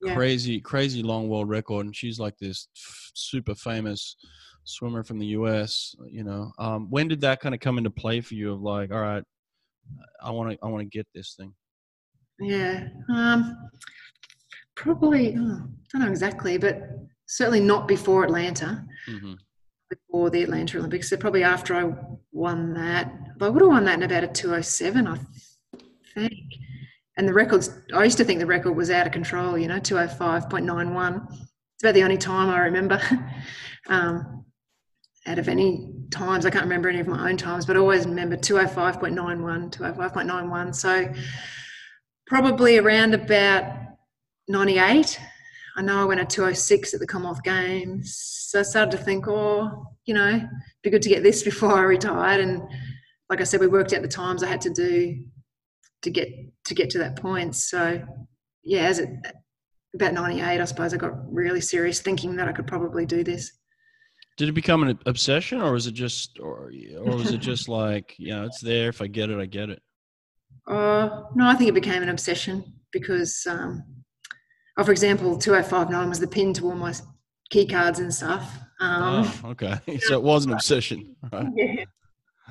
yeah. 0.00 0.14
crazy, 0.14 0.60
crazy 0.60 1.02
long 1.02 1.28
world 1.28 1.50
record, 1.50 1.84
and 1.84 1.94
she's 1.94 2.18
like 2.18 2.38
this 2.38 2.68
f- 2.74 3.10
super 3.14 3.54
famous 3.54 4.16
swimmer 4.64 5.04
from 5.04 5.18
the 5.18 5.26
U.S. 5.26 5.94
You 6.06 6.24
know, 6.24 6.52
um, 6.58 6.88
when 6.88 7.08
did 7.08 7.20
that 7.20 7.40
kind 7.40 7.54
of 7.54 7.60
come 7.60 7.76
into 7.76 7.90
play 7.90 8.22
for 8.22 8.34
you? 8.34 8.52
Of 8.52 8.62
like, 8.62 8.90
all 8.90 9.00
right, 9.00 9.24
I 10.22 10.30
want 10.30 10.52
to, 10.52 10.58
I 10.62 10.68
want 10.68 10.80
to 10.80 10.96
get 10.98 11.06
this 11.14 11.34
thing. 11.38 11.52
Yeah, 12.40 12.88
um, 13.12 13.56
probably. 14.74 15.36
Oh, 15.36 15.62
I 15.62 15.98
don't 15.98 16.02
know 16.02 16.10
exactly, 16.10 16.56
but 16.56 16.82
certainly 17.26 17.60
not 17.60 17.86
before 17.86 18.24
Atlanta. 18.24 18.84
Mm-hmm. 19.08 19.34
Before 19.90 20.30
the 20.30 20.42
Atlanta 20.42 20.78
Olympics, 20.78 21.10
so 21.10 21.16
probably 21.16 21.44
after 21.44 21.74
I 21.74 21.94
won 22.32 22.74
that. 22.74 23.12
I 23.40 23.48
would 23.48 23.62
have 23.62 23.70
won 23.70 23.84
that 23.84 23.94
in 23.94 24.02
about 24.02 24.24
a 24.24 24.28
207, 24.28 25.06
I 25.06 25.18
think. 26.14 26.34
And 27.16 27.28
the 27.28 27.34
records 27.34 27.70
i 27.94 28.02
used 28.02 28.18
to 28.18 28.24
think 28.24 28.40
the 28.40 28.46
record 28.46 28.72
was 28.72 28.90
out 28.90 29.06
of 29.06 29.12
control 29.12 29.56
you 29.56 29.68
know 29.68 29.78
205.91 29.78 31.26
it's 31.30 31.82
about 31.82 31.94
the 31.94 32.02
only 32.02 32.18
time 32.18 32.50
i 32.50 32.58
remember 32.58 33.00
um, 33.88 34.44
out 35.26 35.38
of 35.38 35.48
any 35.48 35.90
times. 36.10 36.44
I 36.44 36.50
can't 36.50 36.64
remember 36.64 36.88
any 36.88 37.00
of 37.00 37.06
my 37.06 37.30
own 37.30 37.36
times 37.36 37.66
but 37.66 37.76
i 37.76 37.80
always 37.80 38.04
remember 38.06 38.36
205.91 38.36 39.70
205.91 39.70 40.74
so 40.74 41.12
probably 42.26 42.78
around 42.78 43.14
about 43.14 43.76
98 44.48 45.20
i 45.76 45.82
know 45.82 46.00
i 46.00 46.04
went 46.04 46.20
at 46.20 46.30
206 46.30 46.94
at 46.94 47.00
the 47.00 47.06
commonwealth 47.06 47.42
games 47.42 48.16
so 48.48 48.60
i 48.60 48.62
started 48.62 48.90
to 48.90 48.98
think 48.98 49.26
oh 49.28 49.86
you 50.06 50.14
know 50.14 50.40
be 50.82 50.90
good 50.90 51.02
to 51.02 51.08
get 51.08 51.22
this 51.22 51.42
before 51.50 51.72
i 51.72 51.82
retired 51.82 52.40
and 52.40 52.62
like 53.30 53.40
i 53.40 53.44
said 53.44 53.60
we 53.60 53.66
worked 53.66 53.92
out 53.92 54.02
the 54.02 54.08
times 54.08 54.42
i 54.42 54.48
had 54.48 54.60
to 54.60 54.70
do 54.70 55.16
to 56.04 56.10
get 56.10 56.28
to 56.66 56.74
get 56.74 56.90
to 56.90 56.98
that 56.98 57.16
point. 57.16 57.56
So 57.56 58.02
yeah, 58.62 58.82
as 58.82 59.00
it 59.00 59.08
about 59.94 60.14
98, 60.14 60.60
I 60.60 60.64
suppose 60.64 60.94
I 60.94 60.96
got 60.96 61.12
really 61.32 61.60
serious 61.60 62.00
thinking 62.00 62.36
that 62.36 62.48
I 62.48 62.52
could 62.52 62.66
probably 62.66 63.06
do 63.06 63.22
this. 63.22 63.52
Did 64.36 64.48
it 64.48 64.52
become 64.52 64.82
an 64.82 64.98
obsession 65.06 65.60
or 65.60 65.72
was 65.72 65.86
it 65.86 65.94
just, 65.94 66.40
or, 66.40 66.72
or 66.98 67.16
was 67.16 67.30
it 67.30 67.38
just 67.38 67.68
like, 67.82 68.14
you 68.18 68.34
know, 68.34 68.44
it's 68.44 68.60
there. 68.60 68.88
If 68.88 69.00
I 69.00 69.06
get 69.06 69.30
it, 69.30 69.38
I 69.38 69.46
get 69.46 69.70
it. 69.70 69.80
Uh, 70.66 71.22
no, 71.36 71.46
I 71.46 71.54
think 71.54 71.68
it 71.68 71.74
became 71.74 72.02
an 72.02 72.08
obsession 72.08 72.64
because, 72.90 73.46
um, 73.48 73.84
oh, 74.76 74.84
for 74.84 74.92
example, 74.92 75.38
2059 75.38 76.08
was 76.08 76.20
the 76.20 76.26
pin 76.26 76.52
to 76.54 76.66
all 76.66 76.74
my 76.74 76.92
key 77.50 77.66
cards 77.66 77.98
and 77.98 78.12
stuff. 78.12 78.58
Um, 78.80 79.30
oh, 79.44 79.50
okay. 79.50 79.78
So 80.00 80.14
it 80.14 80.22
was 80.22 80.46
an 80.46 80.52
obsession. 80.52 81.16
Right? 81.32 81.46
Yeah. 81.56 81.84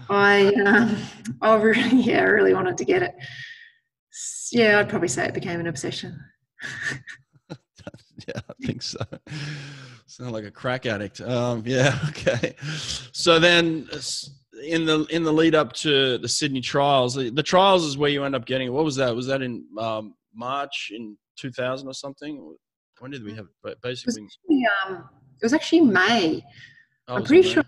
I, 0.10 0.48
um, 0.66 0.98
I 1.40 1.54
really, 1.54 2.02
yeah, 2.02 2.22
I 2.22 2.24
really 2.24 2.56
wanted 2.56 2.78
to 2.80 2.86
get 2.86 3.04
it. 3.04 3.14
Yeah, 4.52 4.80
I'd 4.80 4.90
probably 4.90 5.08
say 5.08 5.26
it 5.26 5.36
became 5.36 5.60
an 5.60 5.68
obsession. 5.68 6.20
yeah, 8.28 8.40
I 8.50 8.66
think 8.66 8.82
so. 8.82 9.00
Sound 10.08 10.32
like 10.32 10.46
a 10.46 10.52
crack 10.52 10.88
addict. 10.88 11.22
Um, 11.22 11.62
yeah, 11.66 11.98
okay. 12.10 12.56
So 13.12 13.40
then, 13.40 13.88
in 14.64 14.86
the 14.86 15.06
in 15.12 15.24
the 15.24 15.32
lead 15.32 15.54
up 15.56 15.74
to 15.74 16.18
the 16.18 16.28
Sydney 16.28 16.62
trials, 16.62 17.16
the, 17.16 17.30
the 17.30 17.44
trials 17.44 17.86
is 17.86 17.98
where 17.98 18.10
you 18.10 18.24
end 18.24 18.36
up 18.36 18.46
getting. 18.46 18.72
What 18.74 18.86
was 18.86 18.96
that? 18.96 19.16
Was 19.16 19.28
that 19.28 19.42
in 19.42 19.66
um, 19.78 20.16
March 20.34 20.92
in 20.94 21.18
2000 21.38 21.88
or 21.88 21.94
something? 21.94 22.56
When 23.00 23.12
did 23.12 23.24
we 23.24 23.34
have 23.36 23.48
basically? 23.82 24.24
It 24.24 24.30
was, 24.50 24.66
um, 24.88 25.10
it 25.42 25.44
was 25.44 25.54
actually 25.54 25.82
May. 25.82 26.44
Oh, 27.08 27.16
I'm 27.16 27.24
pretty 27.24 27.48
May? 27.48 27.54
sure. 27.54 27.64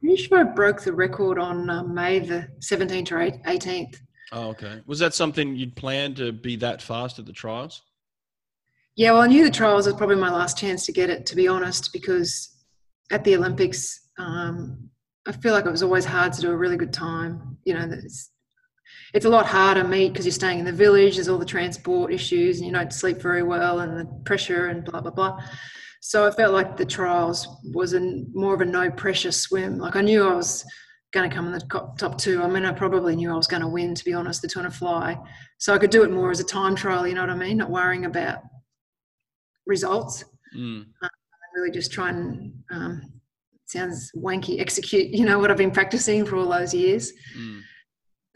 Pretty 0.00 0.16
sure 0.16 0.38
I 0.38 0.42
broke 0.42 0.82
the 0.82 0.92
record 0.92 1.38
on 1.38 1.70
uh, 1.70 1.84
May 1.84 2.18
the 2.18 2.48
17th 2.60 3.12
or 3.12 3.18
18th. 3.48 3.98
Oh, 4.32 4.48
okay. 4.48 4.80
Was 4.86 4.98
that 4.98 5.14
something 5.14 5.54
you'd 5.54 5.76
planned 5.76 6.16
to 6.16 6.32
be 6.32 6.56
that 6.56 6.82
fast 6.82 7.18
at 7.18 7.26
the 7.26 7.32
trials? 7.32 7.82
Yeah, 8.96 9.12
well, 9.12 9.22
I 9.22 9.26
knew 9.26 9.44
the 9.44 9.50
trials 9.50 9.86
was 9.86 9.94
probably 9.94 10.16
my 10.16 10.30
last 10.30 10.58
chance 10.58 10.84
to 10.86 10.92
get 10.92 11.08
it, 11.08 11.24
to 11.26 11.36
be 11.36 11.48
honest, 11.48 11.92
because 11.92 12.56
at 13.10 13.24
the 13.24 13.36
Olympics, 13.36 14.08
um, 14.18 14.90
I 15.26 15.32
feel 15.32 15.52
like 15.52 15.66
it 15.66 15.70
was 15.70 15.82
always 15.82 16.04
hard 16.04 16.32
to 16.32 16.40
do 16.40 16.50
a 16.50 16.56
really 16.56 16.76
good 16.76 16.92
time. 16.92 17.56
You 17.64 17.74
know, 17.74 17.88
it's, 17.90 18.31
it's 19.14 19.26
a 19.26 19.28
lot 19.30 19.46
harder 19.46 19.84
meet 19.84 20.12
because 20.12 20.24
you're 20.24 20.32
staying 20.32 20.58
in 20.58 20.64
the 20.64 20.72
village. 20.72 21.16
There's 21.16 21.28
all 21.28 21.38
the 21.38 21.44
transport 21.44 22.12
issues, 22.12 22.58
and 22.58 22.66
you 22.66 22.72
don't 22.72 22.92
sleep 22.92 23.18
very 23.18 23.42
well, 23.42 23.80
and 23.80 23.98
the 23.98 24.04
pressure, 24.24 24.68
and 24.68 24.84
blah 24.84 25.00
blah 25.00 25.10
blah. 25.10 25.42
So 26.00 26.26
I 26.26 26.30
felt 26.32 26.52
like 26.52 26.76
the 26.76 26.84
trials 26.84 27.46
was 27.72 27.94
a 27.94 28.24
more 28.32 28.54
of 28.54 28.60
a 28.60 28.64
no 28.64 28.90
pressure 28.90 29.32
swim. 29.32 29.78
Like 29.78 29.96
I 29.96 30.00
knew 30.00 30.26
I 30.26 30.34
was 30.34 30.64
going 31.12 31.28
to 31.28 31.34
come 31.34 31.46
in 31.46 31.52
the 31.52 31.92
top, 31.98 32.18
two. 32.18 32.42
I 32.42 32.48
mean, 32.48 32.64
I 32.64 32.72
probably 32.72 33.14
knew 33.14 33.30
I 33.30 33.36
was 33.36 33.46
going 33.46 33.62
to 33.62 33.68
win, 33.68 33.94
to 33.94 34.04
be 34.04 34.14
honest, 34.14 34.42
the 34.42 34.48
Tour 34.48 34.66
of 34.66 34.74
Fly. 34.74 35.16
So 35.58 35.74
I 35.74 35.78
could 35.78 35.90
do 35.90 36.02
it 36.02 36.10
more 36.10 36.30
as 36.30 36.40
a 36.40 36.44
time 36.44 36.74
trial. 36.74 37.06
You 37.06 37.14
know 37.14 37.20
what 37.20 37.30
I 37.30 37.36
mean? 37.36 37.58
Not 37.58 37.70
worrying 37.70 38.06
about 38.06 38.38
results. 39.66 40.24
Mm. 40.56 40.86
Really 41.54 41.70
just 41.70 41.92
try 41.92 42.08
and 42.08 42.54
um, 42.70 43.02
sounds 43.66 44.10
wanky 44.16 44.58
execute. 44.58 45.08
You 45.08 45.26
know 45.26 45.38
what 45.38 45.50
I've 45.50 45.58
been 45.58 45.70
practicing 45.70 46.24
for 46.24 46.36
all 46.36 46.48
those 46.48 46.72
years. 46.72 47.12
Mm. 47.38 47.60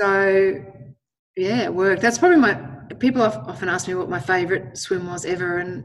So 0.01 0.65
yeah, 1.37 1.63
it 1.65 1.75
worked. 1.75 2.03
That's 2.03 2.19
probably 2.19 2.39
my. 2.39 2.55
People 2.99 3.23
often 3.23 3.69
ask 3.69 3.89
me 3.89 3.95
what 3.95 4.09
my 4.09 4.21
favourite 4.21 4.77
swim 4.79 5.07
was 5.07 5.25
ever, 5.25 5.59
and 5.59 5.85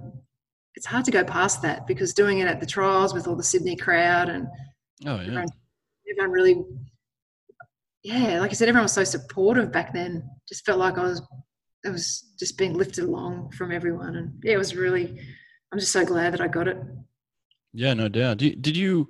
it's 0.75 0.85
hard 0.85 1.03
to 1.05 1.11
go 1.11 1.23
past 1.23 1.61
that 1.63 1.87
because 1.87 2.13
doing 2.13 2.39
it 2.39 2.47
at 2.47 2.59
the 2.59 2.65
trials 2.65 3.13
with 3.13 3.27
all 3.27 3.35
the 3.35 3.43
Sydney 3.43 3.75
crowd 3.75 4.29
and 4.29 4.47
Oh, 5.05 5.15
yeah. 5.15 5.21
everyone, 5.21 5.47
everyone 6.09 6.31
really, 6.31 6.63
yeah, 8.03 8.39
like 8.39 8.51
I 8.51 8.53
said, 8.53 8.69
everyone 8.69 8.85
was 8.85 8.93
so 8.93 9.03
supportive 9.03 9.71
back 9.71 9.93
then. 9.93 10.23
Just 10.47 10.65
felt 10.65 10.79
like 10.79 10.97
I 10.97 11.03
was, 11.03 11.21
I 11.85 11.89
was 11.89 12.33
just 12.39 12.57
being 12.57 12.73
lifted 12.75 13.03
along 13.03 13.51
from 13.51 13.71
everyone, 13.71 14.15
and 14.15 14.33
yeah, 14.43 14.53
it 14.53 14.57
was 14.57 14.75
really. 14.75 15.19
I'm 15.73 15.79
just 15.79 15.91
so 15.93 16.05
glad 16.05 16.33
that 16.33 16.41
I 16.41 16.47
got 16.47 16.67
it. 16.67 16.77
Yeah, 17.73 17.93
no 17.93 18.09
doubt. 18.09 18.37
Did, 18.37 18.61
did 18.61 18.75
you 18.77 19.09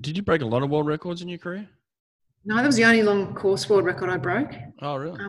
did 0.00 0.16
you 0.16 0.22
break 0.22 0.42
a 0.42 0.46
lot 0.46 0.62
of 0.62 0.70
world 0.70 0.86
records 0.86 1.22
in 1.22 1.28
your 1.28 1.38
career? 1.38 1.68
No, 2.46 2.54
that 2.56 2.66
was 2.66 2.76
the 2.76 2.84
only 2.84 3.02
long 3.02 3.34
course 3.34 3.68
world 3.68 3.84
record 3.84 4.08
I 4.08 4.18
broke. 4.18 4.52
Oh, 4.80 4.94
really? 4.94 5.20
I 5.20 5.26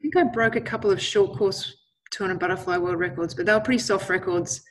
think 0.00 0.16
I 0.16 0.22
broke 0.22 0.54
a 0.54 0.60
couple 0.60 0.92
of 0.92 1.02
short 1.02 1.36
course 1.36 1.76
200 2.12 2.38
butterfly 2.38 2.76
world 2.76 3.00
records, 3.00 3.34
but 3.34 3.46
they 3.46 3.52
were 3.52 3.60
pretty 3.60 3.80
soft 3.80 4.08
records 4.08 4.62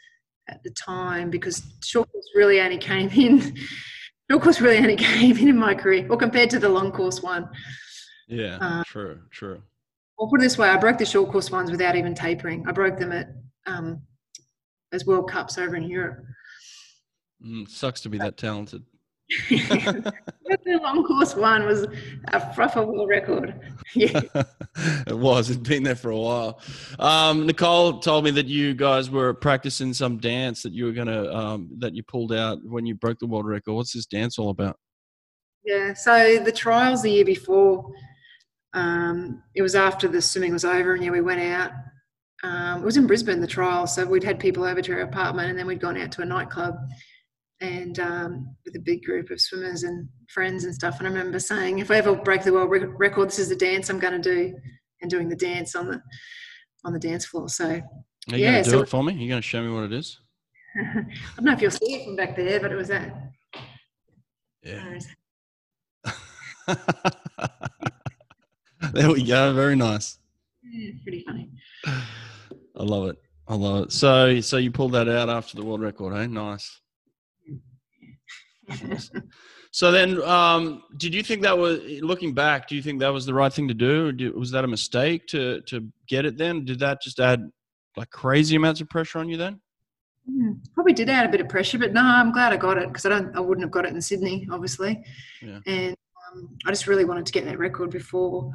at 0.48 0.64
the 0.64 0.70
time 0.72 1.30
because 1.30 1.62
short 1.84 2.10
course 2.10 2.30
really 2.34 2.62
only 2.62 2.78
came 2.78 3.10
in. 3.16 3.58
Short 4.30 4.42
course 4.42 4.62
really 4.62 4.78
only 4.78 4.96
came 4.98 5.38
in 5.38 5.50
in 5.50 5.58
my 5.58 5.76
career, 5.76 6.08
or 6.10 6.16
compared 6.16 6.50
to 6.52 6.60
the 6.60 6.70
long 6.70 6.94
course 6.94 7.22
one. 7.22 7.50
Yeah, 8.30 8.58
uh, 8.62 8.84
true, 8.86 9.20
true. 9.30 9.62
I'll 10.18 10.30
put 10.30 10.40
it 10.40 10.44
this 10.44 10.58
way: 10.58 10.70
I 10.70 10.78
broke 10.78 10.98
the 10.98 11.06
short 11.06 11.30
course 11.30 11.52
ones 11.52 11.72
without 11.72 11.98
even 11.98 12.16
tapering. 12.16 12.66
I 12.70 12.72
broke 12.72 12.98
them 13.00 13.12
at 13.12 13.34
um, 13.68 14.02
as 14.94 15.06
World 15.06 15.30
Cups 15.30 15.58
over 15.58 15.76
in 15.76 15.84
Europe. 15.84 16.24
Mm, 17.46 17.68
sucks 17.68 18.00
to 18.02 18.10
be 18.10 18.18
that 18.20 18.38
talented. 18.38 18.84
The 19.50 20.80
long 20.82 21.06
course 21.06 21.36
one 21.36 21.66
was 21.66 21.88
a 22.34 22.54
proper 22.54 22.86
world 22.86 23.10
record. 23.10 23.60
Yeah. 23.96 24.22
it 25.08 25.18
was. 25.18 25.50
It'd 25.50 25.64
been 25.64 25.84
there 25.84 25.96
for 25.96 26.12
a 26.12 26.18
while. 26.18 26.60
Um, 27.00 27.46
Nicole 27.46 28.00
told 28.00 28.26
me 28.26 28.32
that 28.32 28.48
you 28.48 28.74
guys 28.74 29.10
were 29.10 29.34
practicing 29.34 29.94
some 29.94 30.18
dance 30.18 30.64
that 30.64 30.74
you 30.74 30.86
were 30.86 30.92
gonna 30.92 31.32
um, 31.34 31.70
that 31.80 31.94
you 31.94 32.04
pulled 32.04 32.34
out 32.34 32.60
when 32.64 32.86
you 32.86 32.96
broke 32.96 33.20
the 33.20 33.28
world 33.28 33.46
record. 33.46 33.74
What's 33.74 33.94
this 33.94 34.06
dance 34.06 34.38
all 34.38 34.50
about? 34.50 34.78
Yeah, 35.64 35.94
so 35.94 36.40
the 36.40 36.52
trials 36.52 37.04
the 37.04 37.12
year 37.12 37.26
before, 37.26 37.92
um, 38.74 39.44
it 39.54 39.62
was 39.62 39.76
after 39.76 40.08
the 40.08 40.22
swimming 40.22 40.54
was 40.54 40.66
over, 40.66 40.96
and 40.96 41.04
yeah, 41.04 41.12
we 41.12 41.22
went 41.22 41.42
out. 41.42 41.72
Um, 42.44 42.82
it 42.82 42.86
was 42.86 42.98
in 42.98 43.06
Brisbane, 43.06 43.40
the 43.40 43.48
trial, 43.48 43.86
so 43.86 44.04
we'd 44.06 44.24
had 44.24 44.40
people 44.40 44.64
over 44.64 44.82
to 44.82 44.94
our 44.94 45.02
apartment, 45.02 45.50
and 45.50 45.60
then 45.60 45.68
we'd 45.68 45.80
gone 45.80 45.98
out 45.98 46.12
to 46.14 46.24
a 46.24 46.26
nightclub, 46.26 46.76
and 47.62 48.00
um, 48.00 48.56
with 48.66 48.76
a 48.76 48.80
big 48.80 49.04
group 49.04 49.30
of 49.30 49.40
swimmers 49.40 49.84
and 49.84 50.10
friends 50.30 50.66
and 50.66 50.74
stuff. 50.74 50.98
And 50.98 51.08
I 51.08 51.12
remember 51.12 51.40
saying, 51.40 51.80
if 51.80 51.90
I 51.92 51.96
ever 51.98 52.16
break 52.16 52.44
the 52.44 52.52
world 52.52 52.70
rec- 52.72 53.00
record, 53.00 53.30
this 53.30 53.40
is 53.40 53.50
the 53.50 53.56
dance 53.56 53.90
I'm 53.90 54.00
going 54.00 54.20
to 54.20 54.36
do, 54.36 54.54
and 55.02 55.10
doing 55.10 55.30
the 55.30 55.36
dance 55.36 55.76
on 55.76 55.88
the 55.88 56.02
on 56.84 56.94
the 56.94 57.00
dance 57.00 57.26
floor. 57.26 57.48
So 57.48 57.66
Are 57.70 57.76
you 58.28 58.38
Yeah, 58.44 58.52
gonna 58.54 58.64
do 58.64 58.70
so- 58.72 58.82
it 58.82 58.90
for 58.90 59.04
me? 59.04 59.14
You 59.14 59.30
gonna 59.30 59.42
show 59.42 59.62
me 59.64 59.72
what 59.72 59.84
it 59.86 59.94
is? 59.94 60.20
I 60.76 61.04
don't 61.36 61.46
know 61.46 61.54
if 61.54 61.62
you'll 61.62 61.72
see 61.72 61.94
it 61.94 62.06
from 62.06 62.16
back 62.16 62.36
there, 62.36 62.60
but 62.60 62.72
it 62.72 62.76
was 62.76 62.88
that. 62.90 63.16
Yeah. 64.64 65.00
there 68.94 69.12
we 69.12 69.24
go. 69.24 69.54
Very 69.54 69.76
nice. 69.76 70.18
Yeah, 70.64 70.92
pretty 71.04 71.24
funny. 71.28 71.50
I 71.86 72.84
love 72.84 73.10
it. 73.10 73.18
I 73.48 73.56
love 73.56 73.86
it. 73.86 73.92
So, 73.92 74.40
so 74.42 74.58
you 74.58 74.72
pulled 74.72 74.94
that 74.94 75.08
out 75.10 75.30
after 75.30 75.56
the 75.58 75.64
world 75.64 75.82
record, 75.82 76.14
eh? 76.16 76.26
Nice. 76.28 76.81
So 79.74 79.90
then, 79.90 80.22
um, 80.24 80.84
did 80.98 81.16
you 81.16 81.24
think 81.24 81.44
that 81.44 81.58
was 81.58 81.80
looking 82.02 82.34
back? 82.34 82.68
Do 82.68 82.76
you 82.76 82.82
think 82.82 83.00
that 83.00 83.08
was 83.08 83.26
the 83.26 83.34
right 83.34 83.54
thing 83.54 83.70
to 83.70 83.74
do? 83.74 84.12
Did, 84.12 84.36
was 84.36 84.52
that 84.52 84.66
a 84.66 84.68
mistake 84.68 85.28
to 85.28 85.62
to 85.62 85.88
get 86.10 86.26
it? 86.26 86.38
Then 86.38 86.66
did 86.66 86.80
that 86.80 87.02
just 87.02 87.22
add 87.22 87.50
like 87.96 88.10
crazy 88.10 88.58
amounts 88.58 88.82
of 88.82 88.90
pressure 88.90 89.20
on 89.20 89.30
you? 89.30 89.38
Then 89.38 89.62
Hmm, 90.30 90.54
Probably 90.74 90.94
did 90.94 91.10
add 91.10 91.26
a 91.26 91.30
bit 91.30 91.42
of 91.42 91.50
pressure, 91.50 91.80
but 91.80 91.94
no, 91.94 92.02
I'm 92.02 92.32
glad 92.32 92.54
I 92.54 92.58
got 92.58 92.78
it 92.78 92.88
because 92.88 93.06
I 93.06 93.10
don't, 93.10 93.36
I 93.36 93.40
wouldn't 93.40 93.66
have 93.66 93.72
got 93.72 93.86
it 93.86 93.94
in 93.94 94.02
Sydney, 94.02 94.48
obviously. 94.52 95.04
Yeah. 95.42 95.60
And 95.66 95.96
um, 96.32 96.58
I 96.66 96.70
just 96.70 96.88
really 96.88 97.06
wanted 97.06 97.26
to 97.26 97.32
get 97.32 97.46
that 97.46 97.58
record 97.58 97.90
before 97.90 98.52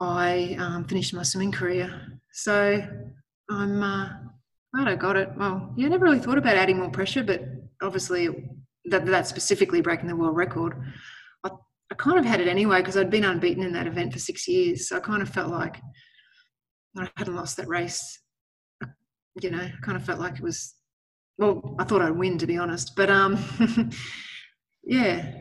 I 0.00 0.56
um, 0.58 0.84
finished 0.84 1.12
my 1.12 1.22
swimming 1.22 1.52
career. 1.52 2.18
So 2.32 2.82
I'm 3.50 3.82
uh, 3.82 4.10
glad 4.74 4.88
I 4.88 4.94
got 4.94 5.16
it. 5.16 5.30
Well, 5.36 5.74
yeah, 5.76 5.86
I 5.86 5.90
never 5.90 6.06
really 6.06 6.18
thought 6.18 6.38
about 6.38 6.56
adding 6.56 6.78
more 6.78 6.90
pressure, 6.90 7.22
but 7.22 7.42
obviously 7.82 8.28
that 8.90 9.06
that 9.06 9.26
specifically 9.26 9.80
breaking 9.80 10.08
the 10.08 10.16
world 10.16 10.36
record, 10.36 10.74
I, 11.44 11.50
I 11.90 11.94
kind 11.94 12.18
of 12.18 12.24
had 12.24 12.40
it 12.40 12.48
anyway 12.48 12.78
because 12.78 12.96
I'd 12.96 13.10
been 13.10 13.24
unbeaten 13.24 13.62
in 13.62 13.72
that 13.72 13.86
event 13.86 14.12
for 14.12 14.18
six 14.18 14.46
years. 14.48 14.88
So 14.88 14.96
I 14.96 15.00
kind 15.00 15.22
of 15.22 15.28
felt 15.28 15.50
like 15.50 15.80
I 16.96 17.08
hadn't 17.16 17.36
lost 17.36 17.56
that 17.58 17.68
race 17.68 18.20
you 19.42 19.50
know, 19.50 19.58
I 19.60 19.72
kind 19.82 19.96
of 19.96 20.04
felt 20.04 20.20
like 20.20 20.34
it 20.34 20.42
was. 20.42 20.74
Well, 21.36 21.76
I 21.78 21.84
thought 21.84 22.02
I'd 22.02 22.16
win, 22.16 22.38
to 22.38 22.46
be 22.46 22.58
honest, 22.58 22.96
but 22.96 23.10
um, 23.10 23.38
yeah, 24.84 25.32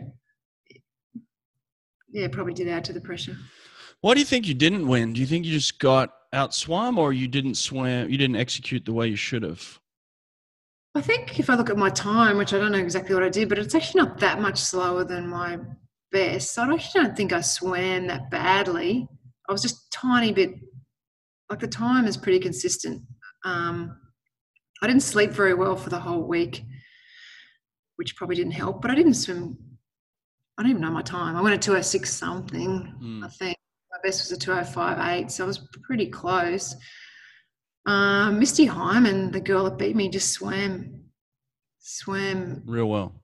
yeah, 2.10 2.28
probably 2.28 2.54
did 2.54 2.68
add 2.68 2.86
to 2.86 2.94
the 2.94 3.02
pressure. 3.02 3.36
why 4.02 4.14
do 4.14 4.20
you 4.20 4.26
think 4.26 4.48
you 4.48 4.54
didn't 4.54 4.88
win? 4.88 5.14
Do 5.14 5.22
you 5.22 5.26
think 5.26 5.46
you 5.46 5.52
just 5.52 5.80
got 5.80 6.14
outswam 6.34 6.98
or 6.98 7.14
you 7.14 7.28
didn't 7.28 7.56
swim? 7.56 8.12
You 8.12 8.18
didn't 8.18 8.36
execute 8.36 8.86
the 8.86 8.94
way 8.94 9.08
you 9.08 9.16
should 9.16 9.42
have? 9.42 9.80
I 10.98 11.02
think 11.02 11.40
if 11.40 11.48
I 11.48 11.54
look 11.56 11.70
at 11.70 11.78
my 11.78 11.92
time, 11.92 12.38
which 12.38 12.54
I 12.56 12.58
don't 12.58 12.72
know 12.72 12.80
exactly 12.80 13.14
what 13.14 13.24
I 13.24 13.30
did, 13.30 13.50
but 13.50 13.60
it's 13.60 13.76
actually 13.76 14.02
not 14.02 14.20
that 14.20 14.42
much 14.42 14.58
slower 14.58 15.04
than 15.04 15.28
my 15.28 15.60
best. 16.12 16.56
So 16.56 16.64
I 16.64 16.74
actually 16.74 17.04
don't 17.04 17.16
think 17.16 17.32
I 17.34 17.42
swam 17.42 18.08
that 18.08 18.32
badly. 18.32 19.08
I 19.48 19.52
was 19.52 19.62
just 19.62 19.76
a 19.76 19.90
tiny 19.92 20.34
bit, 20.34 20.50
like 21.52 21.60
the 21.60 21.68
time 21.68 22.08
is 22.08 22.18
pretty 22.18 22.40
consistent. 22.40 23.04
Um, 23.46 23.96
I 24.82 24.88
didn't 24.88 25.04
sleep 25.04 25.30
very 25.30 25.54
well 25.54 25.76
for 25.76 25.92
the 25.92 26.00
whole 26.00 26.24
week, 26.24 26.64
which 27.98 28.16
probably 28.16 28.36
didn't 28.36 28.54
help, 28.54 28.82
but 28.82 28.90
I 28.90 28.96
didn't 28.96 29.14
swim. 29.14 29.56
I 30.58 30.64
don't 30.64 30.72
even 30.72 30.82
know 30.82 30.90
my 30.90 31.04
time. 31.04 31.36
I 31.36 31.42
went 31.44 31.54
at 31.54 31.62
206 31.62 32.12
something, 32.12 32.96
Hmm. 33.00 33.24
I 33.24 33.30
think. 33.30 33.56
My 33.92 34.00
best 34.04 34.22
was 34.22 34.32
a 34.32 34.38
205.8, 34.44 35.30
so 35.30 35.44
I 35.44 35.48
was 35.48 35.60
pretty 35.84 36.08
close. 36.08 36.76
Um, 37.88 38.38
Misty 38.38 38.66
Hyman, 38.66 39.32
the 39.32 39.40
girl 39.40 39.64
that 39.64 39.78
beat 39.78 39.96
me, 39.96 40.10
just 40.10 40.32
swam, 40.34 41.06
swam 41.80 42.62
Real 42.68 42.88
well. 42.88 43.24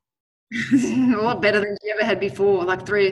a 0.73 1.17
lot 1.21 1.41
better 1.41 1.59
than 1.59 1.77
she 1.83 1.91
ever 1.91 2.03
had 2.05 2.19
before. 2.19 2.63
Like 2.63 2.85
three, 2.85 3.11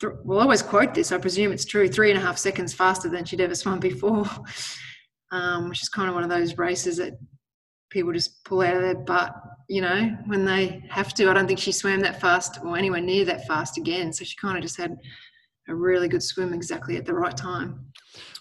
th- 0.00 0.14
well, 0.24 0.40
always 0.40 0.62
quote 0.62 0.94
this. 0.94 1.12
I 1.12 1.18
presume 1.18 1.52
it's 1.52 1.66
true. 1.66 1.88
Three 1.88 2.10
and 2.10 2.18
a 2.18 2.22
half 2.22 2.38
seconds 2.38 2.72
faster 2.72 3.10
than 3.10 3.26
she'd 3.26 3.42
ever 3.42 3.54
swum 3.54 3.80
before, 3.80 4.24
um, 5.30 5.68
which 5.68 5.82
is 5.82 5.90
kind 5.90 6.08
of 6.08 6.14
one 6.14 6.24
of 6.24 6.30
those 6.30 6.56
races 6.56 6.96
that 6.96 7.18
people 7.90 8.12
just 8.12 8.42
pull 8.44 8.62
out 8.62 8.76
of 8.76 8.82
their 8.82 8.94
butt. 8.94 9.34
You 9.68 9.82
know, 9.82 10.16
when 10.24 10.46
they 10.46 10.82
have 10.88 11.12
to. 11.14 11.28
I 11.28 11.34
don't 11.34 11.46
think 11.46 11.58
she 11.58 11.72
swam 11.72 12.00
that 12.00 12.18
fast 12.22 12.58
or 12.64 12.78
anywhere 12.78 13.02
near 13.02 13.26
that 13.26 13.46
fast 13.46 13.76
again. 13.76 14.14
So 14.14 14.24
she 14.24 14.34
kind 14.36 14.56
of 14.56 14.62
just 14.62 14.78
had 14.78 14.96
a 15.68 15.74
really 15.74 16.08
good 16.08 16.22
swim 16.22 16.54
exactly 16.54 16.96
at 16.96 17.04
the 17.04 17.12
right 17.12 17.36
time. 17.36 17.84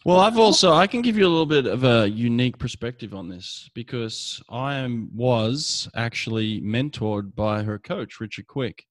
Well, 0.08 0.22
I've 0.22 0.39
also 0.39 0.72
I 0.72 0.88
can 0.88 1.01
give 1.01 1.18
you 1.18 1.28
a 1.28 1.28
little 1.28 1.45
bit 1.45 1.66
of 1.66 1.84
a 1.84 2.08
unique 2.08 2.58
perspective 2.58 3.14
on 3.14 3.28
this 3.28 3.70
because 3.74 4.41
I 4.49 4.76
am 4.76 5.10
was 5.14 5.89
actually 5.97 6.62
mentored 6.62 7.36
by 7.36 7.62
her 7.64 7.78
coach 7.78 8.22
Richard 8.22 8.47
Quick. 8.47 8.86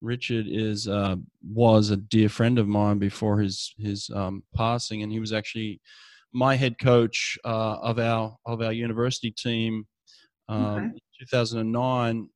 Richard 0.00 0.46
is 0.48 0.88
uh, 0.88 1.14
was 1.48 1.90
a 1.90 1.96
dear 1.96 2.28
friend 2.28 2.58
of 2.58 2.66
mine 2.66 2.98
before 2.98 3.38
his 3.38 3.76
his 3.78 4.10
um, 4.12 4.42
passing, 4.56 5.04
and 5.04 5.12
he 5.12 5.20
was 5.20 5.32
actually 5.32 5.80
my 6.32 6.56
head 6.56 6.80
coach 6.80 7.38
uh, 7.44 7.76
of 7.80 8.00
our 8.00 8.36
of 8.44 8.60
our 8.60 8.72
university 8.72 9.30
team. 9.30 9.86
Um, 10.48 10.64
Okay. 10.66 10.88
2009 11.20 12.28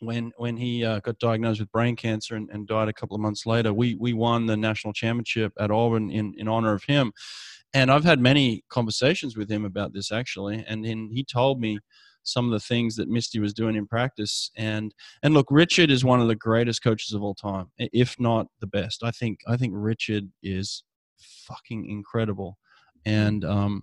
when 0.00 0.32
when 0.36 0.56
he 0.56 0.84
uh, 0.84 1.00
got 1.00 1.18
diagnosed 1.18 1.60
with 1.60 1.72
brain 1.72 1.96
cancer 1.96 2.36
and, 2.36 2.48
and, 2.50 2.66
died 2.66 2.88
a 2.88 2.92
couple 2.92 3.14
of 3.14 3.20
months 3.20 3.46
later. 3.46 3.72
We 3.72 3.94
we 3.94 4.12
won 4.12 4.46
the 4.46 4.56
national 4.56 4.92
championship 4.92 5.52
at 5.58 5.70
Auburn 5.70 6.10
in 6.10 6.34
in 6.36 6.48
honor 6.48 6.72
of 6.72 6.84
him, 6.84 7.12
and 7.74 7.90
I've 7.90 8.04
had 8.04 8.20
many 8.20 8.64
conversations 8.68 9.36
with 9.36 9.50
him 9.50 9.64
about 9.64 9.92
this 9.92 10.12
actually, 10.12 10.64
and 10.66 10.84
then 10.84 11.10
he 11.12 11.24
told 11.24 11.60
me 11.60 11.78
some 12.26 12.46
of 12.46 12.50
the 12.50 12.60
things 12.60 12.96
that 12.96 13.08
Misty 13.08 13.38
was 13.38 13.54
doing 13.54 13.76
in 13.76 13.86
practice. 13.86 14.50
And 14.56 14.94
and 15.22 15.32
look, 15.32 15.46
Richard 15.50 15.90
is 15.90 16.04
one 16.04 16.20
of 16.20 16.28
the 16.28 16.34
greatest 16.34 16.82
coaches 16.82 17.14
of 17.14 17.22
all 17.22 17.34
time, 17.34 17.66
if 17.78 18.18
not 18.18 18.46
the 18.60 18.66
best. 18.66 19.02
I 19.02 19.10
think 19.10 19.40
I 19.46 19.56
think 19.56 19.72
Richard 19.76 20.24
is 20.42 20.82
fucking 21.18 21.88
incredible, 21.88 22.58
and 23.04 23.44
um, 23.44 23.82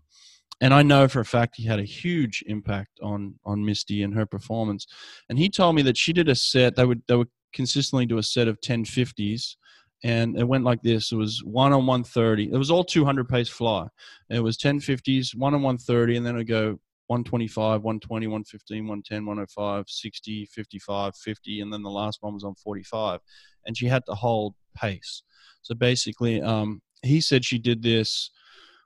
and 0.64 0.74
I 0.74 0.82
know 0.82 1.09
for 1.09 1.20
a 1.20 1.26
fact 1.26 1.57
he 1.57 1.66
had 1.66 1.80
a 1.80 1.84
huge 1.84 2.41
impact 2.47 2.97
on 3.03 3.36
on 3.43 3.66
Misty 3.66 4.01
and 4.01 4.14
her 4.14 4.26
performance. 4.26 4.88
And 5.28 5.38
he 5.38 5.49
told 5.49 5.76
me 5.76 5.82
that 5.82 5.97
she 5.97 6.14
did 6.14 6.30
a 6.30 6.36
set. 6.36 6.78
They 6.78 6.86
would 6.86 7.01
they 7.09 7.18
would 7.18 7.28
consistently 7.51 8.05
do 8.05 8.18
a 8.18 8.24
set 8.24 8.47
of 8.47 8.61
1050s 8.61 9.57
and 10.05 10.39
it 10.39 10.47
went 10.47 10.64
like 10.64 10.82
this. 10.82 11.11
It 11.11 11.18
was 11.18 11.43
one 11.43 11.74
on 11.74 11.86
130 11.86 12.53
it 12.53 12.57
was 12.57 12.72
all 12.72 12.86
200 12.86 13.28
pace 13.28 13.49
fly. 13.49 13.88
It 14.30 14.39
was 14.39 14.57
1050s 14.57 15.36
one 15.36 15.53
on 15.53 15.64
130 15.64 16.16
and 16.16 16.26
then 16.26 16.36
it 16.36 16.38
would 16.38 16.47
go 16.47 16.80
125 17.07 17.84
120 17.84 18.28
115 18.28 18.88
110 18.88 19.26
105 19.26 19.86
60 19.86 20.45
55 20.45 21.16
50 21.18 21.59
and 21.59 21.74
then 21.74 21.84
the 21.84 21.89
last 21.89 22.20
one 22.22 22.34
was 22.34 22.45
on 22.45 22.55
45 22.55 23.20
and 23.66 23.78
she 23.78 23.88
had 23.88 24.05
to 24.05 24.16
hold 24.16 24.55
pace. 24.78 25.24
So 25.61 25.76
basically 25.76 26.41
um, 26.41 26.82
he 27.01 27.20
said 27.20 27.43
she 27.43 27.59
did 27.59 27.84
this 27.84 28.32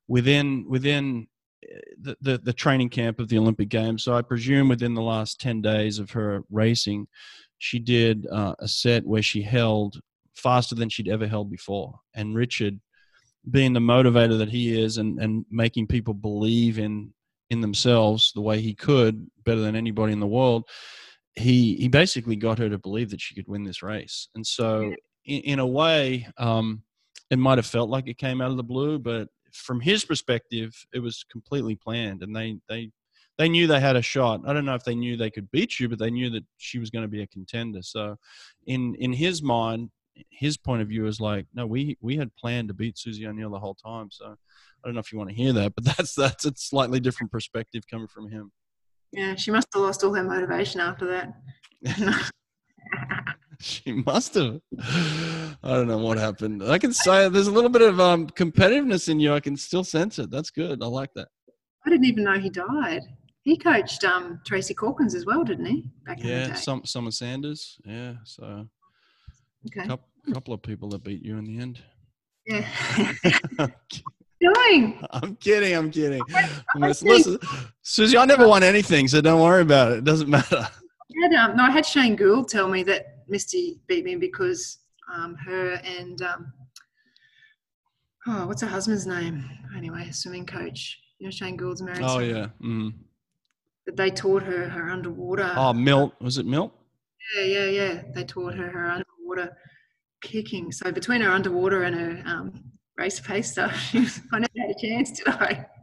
within 0.08 0.66
within 0.68 1.28
the, 2.00 2.18
the, 2.22 2.38
the 2.38 2.54
training 2.54 2.90
camp 2.90 3.20
of 3.20 3.30
the 3.30 3.38
Olympic 3.38 3.70
Games. 3.70 4.04
So 4.04 4.16
I 4.16 4.22
presume 4.22 4.70
within 4.70 4.94
the 4.94 5.02
last 5.02 5.40
10 5.42 5.62
days 5.62 6.00
of 6.00 6.12
her 6.12 6.44
racing, 6.50 7.08
she 7.58 7.80
did 7.80 8.28
uh, 8.28 8.56
a 8.60 8.68
set 8.68 9.06
where 9.06 9.24
she 9.24 9.42
held 9.42 10.00
faster 10.36 10.76
than 10.76 10.90
she'd 10.90 11.10
ever 11.10 11.28
held 11.28 11.50
before. 11.50 12.00
And 12.14 12.36
Richard, 12.36 12.80
being 13.50 13.74
the 13.74 13.80
motivator 13.80 14.38
that 14.38 14.50
he 14.50 14.80
is 14.80 14.98
and, 14.98 15.20
and 15.20 15.46
making 15.50 15.88
people 15.88 16.14
believe 16.14 16.80
in 16.80 17.14
in 17.50 17.62
themselves 17.62 18.34
the 18.36 18.42
way 18.42 18.60
he 18.60 18.74
could, 18.74 19.26
better 19.46 19.62
than 19.62 19.76
anybody 19.76 20.12
in 20.12 20.20
the 20.20 20.28
world, 20.28 20.66
he 21.36 21.76
he 21.76 21.88
basically 21.88 22.36
got 22.36 22.60
her 22.60 22.70
to 22.70 22.78
believe 22.78 23.10
that 23.10 23.22
she 23.22 23.36
could 23.36 23.48
win 23.48 23.64
this 23.64 23.82
race. 23.82 24.28
And 24.36 24.46
so, 24.46 24.94
in, 25.26 25.42
in 25.42 25.60
a 25.60 25.66
way, 25.66 26.28
um, 26.38 26.84
it 27.30 27.40
might 27.40 27.58
have 27.58 27.66
felt 27.66 27.90
like 27.90 28.08
it 28.08 28.18
came 28.18 28.42
out 28.42 28.52
of 28.52 28.58
the 28.58 28.64
blue, 28.64 29.00
but 29.00 29.30
from 29.54 29.80
his 29.80 30.06
perspective, 30.06 30.76
it 30.94 31.00
was 31.00 31.26
completely 31.30 31.76
planned, 31.76 32.24
and 32.24 32.36
they 32.36 32.58
they 32.68 32.92
they 33.38 33.50
knew 33.50 33.68
they 33.68 33.80
had 33.80 33.96
a 33.96 34.02
shot. 34.02 34.42
I 34.46 34.54
don't 34.54 34.66
know 34.66 34.76
if 34.76 34.84
they 34.84 34.96
knew 34.96 35.16
they 35.16 35.30
could 35.30 35.52
beat 35.52 35.80
you, 35.80 35.88
but 35.90 36.00
they 36.00 36.10
knew 36.10 36.30
that 36.32 36.44
she 36.58 36.80
was 36.80 36.90
going 36.90 37.04
to 37.04 37.10
be 37.10 37.22
a 37.22 37.28
contender. 37.28 37.82
So, 37.82 38.18
in 38.66 38.96
in 38.96 39.14
his 39.14 39.42
mind, 39.42 39.92
his 40.30 40.58
point 40.58 40.82
of 40.82 40.88
view 40.88 41.06
is 41.06 41.20
like, 41.20 41.46
no, 41.54 41.66
we 41.66 41.98
we 42.02 42.18
had 42.18 42.36
planned 42.36 42.68
to 42.70 42.74
beat 42.74 42.98
Susie 42.98 43.28
O'Neill 43.28 43.52
the 43.52 43.60
whole 43.60 43.76
time. 43.76 44.10
So, 44.12 44.26
I 44.26 44.88
don't 44.88 44.96
know 44.96 45.00
if 45.00 45.12
you 45.12 45.18
want 45.18 45.30
to 45.30 45.36
hear 45.36 45.54
that, 45.54 45.76
but 45.76 45.84
that's 45.98 46.16
that's 46.16 46.46
a 46.46 46.54
slightly 46.56 47.00
different 47.00 47.32
perspective 47.32 47.84
coming 47.90 48.08
from 48.08 48.30
him. 48.30 48.52
Yeah, 49.12 49.36
she 49.36 49.52
must 49.52 49.68
have 49.74 49.84
lost 49.84 50.04
all 50.04 50.14
her 50.14 50.24
motivation 50.24 50.82
after 50.82 51.06
that. 51.08 51.34
she 53.62 53.92
must 53.92 54.36
have. 54.36 54.60
I 54.80 55.56
don't 55.64 55.88
know 55.88 55.98
what 55.98 56.18
happened. 56.18 56.64
I 56.64 56.78
can 56.78 56.94
say 56.94 57.28
there's 57.30 57.48
a 57.48 57.52
little 57.52 57.70
bit 57.70 57.82
of 57.82 58.00
um, 58.00 58.28
competitiveness 58.28 59.10
in 59.10 59.20
you. 59.20 59.34
I 59.34 59.40
can 59.40 59.58
still 59.58 59.84
sense 59.84 60.20
it. 60.20 60.30
That's 60.30 60.52
good. 60.52 60.84
I 60.84 60.88
like 60.88 61.14
that. 61.16 61.28
I 61.86 61.90
didn't 61.90 62.06
even 62.06 62.24
know 62.24 62.38
he 62.38 62.50
died. 62.50 63.02
He 63.44 63.58
coached 63.58 64.04
um, 64.04 64.42
Tracy 64.46 64.74
Caulkins 64.74 65.16
as 65.16 65.26
well, 65.26 65.44
didn't 65.44 65.66
he? 65.66 65.90
Back 66.06 66.22
yeah, 66.22 66.26
in 66.26 66.44
the 66.44 66.48
day. 66.50 66.56
some 66.56 66.86
Summer 66.86 67.12
Sanders. 67.12 67.78
Yeah, 67.86 68.16
so 68.26 68.68
okay. 69.68 69.86
a 69.86 69.88
couple, 69.88 70.08
couple 70.34 70.54
of 70.54 70.62
people 70.62 70.90
that 70.90 71.04
beat 71.04 71.24
you 71.24 71.38
in 71.38 71.46
the 71.46 71.58
end. 71.58 71.82
Yeah. 72.46 72.68
doing? 74.40 75.00
I'm 75.12 75.36
kidding. 75.38 75.76
I'm 75.76 75.92
kidding. 75.92 76.22
Listen, 76.76 77.08
listen, 77.08 77.40
Susie, 77.82 78.18
I 78.18 78.26
never 78.26 78.48
won 78.48 78.64
anything, 78.64 79.08
so 79.08 79.22
don't 79.22 79.42
worry 79.42 79.62
about 79.62 79.94
it. 79.94 80.00
It 80.00 80.04
doesn't 80.04 80.30
matter. 80.30 80.68
I 80.68 81.24
had, 81.24 81.34
um, 81.34 81.58
no, 81.58 81.64
I 81.64 81.72
had 81.72 81.86
Shane 81.86 82.16
Gould 82.16 82.50
tell 82.50 82.68
me 82.68 82.84
that 82.84 83.17
Misty 83.28 83.80
beat 83.88 84.06
me 84.06 84.16
because 84.16 84.80
um, 85.14 85.36
her 85.36 85.82
and 85.86 86.22
um, 86.22 86.54
oh, 88.28 88.48
what's 88.48 88.62
her 88.62 88.68
husband's 88.68 89.06
name? 89.06 89.44
Anyway, 89.76 90.10
swimming 90.12 90.46
coach. 90.46 91.00
You 91.20 91.28
know, 91.28 91.32
Shane 91.32 91.58
Gould's 91.58 91.82
married. 91.82 92.04
Oh 92.04 92.20
yeah. 92.20 92.48
Mm. 92.62 92.94
That 93.86 93.96
they 93.96 94.10
taught 94.10 94.44
her 94.44 94.70
her 94.70 94.90
underwater. 94.90 95.52
Oh, 95.56 95.74
Milt. 95.74 96.14
Was 96.22 96.38
it 96.38 96.46
Milt? 96.46 96.74
Yeah, 97.36 97.44
yeah, 97.44 97.66
yeah. 97.66 98.02
They 98.14 98.24
taught 98.24 98.54
her 98.54 98.70
her 98.70 98.88
underwater 98.88 99.58
kicking. 100.22 100.72
So 100.72 100.92
between 100.92 101.22
her 101.22 101.32
underwater 101.32 101.84
and 101.84 101.96
her 101.96 102.24
um, 102.26 102.64
race 102.98 103.20
pace 103.20 103.52
stuff, 103.52 103.78
she 103.92 104.00
was, 104.00 104.22
I 104.32 104.40
never 104.40 104.52
had 104.60 104.70
a 104.72 104.80
chance, 104.80 105.12
did 105.12 105.28
I? 105.28 105.66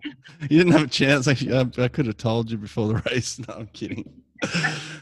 You 0.50 0.58
didn't 0.58 0.74
have 0.74 0.82
a 0.82 0.86
chance. 0.86 1.26
I, 1.26 1.32
I 1.78 1.88
could 1.88 2.04
have 2.04 2.18
told 2.18 2.50
you 2.50 2.58
before 2.58 2.88
the 2.88 3.02
race. 3.10 3.38
No, 3.48 3.54
I'm 3.54 3.66
kidding. 3.68 4.22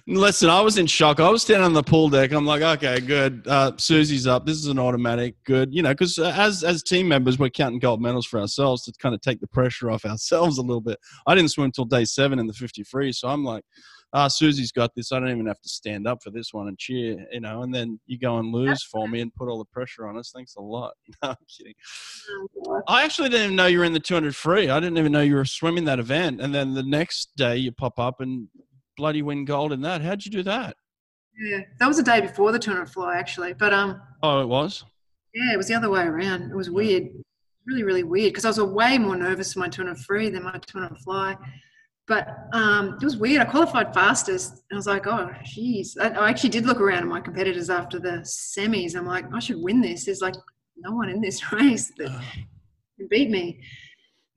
Listen, 0.07 0.51
I 0.51 0.61
was 0.61 0.78
in 0.78 0.86
shock. 0.86 1.20
I 1.20 1.30
was 1.30 1.43
standing 1.43 1.64
on 1.64 1.74
the 1.74 1.82
pool 1.82 2.09
deck. 2.09 2.32
I'm 2.32 2.45
like, 2.45 2.62
okay, 2.62 2.99
good. 3.01 3.47
Uh, 3.47 3.72
Susie's 3.76 4.26
up. 4.26 4.45
This 4.45 4.57
is 4.57 4.66
an 4.66 4.78
automatic. 4.78 5.36
Good. 5.45 5.72
You 5.72 5.82
know, 5.82 5.90
because 5.90 6.18
uh, 6.18 6.34
as 6.36 6.64
as 6.64 6.82
team 6.82 7.07
members, 7.07 7.38
we're 7.38 7.51
counting 7.51 7.78
gold 7.78 8.03
medals 8.03 8.26
for 8.26 8.40
ourselves 8.40 8.82
to 8.84 8.93
kind 8.99 9.14
of 9.14 9.20
take 9.20 9.40
the 9.40 9.47
pressure 9.47 9.90
off 9.90 10.05
ourselves 10.05 10.59
a 10.59 10.62
little 10.62 10.80
bit. 10.80 10.99
I 11.26 11.34
didn't 11.36 11.51
swim 11.51 11.66
until 11.66 11.84
day 11.84 12.05
seven 12.05 12.40
in 12.40 12.49
the 12.49 12.53
50 12.53 12.82
free, 12.82 13.12
so 13.12 13.28
I'm 13.28 13.45
like, 13.45 13.64
ah, 14.12 14.28
Susie's 14.28 14.72
got 14.72 14.95
this. 14.95 15.12
I 15.12 15.20
don't 15.20 15.30
even 15.30 15.47
have 15.47 15.61
to 15.61 15.68
stand 15.68 16.07
up 16.07 16.22
for 16.22 16.30
this 16.30 16.53
one 16.53 16.68
and 16.68 16.78
cheer, 16.78 17.24
you 17.30 17.40
know. 17.40 17.62
And 17.62 17.74
then 17.74 17.99
you 18.07 18.18
go 18.18 18.38
and 18.38 18.53
lose 18.53 18.82
for 18.82 19.09
me 19.09 19.20
and 19.20 19.34
put 19.34 19.49
all 19.49 19.59
the 19.59 19.64
pressure 19.66 20.07
on 20.07 20.18
us. 20.18 20.32
Thanks 20.34 20.57
a 20.57 20.61
lot. 20.61 20.95
No, 21.22 21.30
I'm 21.30 21.36
kidding. 21.47 21.74
Oh, 22.66 22.82
I 22.88 23.05
actually 23.05 23.28
didn't 23.28 23.45
even 23.45 23.57
know 23.57 23.66
you 23.66 23.78
were 23.78 23.84
in 23.84 23.93
the 23.93 24.01
200 24.01 24.34
free. 24.34 24.68
I 24.70 24.80
didn't 24.80 24.99
even 24.99 25.12
know 25.12 25.20
you 25.20 25.36
were 25.36 25.45
swimming 25.45 25.84
that 25.84 26.01
event. 26.01 26.40
And 26.40 26.53
then 26.53 26.74
the 26.74 26.82
next 26.82 27.36
day 27.36 27.57
you 27.59 27.70
pop 27.70 27.99
up 27.99 28.20
and 28.20 28.49
bloody 28.97 29.22
win 29.22 29.45
gold 29.45 29.72
in 29.72 29.80
that. 29.82 30.03
How'd 30.03 30.24
you 30.24 30.30
do 30.30 30.43
that? 30.45 30.76
Yeah, 31.38 31.61
that 31.78 31.88
was 31.88 31.97
the 31.97 32.03
day 32.03 32.20
before 32.20 32.53
the 32.53 32.59
200 32.59 32.86
fly, 32.90 33.16
actually. 33.16 33.55
But 33.55 33.72
um. 33.72 34.01
Oh, 34.22 34.40
it 34.40 34.49
was. 34.49 34.84
Yeah, 35.34 35.53
it 35.55 35.57
was 35.57 35.68
the 35.68 35.74
other 35.74 35.90
way 35.90 36.03
around. 36.03 36.51
It 36.51 36.55
was 36.55 36.70
weird, 36.70 37.05
really, 37.66 37.84
really 37.84 38.03
weird 38.03 38.32
because 38.32 38.45
I 38.45 38.49
was 38.49 38.61
way 38.61 38.99
more 38.99 39.16
nervous 39.16 39.55
for 39.55 39.61
my 39.61 39.68
200 39.68 39.99
free 39.99 40.28
than 40.28 40.43
my 40.43 40.59
200 40.59 40.99
fly. 40.99 41.36
But 42.07 42.28
um, 42.53 42.99
it 43.01 43.05
was 43.05 43.16
weird. 43.16 43.40
I 43.40 43.45
qualified 43.45 43.95
fastest, 43.95 44.53
and 44.70 44.76
I 44.76 44.76
was 44.76 44.86
like, 44.86 45.07
"Oh, 45.07 45.30
jeez." 45.45 45.97
I, 46.01 46.09
I 46.09 46.28
actually 46.28 46.51
did 46.51 46.66
look 46.66 46.80
around 46.80 47.05
at 47.05 47.07
my 47.07 47.20
competitors 47.20 47.70
after 47.70 47.99
the 47.99 48.20
semis. 48.24 48.97
I'm 48.97 49.07
like, 49.07 49.24
"I 49.32 49.38
should 49.38 49.62
win 49.62 49.80
this." 49.80 50.05
There's 50.05 50.20
like 50.20 50.34
no 50.76 50.93
one 50.93 51.09
in 51.09 51.20
this 51.20 51.53
race 51.53 51.93
that 51.99 52.11
can 52.99 53.09
beat 53.09 53.30
me. 53.30 53.61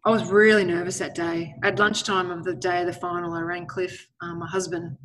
I 0.05 0.11
was 0.11 0.29
really 0.29 0.63
nervous 0.63 0.99
that 0.99 1.15
day. 1.15 1.55
At 1.63 1.79
lunchtime 1.79 2.29
of 2.29 2.43
the 2.43 2.53
day 2.53 2.81
of 2.81 2.85
the 2.85 2.93
final, 2.93 3.33
I 3.33 3.41
rang 3.41 3.65
Cliff, 3.65 4.07
um, 4.21 4.37
my 4.37 4.47
husband. 4.47 4.95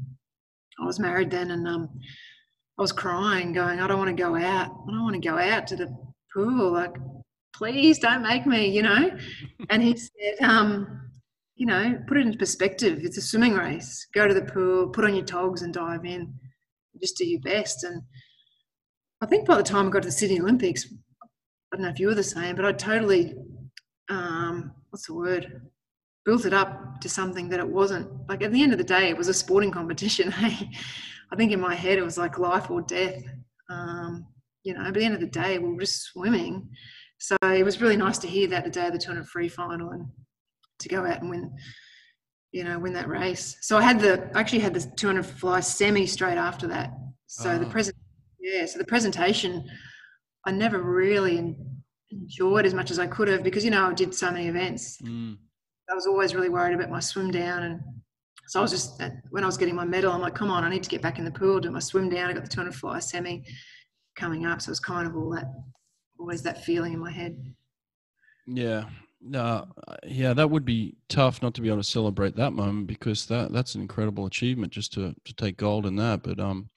I 0.78 0.84
was 0.84 1.00
married 1.00 1.30
then, 1.30 1.50
and 1.50 1.66
um, 1.66 1.88
I 2.78 2.82
was 2.82 2.92
crying, 2.92 3.54
going, 3.54 3.80
"I 3.80 3.86
don't 3.86 3.98
want 3.98 4.14
to 4.14 4.22
go 4.22 4.36
out. 4.36 4.66
I 4.66 4.90
don't 4.90 5.02
want 5.02 5.14
to 5.14 5.26
go 5.26 5.38
out 5.38 5.66
to 5.68 5.76
the 5.76 5.96
pool. 6.34 6.72
Like, 6.72 6.94
please 7.54 7.98
don't 7.98 8.22
make 8.22 8.44
me," 8.44 8.68
you 8.68 8.82
know. 8.82 9.10
and 9.70 9.82
he 9.82 9.96
said, 9.96 10.46
um, 10.46 11.00
"You 11.56 11.64
know, 11.64 11.98
put 12.06 12.18
it 12.18 12.26
into 12.26 12.38
perspective. 12.38 12.98
It's 13.02 13.16
a 13.16 13.22
swimming 13.22 13.54
race. 13.54 14.06
Go 14.14 14.28
to 14.28 14.34
the 14.34 14.44
pool, 14.44 14.90
put 14.90 15.06
on 15.06 15.14
your 15.14 15.24
togs, 15.24 15.62
and 15.62 15.72
dive 15.72 16.04
in. 16.04 16.34
Just 17.00 17.16
do 17.16 17.26
your 17.26 17.40
best." 17.40 17.84
And 17.84 18.02
I 19.22 19.26
think 19.26 19.46
by 19.46 19.56
the 19.56 19.62
time 19.62 19.86
I 19.86 19.90
got 19.90 20.02
to 20.02 20.08
the 20.08 20.12
Sydney 20.12 20.40
Olympics, 20.40 20.84
I 21.72 21.76
don't 21.76 21.84
know 21.84 21.90
if 21.90 21.98
you 21.98 22.08
were 22.08 22.14
the 22.14 22.22
same, 22.22 22.54
but 22.54 22.66
I 22.66 22.72
totally 22.72 23.34
um, 24.10 24.74
what's 24.90 25.06
the 25.06 25.14
word? 25.14 25.62
Built 26.24 26.44
it 26.44 26.52
up 26.52 27.00
to 27.00 27.08
something 27.08 27.48
that 27.48 27.60
it 27.60 27.68
wasn't. 27.68 28.08
Like 28.28 28.42
at 28.42 28.52
the 28.52 28.62
end 28.62 28.72
of 28.72 28.78
the 28.78 28.84
day 28.84 29.08
it 29.08 29.16
was 29.16 29.28
a 29.28 29.34
sporting 29.34 29.70
competition 29.78 30.30
hey? 30.32 30.70
I 31.32 31.36
think 31.36 31.52
in 31.52 31.60
my 31.60 31.74
head 31.74 31.98
it 31.98 32.04
was 32.04 32.18
like 32.18 32.38
life 32.38 32.70
or 32.70 32.82
death 32.82 33.22
um, 33.68 34.26
you 34.64 34.74
know? 34.74 34.82
At 34.82 34.94
the 34.94 35.04
end 35.04 35.14
of 35.14 35.20
the 35.20 35.26
day 35.26 35.58
we 35.58 35.72
were 35.72 35.80
just 35.80 36.02
swimming. 36.02 36.68
So 37.18 37.36
it 37.42 37.64
was 37.64 37.80
really 37.80 37.96
nice 37.96 38.18
to 38.18 38.26
hear 38.26 38.48
that 38.48 38.64
the 38.64 38.70
day 38.70 38.86
of 38.86 38.92
the 38.92 38.98
200 38.98 39.26
free 39.26 39.48
final 39.48 39.90
and 39.90 40.06
to 40.80 40.88
go 40.88 41.04
out 41.04 41.20
and 41.20 41.30
win 41.30 41.52
you 42.52 42.64
know 42.64 42.78
win 42.78 42.92
that 42.94 43.08
race. 43.08 43.56
So 43.60 43.78
i 43.78 43.82
had 43.82 44.00
the 44.00 44.28
I 44.34 44.40
actually 44.40 44.60
had 44.60 44.74
the 44.74 44.90
200 44.96 45.24
fly 45.24 45.60
semi 45.60 46.06
straight 46.06 46.38
after 46.38 46.66
that. 46.68 46.90
So 47.26 47.50
oh. 47.50 47.58
the 47.58 47.66
present 47.66 47.96
yeah 48.40 48.66
so 48.66 48.78
the 48.78 48.84
presentation 48.84 49.64
i 50.46 50.50
never 50.50 50.80
really 50.80 51.56
enjoyed 52.10 52.66
as 52.66 52.74
much 52.74 52.90
as 52.90 52.98
I 52.98 53.06
could 53.06 53.28
have 53.28 53.42
because 53.42 53.64
you 53.64 53.70
know 53.70 53.88
I 53.88 53.94
did 53.94 54.14
so 54.14 54.30
many 54.30 54.48
events. 54.48 55.00
Mm. 55.02 55.36
I 55.90 55.94
was 55.94 56.06
always 56.06 56.34
really 56.34 56.48
worried 56.48 56.74
about 56.74 56.90
my 56.90 57.00
swim 57.00 57.30
down, 57.30 57.62
and 57.62 57.80
so 58.46 58.60
I 58.60 58.62
was 58.62 58.70
just 58.70 59.02
when 59.30 59.42
I 59.42 59.46
was 59.46 59.56
getting 59.56 59.74
my 59.74 59.84
medal, 59.84 60.12
I'm 60.12 60.20
like, 60.20 60.34
come 60.34 60.50
on, 60.50 60.64
I 60.64 60.70
need 60.70 60.82
to 60.82 60.90
get 60.90 61.02
back 61.02 61.18
in 61.18 61.24
the 61.24 61.30
pool, 61.30 61.60
do 61.60 61.70
my 61.70 61.80
swim 61.80 62.08
down. 62.08 62.30
I 62.30 62.32
got 62.32 62.44
the 62.44 62.48
200 62.48 62.74
fly 62.74 62.98
semi 62.98 63.44
coming 64.16 64.46
up, 64.46 64.60
so 64.60 64.70
it's 64.70 64.80
kind 64.80 65.06
of 65.06 65.16
all 65.16 65.30
that, 65.30 65.44
always 66.18 66.42
that 66.42 66.64
feeling 66.64 66.92
in 66.92 67.00
my 67.00 67.10
head. 67.10 67.36
Yeah, 68.46 68.84
Uh, 69.34 69.64
yeah, 70.06 70.32
that 70.32 70.50
would 70.50 70.64
be 70.64 70.96
tough 71.08 71.42
not 71.42 71.54
to 71.54 71.60
be 71.60 71.68
able 71.68 71.78
to 71.78 71.84
celebrate 71.84 72.36
that 72.36 72.52
moment 72.52 72.86
because 72.86 73.26
that 73.26 73.52
that's 73.52 73.74
an 73.74 73.82
incredible 73.82 74.26
achievement 74.26 74.72
just 74.72 74.92
to 74.94 75.14
to 75.24 75.34
take 75.34 75.56
gold 75.56 75.86
in 75.86 75.96
that. 75.96 76.22
But 76.22 76.40
um, 76.40 76.70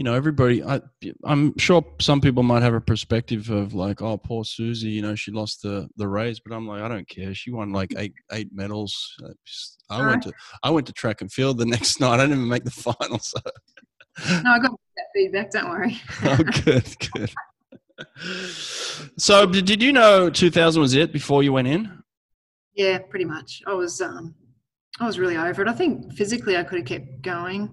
you 0.00 0.04
know, 0.04 0.14
everybody, 0.14 0.64
I 0.64 0.80
I'm 1.24 1.54
sure 1.58 1.84
some 2.00 2.22
people 2.22 2.42
might 2.42 2.62
have 2.62 2.72
a 2.72 2.80
perspective 2.80 3.50
of 3.50 3.74
like, 3.74 4.00
oh, 4.00 4.16
poor 4.16 4.46
Susie, 4.46 4.88
you 4.88 5.02
know, 5.02 5.14
she 5.14 5.30
lost 5.30 5.60
the 5.60 5.90
the 5.96 6.08
race, 6.08 6.40
but 6.40 6.54
I'm 6.54 6.66
like, 6.66 6.80
I 6.80 6.88
don't 6.88 7.06
care. 7.06 7.34
She 7.34 7.50
won 7.50 7.70
like 7.70 7.92
eight 7.98 8.14
eight 8.32 8.48
medals. 8.50 9.14
I 9.90 10.06
went 10.06 10.22
to 10.22 10.32
I 10.62 10.70
went 10.70 10.86
to 10.86 10.94
track 10.94 11.20
and 11.20 11.30
field 11.30 11.58
the 11.58 11.66
next 11.76 12.00
night. 12.00 12.14
I 12.14 12.22
didn't 12.22 12.38
even 12.38 12.48
make 12.48 12.64
the 12.64 12.70
final. 12.70 13.18
So. 13.18 13.40
No, 14.42 14.52
I 14.52 14.58
got 14.58 14.70
that 14.70 15.06
feedback. 15.14 15.50
Don't 15.50 15.68
worry. 15.68 16.00
oh, 16.24 16.44
good, 16.64 16.96
good. 17.12 17.30
so 19.18 19.44
did 19.44 19.82
you 19.82 19.92
know 19.92 20.30
2000 20.30 20.80
was 20.80 20.94
it 20.94 21.12
before 21.12 21.42
you 21.42 21.52
went 21.52 21.68
in 21.68 22.02
yeah 22.74 22.96
pretty 22.96 23.26
much 23.26 23.60
i 23.66 23.74
was 23.74 24.00
um 24.00 24.34
i 25.00 25.04
was 25.04 25.18
really 25.18 25.36
over 25.36 25.60
it 25.60 25.68
i 25.68 25.72
think 25.74 26.10
physically 26.14 26.56
i 26.56 26.62
could 26.62 26.78
have 26.78 26.86
kept 26.86 27.20
going 27.20 27.68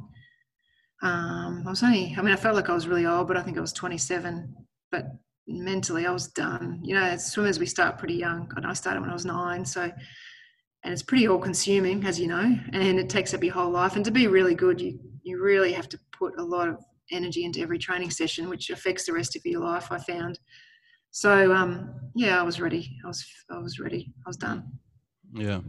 um 1.04 1.64
i 1.66 1.70
was 1.70 1.84
only 1.84 2.16
i 2.18 2.22
mean 2.22 2.34
i 2.34 2.38
felt 2.38 2.56
like 2.56 2.70
i 2.70 2.74
was 2.74 2.88
really 2.88 3.06
old 3.06 3.28
but 3.28 3.38
i 3.38 3.43
think 3.43 3.58
i 3.58 3.62
was 3.62 3.74
27 3.74 4.54
but 4.91 5.06
mentally 5.48 6.06
i 6.06 6.12
was 6.12 6.28
done 6.30 6.80
you 6.84 6.93
know 6.93 7.04
as 7.04 7.32
swimmers 7.32 7.60
we 7.60 7.66
start 7.66 7.98
pretty 7.98 8.16
young 8.16 8.52
and 8.56 8.66
i 8.66 8.74
started 8.74 9.00
when 9.02 9.10
i 9.10 9.14
was 9.14 9.26
nine 9.26 9.64
so 9.64 9.84
and 10.84 10.93
it's 10.93 11.04
pretty 11.04 11.28
all 11.28 11.39
consuming 11.39 12.04
as 12.06 12.20
you 12.20 12.28
know 12.28 12.58
and 12.74 13.00
it 13.00 13.10
takes 13.10 13.34
up 13.34 13.43
your 13.43 13.54
whole 13.54 13.70
life 13.70 13.95
and 13.95 14.04
to 14.04 14.12
be 14.12 14.28
really 14.28 14.56
good 14.56 14.82
you 14.82 15.00
you 15.24 15.41
really 15.41 15.74
have 15.74 15.89
to 15.89 16.00
put 16.18 16.39
a 16.39 16.43
lot 16.43 16.70
of 16.70 16.78
energy 17.12 17.43
into 17.43 17.62
every 17.62 17.78
training 17.78 18.10
session, 18.10 18.50
which 18.50 18.70
affects 18.70 19.06
the 19.06 19.14
rest 19.14 19.36
of 19.36 19.45
your 19.45 19.62
life. 19.62 19.91
I 19.91 20.00
found. 20.00 20.39
So 21.12 21.54
um, 21.54 21.93
yeah, 22.16 22.39
I 22.39 22.43
was 22.43 22.60
ready. 22.60 22.98
I 23.04 23.08
was 23.08 23.26
I 23.52 23.58
was 23.60 23.80
ready. 23.80 24.14
I 24.26 24.30
was 24.30 24.38
done. 24.38 24.64
Yeah. 25.34 25.60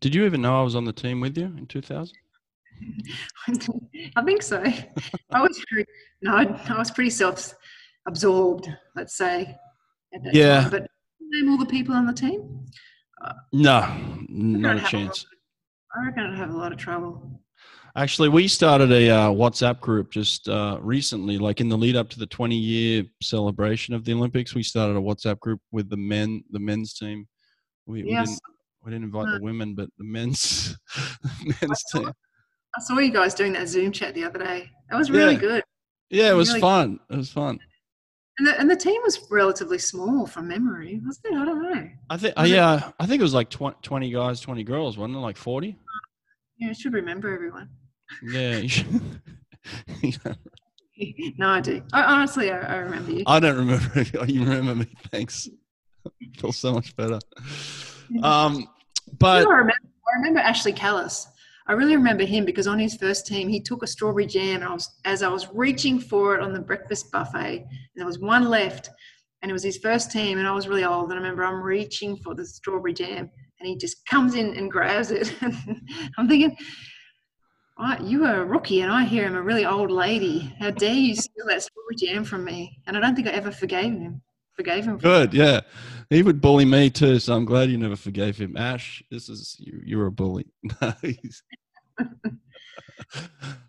Did 0.00 0.14
you 0.14 0.24
even 0.24 0.42
know 0.42 0.60
I 0.60 0.64
was 0.64 0.74
on 0.74 0.84
the 0.84 0.92
team 0.92 1.20
with 1.20 1.38
you 1.38 1.44
in 1.44 1.66
2000? 1.66 2.14
I 4.16 4.22
think 4.24 4.42
so. 4.42 4.62
I 5.32 5.40
was 5.40 5.64
no, 6.22 6.36
I 6.36 6.78
was 6.78 6.90
pretty 6.90 7.10
self-absorbed. 7.10 8.68
Let's 8.96 9.16
say. 9.16 9.56
yeah. 10.32 10.62
Time. 10.62 10.70
But 10.70 10.86
name 11.20 11.50
all 11.50 11.58
the 11.58 11.66
people 11.66 11.94
on 11.94 12.06
the 12.06 12.12
team. 12.12 12.66
Uh, 13.22 13.32
no, 13.52 13.96
not 14.28 14.78
a 14.78 14.80
chance. 14.80 15.26
I 15.94 16.06
reckon 16.06 16.24
I'd 16.24 16.38
have 16.38 16.50
a 16.50 16.56
lot 16.56 16.72
of 16.72 16.78
trouble. 16.78 17.40
Actually, 17.96 18.28
we 18.28 18.46
started 18.46 18.92
a 18.92 19.10
uh, 19.10 19.28
WhatsApp 19.30 19.80
group 19.80 20.12
just 20.12 20.48
uh, 20.48 20.78
recently, 20.80 21.38
like 21.38 21.60
in 21.60 21.68
the 21.68 21.76
lead 21.76 21.96
up 21.96 22.08
to 22.10 22.18
the 22.20 22.26
20 22.26 22.54
year 22.54 23.04
celebration 23.20 23.94
of 23.94 24.04
the 24.04 24.12
Olympics. 24.12 24.54
We 24.54 24.62
started 24.62 24.96
a 24.96 25.00
WhatsApp 25.00 25.40
group 25.40 25.60
with 25.72 25.90
the 25.90 25.96
men, 25.96 26.44
the 26.50 26.60
men's 26.60 26.94
team. 26.94 27.26
We, 27.86 28.04
yes. 28.04 28.06
we 28.06 28.14
didn't, 28.14 28.40
we 28.84 28.90
didn't 28.92 29.04
invite 29.04 29.38
the 29.38 29.44
women, 29.44 29.74
but 29.74 29.88
the 29.98 30.04
men's, 30.04 30.76
the 31.22 31.56
men's 31.60 31.84
I 31.94 31.98
team. 31.98 32.12
I 32.76 32.80
saw 32.80 32.98
you 32.98 33.10
guys 33.10 33.34
doing 33.34 33.52
that 33.54 33.68
Zoom 33.68 33.92
chat 33.92 34.14
the 34.14 34.24
other 34.24 34.38
day. 34.38 34.70
That 34.90 34.96
was 34.96 35.10
really 35.10 35.34
yeah. 35.34 35.40
good. 35.40 35.64
Yeah, 36.10 36.30
it 36.30 36.34
was 36.34 36.48
really 36.48 36.60
fun. 36.60 37.00
It 37.10 37.16
was 37.16 37.30
fun. 37.30 37.58
And 38.38 38.46
the, 38.46 38.58
and 38.58 38.70
the 38.70 38.76
team 38.76 39.00
was 39.02 39.26
relatively 39.30 39.78
small 39.78 40.26
from 40.26 40.48
memory, 40.48 41.00
wasn't 41.04 41.26
it? 41.26 41.34
I 41.34 41.44
don't 41.44 41.62
know. 41.62 41.88
I 42.08 42.16
think, 42.16 42.34
uh, 42.38 42.44
yeah, 42.44 42.92
I 42.98 43.06
think 43.06 43.20
it 43.20 43.22
was 43.22 43.34
like 43.34 43.50
20, 43.50 43.76
20 43.82 44.10
guys, 44.10 44.40
20 44.40 44.64
girls, 44.64 44.96
wasn't 44.96 45.16
it? 45.16 45.20
Like 45.20 45.36
40? 45.36 45.76
Yeah, 46.58 46.70
I 46.70 46.72
should 46.72 46.94
remember 46.94 47.32
everyone. 47.34 47.68
Yeah. 48.22 48.62
no, 51.38 51.48
I 51.48 51.60
do. 51.60 51.82
I, 51.92 52.02
honestly, 52.02 52.50
I, 52.50 52.60
I, 52.60 52.76
remember 52.76 53.12
you. 53.12 53.24
I 53.26 53.40
don't 53.40 53.56
remember. 53.56 54.26
You 54.26 54.44
remember 54.44 54.74
me. 54.74 54.86
Thanks. 55.10 55.48
I 56.06 56.10
feel 56.38 56.52
so 56.52 56.72
much 56.72 56.96
better. 56.96 57.18
Um, 58.22 58.68
but 59.18 59.46
I, 59.46 59.50
remember, 59.50 59.72
I 59.72 60.18
remember 60.18 60.40
Ashley 60.40 60.72
Callus. 60.72 61.28
I 61.70 61.74
really 61.74 61.94
remember 61.94 62.24
him 62.24 62.44
because 62.44 62.66
on 62.66 62.80
his 62.80 62.96
first 62.96 63.28
team, 63.28 63.48
he 63.48 63.60
took 63.60 63.84
a 63.84 63.86
strawberry 63.86 64.26
jam, 64.26 64.56
and 64.56 64.64
I 64.64 64.72
was 64.72 64.90
as 65.04 65.22
I 65.22 65.28
was 65.28 65.46
reaching 65.54 66.00
for 66.00 66.34
it 66.34 66.42
on 66.42 66.52
the 66.52 66.58
breakfast 66.58 67.12
buffet, 67.12 67.64
there 67.94 68.06
was 68.06 68.18
one 68.18 68.48
left, 68.48 68.90
and 69.40 69.48
it 69.48 69.52
was 69.52 69.62
his 69.62 69.78
first 69.78 70.10
team, 70.10 70.38
and 70.38 70.48
I 70.48 70.52
was 70.52 70.66
really 70.66 70.82
old, 70.82 71.10
and 71.10 71.12
I 71.12 71.18
remember 71.18 71.44
I'm 71.44 71.62
reaching 71.62 72.16
for 72.16 72.34
the 72.34 72.44
strawberry 72.44 72.92
jam, 72.92 73.30
and 73.60 73.68
he 73.68 73.76
just 73.76 74.04
comes 74.06 74.34
in 74.34 74.56
and 74.56 74.68
grabs 74.68 75.12
it. 75.12 75.32
I'm 76.18 76.26
thinking, 76.26 76.56
I, 77.78 77.98
you 78.02 78.24
are 78.24 78.42
a 78.42 78.44
rookie, 78.44 78.80
and 78.80 78.90
I 78.90 79.04
hear 79.04 79.24
I'm 79.24 79.36
a 79.36 79.40
really 79.40 79.64
old 79.64 79.92
lady. 79.92 80.52
How 80.58 80.72
dare 80.72 80.92
you 80.92 81.14
steal 81.14 81.46
that 81.46 81.62
strawberry 81.62 81.94
jam 81.96 82.24
from 82.24 82.42
me? 82.42 82.80
And 82.88 82.96
I 82.96 83.00
don't 83.00 83.14
think 83.14 83.28
I 83.28 83.30
ever 83.30 83.52
forgave 83.52 83.92
him. 83.92 84.22
Forgave 84.56 84.86
him. 84.86 84.98
Good, 84.98 85.32
yeah. 85.32 85.60
He 86.10 86.24
would 86.24 86.40
bully 86.40 86.64
me 86.64 86.90
too, 86.90 87.20
so 87.20 87.34
I'm 87.34 87.44
glad 87.44 87.70
you 87.70 87.78
never 87.78 87.94
forgave 87.94 88.36
him. 88.36 88.56
Ash, 88.56 89.04
this 89.08 89.28
is 89.28 89.54
you. 89.60 89.80
You're 89.84 90.06
a 90.06 90.10
bully. 90.10 90.46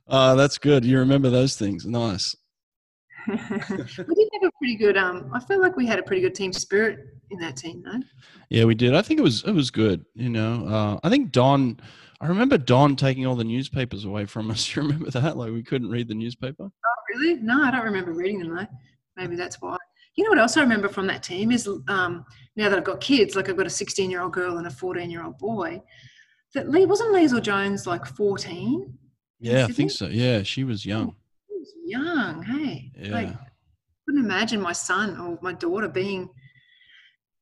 uh, 0.07 0.35
that's 0.35 0.57
good. 0.57 0.85
You 0.85 0.99
remember 0.99 1.29
those 1.29 1.55
things. 1.55 1.85
Nice. 1.85 2.35
we 3.27 3.35
did 3.35 3.49
have 3.97 4.43
a 4.43 4.51
pretty 4.57 4.75
good. 4.75 4.97
Um, 4.97 5.29
I 5.33 5.39
feel 5.39 5.61
like 5.61 5.75
we 5.75 5.85
had 5.85 5.99
a 5.99 6.03
pretty 6.03 6.21
good 6.21 6.35
team 6.35 6.51
spirit 6.51 6.99
in 7.29 7.39
that 7.39 7.55
team, 7.55 7.83
though. 7.83 7.99
Yeah, 8.49 8.65
we 8.65 8.75
did. 8.75 8.95
I 8.95 9.01
think 9.01 9.19
it 9.19 9.23
was 9.23 9.43
it 9.43 9.51
was 9.51 9.69
good. 9.69 10.05
You 10.15 10.29
know, 10.29 10.67
uh, 10.67 10.99
I 11.03 11.09
think 11.09 11.31
Don 11.31 11.79
I 12.21 12.27
remember 12.27 12.57
Don 12.57 12.95
taking 12.95 13.25
all 13.25 13.35
the 13.35 13.43
newspapers 13.43 14.05
away 14.05 14.25
from 14.25 14.51
us. 14.51 14.75
You 14.75 14.83
remember 14.83 15.09
that? 15.11 15.35
Like 15.35 15.51
we 15.51 15.63
couldn't 15.63 15.89
read 15.89 16.07
the 16.07 16.15
newspaper. 16.15 16.63
Oh, 16.63 17.15
really? 17.15 17.41
No, 17.41 17.63
I 17.63 17.71
don't 17.71 17.83
remember 17.83 18.13
reading 18.13 18.39
them 18.39 18.55
though. 18.55 18.67
Maybe 19.17 19.35
that's 19.35 19.59
why. 19.61 19.77
You 20.15 20.25
know 20.25 20.29
what 20.29 20.39
else 20.39 20.57
I 20.57 20.61
remember 20.61 20.89
from 20.89 21.07
that 21.07 21.23
team 21.23 21.51
is 21.51 21.67
um, 21.87 22.25
now 22.55 22.69
that 22.69 22.77
I've 22.77 22.83
got 22.83 23.01
kids, 23.01 23.35
like 23.35 23.49
I've 23.49 23.57
got 23.57 23.65
a 23.65 23.71
16 23.71 24.09
year 24.09 24.21
old 24.21 24.33
girl 24.33 24.57
and 24.57 24.67
a 24.67 24.69
14 24.69 25.09
year 25.09 25.23
old 25.23 25.37
boy. 25.37 25.81
That 26.53 26.69
Lee 26.69 26.85
wasn't 26.85 27.13
Leisel 27.13 27.41
Jones 27.41 27.87
like 27.87 28.05
14? 28.05 28.97
Yeah, 29.39 29.65
I 29.65 29.71
think 29.71 29.91
so. 29.91 30.07
Yeah, 30.07 30.43
she 30.43 30.63
was 30.63 30.85
young. 30.85 31.15
She 31.47 31.57
was 31.57 31.73
young. 31.85 32.43
Hey, 32.43 32.91
yeah. 32.95 33.13
Like, 33.13 33.27
I 33.29 33.37
couldn't 34.05 34.23
imagine 34.23 34.61
my 34.61 34.73
son 34.73 35.19
or 35.19 35.39
my 35.41 35.53
daughter 35.53 35.87
being 35.87 36.29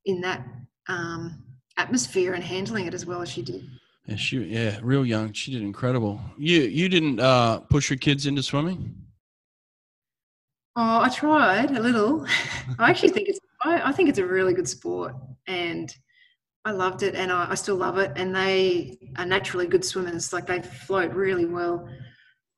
in 0.05 0.21
that 0.21 0.45
um, 0.87 1.43
atmosphere 1.77 2.33
and 2.33 2.43
handling 2.43 2.85
it 2.85 2.93
as 2.93 3.05
well 3.05 3.21
as 3.21 3.29
she 3.29 3.41
did. 3.41 3.67
Yeah, 4.05 4.15
she 4.15 4.39
yeah, 4.43 4.79
real 4.81 5.05
young. 5.05 5.33
She 5.33 5.51
did 5.51 5.61
incredible. 5.61 6.19
You 6.37 6.61
you 6.61 6.89
didn't 6.89 7.19
uh, 7.19 7.59
push 7.59 7.89
your 7.89 7.97
kids 7.97 8.25
into 8.25 8.41
swimming? 8.41 8.95
Oh, 10.75 11.01
I 11.01 11.09
tried 11.09 11.71
a 11.71 11.79
little. 11.79 12.25
I 12.79 12.89
actually 12.89 13.09
think 13.09 13.27
it's 13.27 13.39
I, 13.63 13.89
I, 13.89 13.91
think 13.91 14.09
it's 14.09 14.17
a 14.17 14.25
really 14.25 14.53
good 14.53 14.67
sport, 14.67 15.13
and 15.45 15.93
I 16.65 16.71
loved 16.71 17.03
it, 17.03 17.15
and 17.15 17.31
I, 17.31 17.51
I, 17.51 17.55
still 17.55 17.77
love 17.77 17.97
it. 17.97 18.11
And 18.15 18.35
they 18.35 18.97
are 19.17 19.25
naturally 19.25 19.65
good 19.65 19.85
swimmers. 19.85 20.33
Like 20.33 20.45
they 20.45 20.61
float 20.61 21.13
really 21.13 21.45
well, 21.45 21.87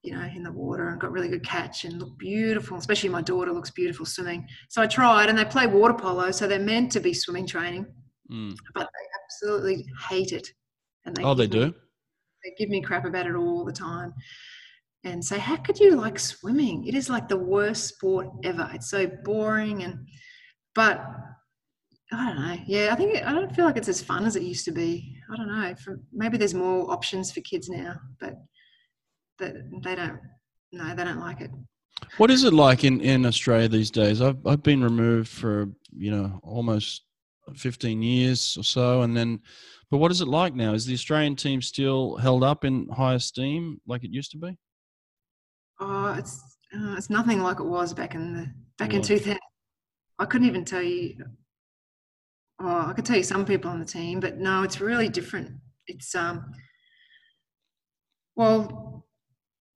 you 0.01 0.13
know, 0.13 0.27
in 0.35 0.43
the 0.43 0.51
water, 0.51 0.89
and 0.89 0.99
got 0.99 1.11
really 1.11 1.29
good 1.29 1.45
catch 1.45 1.85
and 1.85 1.99
look 1.99 2.17
beautiful. 2.17 2.77
Especially 2.77 3.09
my 3.09 3.21
daughter 3.21 3.51
looks 3.51 3.69
beautiful 3.69 4.05
swimming. 4.05 4.47
So 4.69 4.81
I 4.81 4.87
tried, 4.87 5.29
and 5.29 5.37
they 5.37 5.45
play 5.45 5.67
water 5.67 5.93
polo, 5.93 6.31
so 6.31 6.47
they're 6.47 6.59
meant 6.59 6.91
to 6.93 6.99
be 6.99 7.13
swimming 7.13 7.45
training, 7.45 7.85
mm. 8.31 8.57
but 8.73 8.89
they 8.91 9.07
absolutely 9.23 9.85
hate 10.09 10.31
it 10.31 10.47
and 11.05 11.15
they 11.15 11.23
oh, 11.23 11.33
they 11.33 11.47
do. 11.47 11.73
they 12.43 12.53
give 12.57 12.69
me 12.69 12.81
crap 12.81 13.05
about 13.05 13.27
it 13.27 13.35
all 13.35 13.65
the 13.65 13.71
time, 13.71 14.13
and 15.03 15.23
say, 15.23 15.39
"How 15.39 15.57
could 15.57 15.79
you 15.79 15.95
like 15.95 16.19
swimming? 16.19 16.85
It 16.87 16.95
is 16.95 17.09
like 17.09 17.27
the 17.27 17.37
worst 17.37 17.87
sport 17.87 18.27
ever. 18.43 18.69
It's 18.73 18.89
so 18.89 19.07
boring." 19.23 19.83
And 19.83 20.07
but 20.75 21.03
I 22.13 22.27
don't 22.27 22.41
know. 22.41 22.57
Yeah, 22.65 22.89
I 22.91 22.95
think 22.95 23.25
I 23.25 23.31
don't 23.31 23.55
feel 23.55 23.65
like 23.65 23.77
it's 23.77 23.87
as 23.87 24.01
fun 24.01 24.25
as 24.25 24.35
it 24.35 24.43
used 24.43 24.65
to 24.65 24.71
be. 24.71 25.15
I 25.31 25.37
don't 25.37 25.47
know. 25.47 25.73
For, 25.75 25.99
maybe 26.11 26.37
there's 26.37 26.53
more 26.53 26.91
options 26.91 27.31
for 27.31 27.41
kids 27.41 27.69
now, 27.69 27.95
but 28.19 28.35
they, 29.39 29.53
they 29.83 29.95
don't. 29.95 30.19
No, 30.73 30.93
they 30.93 31.03
don't 31.03 31.19
like 31.19 31.41
it. 31.41 31.51
What 32.17 32.31
is 32.31 32.43
it 32.43 32.53
like 32.53 32.83
in, 32.83 32.99
in 33.01 33.25
Australia 33.25 33.69
these 33.69 33.91
days? 33.91 34.21
I've 34.21 34.45
I've 34.45 34.63
been 34.63 34.83
removed 34.83 35.29
for 35.29 35.69
you 35.95 36.11
know 36.11 36.39
almost 36.43 37.03
fifteen 37.55 38.01
years 38.01 38.57
or 38.57 38.63
so, 38.63 39.03
and 39.03 39.15
then 39.15 39.39
but 39.89 39.97
what 39.97 40.11
is 40.11 40.21
it 40.21 40.27
like 40.27 40.55
now? 40.55 40.73
Is 40.73 40.85
the 40.85 40.93
Australian 40.93 41.35
team 41.35 41.61
still 41.61 42.17
held 42.17 42.43
up 42.43 42.65
in 42.65 42.87
high 42.89 43.15
esteem 43.15 43.79
like 43.87 44.03
it 44.03 44.11
used 44.11 44.31
to 44.31 44.37
be? 44.37 44.57
Oh, 45.79 46.13
it's 46.17 46.41
uh, 46.73 46.95
it's 46.97 47.09
nothing 47.09 47.41
like 47.41 47.59
it 47.59 47.65
was 47.65 47.93
back 47.93 48.15
in 48.15 48.33
the 48.33 48.51
back 48.77 48.91
yeah. 48.91 48.97
in 48.97 49.03
2000. 49.03 49.39
I 50.19 50.25
couldn't 50.25 50.47
even 50.47 50.65
tell 50.65 50.81
you. 50.81 51.15
Oh, 52.63 52.85
I 52.87 52.93
could 52.93 53.05
tell 53.05 53.17
you 53.17 53.23
some 53.23 53.45
people 53.45 53.71
on 53.71 53.79
the 53.79 53.85
team, 53.85 54.19
but 54.19 54.37
no, 54.37 54.61
it's 54.63 54.79
really 54.79 55.09
different. 55.09 55.51
It's 55.87 56.13
um, 56.13 56.45
well, 58.35 59.05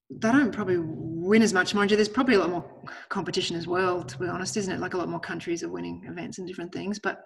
they 0.10 0.32
don't 0.32 0.52
probably 0.52 0.78
win 0.80 1.42
as 1.42 1.54
much, 1.54 1.74
mind 1.74 1.90
you. 1.90 1.98
There's 1.98 2.08
probably 2.08 2.36
a 2.36 2.40
lot 2.40 2.52
more 2.52 2.84
competition 3.10 3.56
as 3.56 3.66
well, 3.66 4.04
to 4.04 4.18
be 4.20 4.28
honest, 4.28 4.56
isn't 4.58 4.74
it? 4.74 4.80
Like 4.80 4.94
a 4.94 4.98
lot 4.98 5.10
more 5.10 5.20
countries 5.20 5.64
are 5.64 5.70
winning 5.70 6.04
events 6.08 6.38
and 6.38 6.48
different 6.48 6.72
things, 6.72 7.00
but 7.00 7.24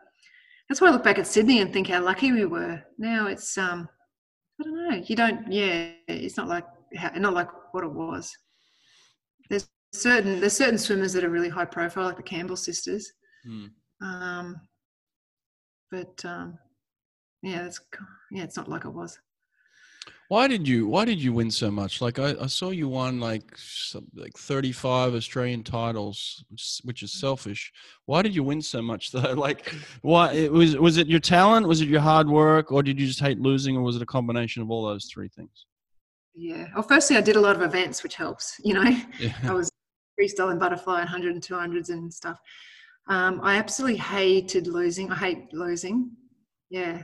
that's 0.70 0.80
why 0.80 0.88
I 0.88 0.91
look 0.91 1.03
back 1.03 1.20
at 1.20 1.28
Sydney 1.28 1.60
and 1.60 1.74
think 1.74 1.89
how 1.89 2.01
lucky 2.01 2.32
we 2.32 2.45
were. 2.45 2.82
Now 2.97 3.28
it's 3.28 3.57
um, 3.57 3.89
I 4.60 4.64
don't 4.64 4.89
know. 4.89 5.03
You 5.05 5.16
don't. 5.16 5.51
Yeah, 5.51 5.89
it's 6.07 6.38
not 6.38 6.47
like 6.47 6.66
not 7.16 7.34
like 7.34 7.49
what 7.74 7.84
it 7.84 7.91
was. 7.91 8.32
There's 9.49 9.68
certain 9.93 10.39
there's 10.39 10.55
certain 10.55 10.78
swimmers 10.78 11.14
that 11.14 11.24
are 11.24 11.30
really 11.30 11.49
high 11.49 11.66
profile, 11.66 12.05
like 12.05 12.18
the 12.18 12.24
Campbell 12.24 12.55
sisters. 12.55 13.12
Mm. 13.47 13.72
Um, 14.01 14.62
but 15.92 16.24
um, 16.26 16.58
yeah, 17.42 17.66
it's 17.66 17.80
yeah, 18.32 18.44
it's 18.44 18.58
not 18.58 18.70
like 18.70 18.86
it 18.86 18.94
was. 18.94 19.20
Why 20.30 20.48
did 20.48 20.68
you 20.68 20.88
Why 20.88 21.06
did 21.06 21.22
you 21.22 21.34
win 21.34 21.50
so 21.50 21.72
much? 21.72 22.02
Like 22.02 22.20
I, 22.20 22.36
I 22.40 22.46
saw 22.46 22.70
you 22.70 22.88
won 22.88 23.20
like 23.20 23.58
like 24.16 24.38
thirty 24.38 24.72
five 24.72 25.16
Australian 25.16 25.64
titles, 25.64 26.44
which 26.84 27.02
is 27.02 27.14
selfish. 27.14 27.72
Why 28.06 28.22
did 28.22 28.36
you 28.36 28.44
win 28.44 28.62
so 28.62 28.82
much 28.82 29.12
though? 29.14 29.34
Like, 29.34 29.74
why 30.02 30.34
it 30.34 30.52
was 30.52 30.78
was 30.78 30.98
it 30.98 31.08
your 31.08 31.20
talent? 31.20 31.68
Was 31.68 31.82
it 31.82 31.90
your 31.90 32.02
hard 32.02 32.30
work, 32.30 32.72
or 32.72 32.84
did 32.84 33.00
you 33.00 33.08
just 33.08 33.20
hate 33.20 33.40
losing, 33.40 33.76
or 33.76 33.82
was 33.82 33.96
it 33.96 34.02
a 34.04 34.08
combination 34.08 34.62
of 34.62 34.70
all 34.70 34.86
those 34.86 35.06
three 35.06 35.30
things? 35.30 35.66
Yeah. 36.36 36.68
Well, 36.74 36.84
firstly, 36.84 37.18
I 37.18 37.22
did 37.22 37.36
a 37.36 37.42
lot 37.42 37.56
of 37.56 37.64
events, 37.64 38.04
which 38.04 38.16
helps. 38.16 38.56
You 38.64 38.76
know, 38.76 38.98
Yeah. 39.20 39.34
I 39.44 39.54
was 39.54 39.72
freestyle 40.20 40.52
and 40.52 40.60
butterfly 40.60 41.02
and 41.02 41.10
100 41.10 41.34
and 41.34 41.44
200s 41.44 41.90
and 41.90 42.14
stuff. 42.14 42.40
Um, 43.10 43.39
I 43.43 43.57
absolutely 43.57 43.97
hated 43.97 44.68
losing. 44.68 45.12
I 45.12 45.16
hate 45.16 45.51
losing. 45.53 46.12
Yeah. 46.70 47.01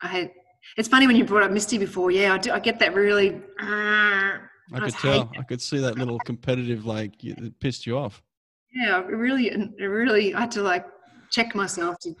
I 0.00 0.08
hate. 0.08 0.32
It's 0.76 0.88
funny 0.88 1.06
when 1.06 1.16
you 1.16 1.24
brought 1.24 1.42
up 1.42 1.50
Misty 1.50 1.76
before. 1.78 2.10
Yeah, 2.10 2.34
I, 2.34 2.38
do, 2.38 2.52
I 2.52 2.58
get 2.58 2.78
that 2.78 2.94
really. 2.94 3.34
Uh, 3.60 4.38
I 4.40 4.40
I 4.74 4.80
could 4.80 4.94
tell. 4.94 5.30
I 5.38 5.42
could 5.42 5.60
see 5.60 5.78
that 5.78 5.98
little 5.98 6.18
competitive 6.20 6.86
like 6.86 7.22
it 7.22 7.58
pissed 7.60 7.86
you 7.86 7.98
off. 7.98 8.22
yeah, 8.74 9.00
it 9.00 9.06
really, 9.06 9.48
it 9.48 9.84
really, 9.84 10.34
I 10.34 10.40
had 10.40 10.50
to 10.52 10.62
like 10.62 10.86
check 11.30 11.54
myself 11.54 11.96
to. 12.02 12.14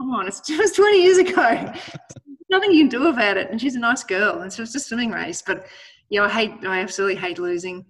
Come 0.00 0.10
on, 0.10 0.26
it's 0.26 0.40
just 0.46 0.74
20 0.76 1.02
years 1.02 1.18
ago. 1.18 1.72
Nothing 2.50 2.72
you 2.72 2.80
can 2.80 2.88
do 2.88 3.06
about 3.06 3.36
it. 3.36 3.50
And 3.50 3.60
she's 3.60 3.76
a 3.76 3.78
nice 3.78 4.02
girl, 4.02 4.40
and 4.40 4.52
so 4.52 4.62
it's 4.62 4.72
just 4.72 4.86
a 4.86 4.88
swimming 4.88 5.12
race. 5.12 5.42
But 5.46 5.66
yeah, 6.08 6.24
I 6.24 6.28
hate. 6.28 6.52
I 6.66 6.80
absolutely 6.80 7.16
hate 7.16 7.38
losing. 7.38 7.84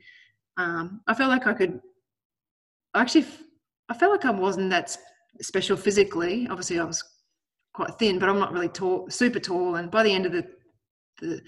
Um, 0.58 1.00
I 1.06 1.14
felt 1.14 1.30
like 1.30 1.46
I 1.46 1.54
could. 1.54 1.80
Actually, 2.94 3.22
f- 3.22 3.42
I 3.91 3.95
felt 3.95 4.12
like 4.12 4.24
I 4.24 4.30
wasn't 4.30 4.70
that 4.70 4.97
special 5.43 5.76
physically. 5.76 6.47
Obviously, 6.49 6.78
I 6.78 6.84
was 6.84 7.03
quite 7.74 7.99
thin, 7.99 8.20
but 8.20 8.28
I'm 8.28 8.38
not 8.38 8.53
really 8.53 8.68
tall, 8.68 9.11
super 9.11 9.41
tall. 9.41 9.74
And 9.74 9.91
by 9.91 10.05
the 10.05 10.12
end 10.12 10.26
of 10.26 10.32
the, 10.32 10.47
the 11.20 11.43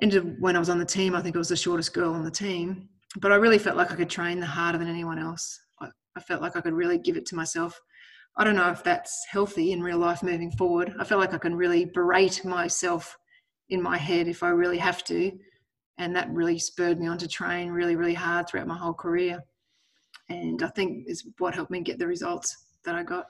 end 0.00 0.14
of 0.14 0.26
when 0.38 0.54
I 0.54 0.58
was 0.58 0.68
on 0.68 0.78
the 0.78 0.84
team, 0.84 1.14
I 1.14 1.22
think 1.22 1.34
I 1.34 1.38
was 1.38 1.48
the 1.48 1.56
shortest 1.56 1.94
girl 1.94 2.12
on 2.12 2.24
the 2.24 2.30
team. 2.30 2.90
But 3.20 3.32
I 3.32 3.36
really 3.36 3.58
felt 3.58 3.78
like 3.78 3.90
I 3.90 3.96
could 3.96 4.10
train 4.10 4.38
the 4.38 4.46
harder 4.46 4.76
than 4.76 4.88
anyone 4.88 5.18
else. 5.18 5.58
I, 5.80 5.88
I 6.14 6.20
felt 6.20 6.42
like 6.42 6.56
I 6.56 6.60
could 6.60 6.74
really 6.74 6.98
give 6.98 7.16
it 7.16 7.24
to 7.26 7.34
myself. 7.34 7.80
I 8.36 8.44
don't 8.44 8.56
know 8.56 8.70
if 8.70 8.84
that's 8.84 9.24
healthy 9.30 9.72
in 9.72 9.82
real 9.82 9.98
life 9.98 10.22
moving 10.22 10.50
forward. 10.50 10.94
I 11.00 11.04
feel 11.04 11.16
like 11.16 11.32
I 11.32 11.38
can 11.38 11.54
really 11.54 11.86
berate 11.86 12.44
myself 12.44 13.16
in 13.70 13.80
my 13.80 13.96
head 13.96 14.28
if 14.28 14.42
I 14.42 14.50
really 14.50 14.78
have 14.78 15.02
to. 15.04 15.32
And 15.96 16.14
that 16.14 16.30
really 16.30 16.58
spurred 16.58 17.00
me 17.00 17.06
on 17.06 17.16
to 17.16 17.28
train 17.28 17.70
really, 17.70 17.96
really 17.96 18.12
hard 18.12 18.46
throughout 18.46 18.66
my 18.66 18.76
whole 18.76 18.92
career. 18.92 19.42
And 20.28 20.62
I 20.62 20.68
think 20.68 21.04
is 21.06 21.26
what 21.38 21.54
helped 21.54 21.70
me 21.70 21.80
get 21.80 21.98
the 21.98 22.06
results 22.06 22.56
that 22.84 22.94
I 22.94 23.02
got. 23.02 23.26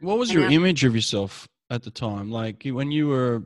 What 0.00 0.18
was 0.18 0.30
And 0.30 0.38
your 0.40 0.48
now- 0.48 0.56
image 0.56 0.84
of 0.84 0.94
yourself 0.94 1.46
at 1.70 1.82
the 1.82 1.90
time? 1.90 2.30
Like 2.30 2.64
when 2.64 2.90
you 2.90 3.08
were, 3.08 3.42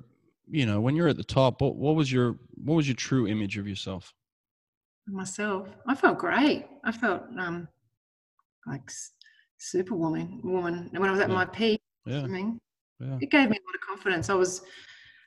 you 0.49 0.66
know, 0.66 0.80
when 0.80 0.95
you're 0.95 1.09
at 1.09 1.16
the 1.16 1.24
top, 1.24 1.61
what, 1.61 1.76
what 1.76 1.97
was 1.97 2.12
your 2.12 2.38
what 2.62 2.74
was 2.74 2.86
your 2.86 2.95
true 2.97 3.26
image 3.26 3.59
of 3.59 3.66
yourself? 3.68 4.12
myself. 5.07 5.68
I 5.86 5.95
felt 5.95 6.16
great. 6.16 6.64
I 6.82 6.90
felt 6.90 7.24
um, 7.38 7.68
like 8.66 8.90
superwoman 9.59 10.40
woman. 10.42 10.88
And 10.92 10.99
when 10.99 11.11
I 11.11 11.12
was 11.12 11.20
at 11.20 11.28
Yeah. 11.28 11.34
my 11.34 11.45
peak 11.45 11.82
Yeah, 12.07 12.20
swimming, 12.20 12.59
yeah. 13.01 13.18
it 13.20 13.30
gave 13.30 13.51
me 13.51 13.57
a 13.59 13.66
lot 13.68 13.74
of 13.74 13.80
confidence. 13.86 14.30
I 14.30 14.34
was, 14.34 14.62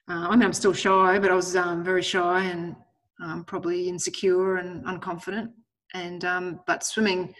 uh, 0.09 0.29
I 0.29 0.31
mean, 0.31 0.41
I'm 0.41 0.53
still 0.53 0.73
shy, 0.73 1.19
but 1.19 1.29
I 1.29 1.35
was 1.35 1.55
um, 1.55 1.83
very 1.83 2.01
shy 2.01 2.45
and 2.45 2.75
um, 3.21 3.43
probably 3.43 3.87
insecure 3.87 4.57
and 4.57 4.83
unconfident. 4.85 5.51
And 5.93 6.25
um, 6.25 6.59
but 6.65 6.83
swimming, 6.83 7.35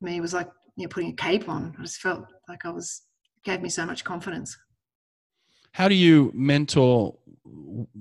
me 0.00 0.20
was 0.20 0.34
like 0.34 0.48
you 0.76 0.84
know, 0.84 0.88
putting 0.88 1.10
a 1.10 1.16
cape 1.16 1.48
on. 1.48 1.74
I 1.78 1.82
just 1.82 2.00
felt 2.00 2.24
like 2.48 2.64
I 2.64 2.70
was 2.70 3.02
gave 3.44 3.62
me 3.62 3.68
so 3.68 3.86
much 3.86 4.04
confidence. 4.04 4.56
How 5.72 5.88
do 5.88 5.94
you 5.94 6.30
mentor 6.34 7.18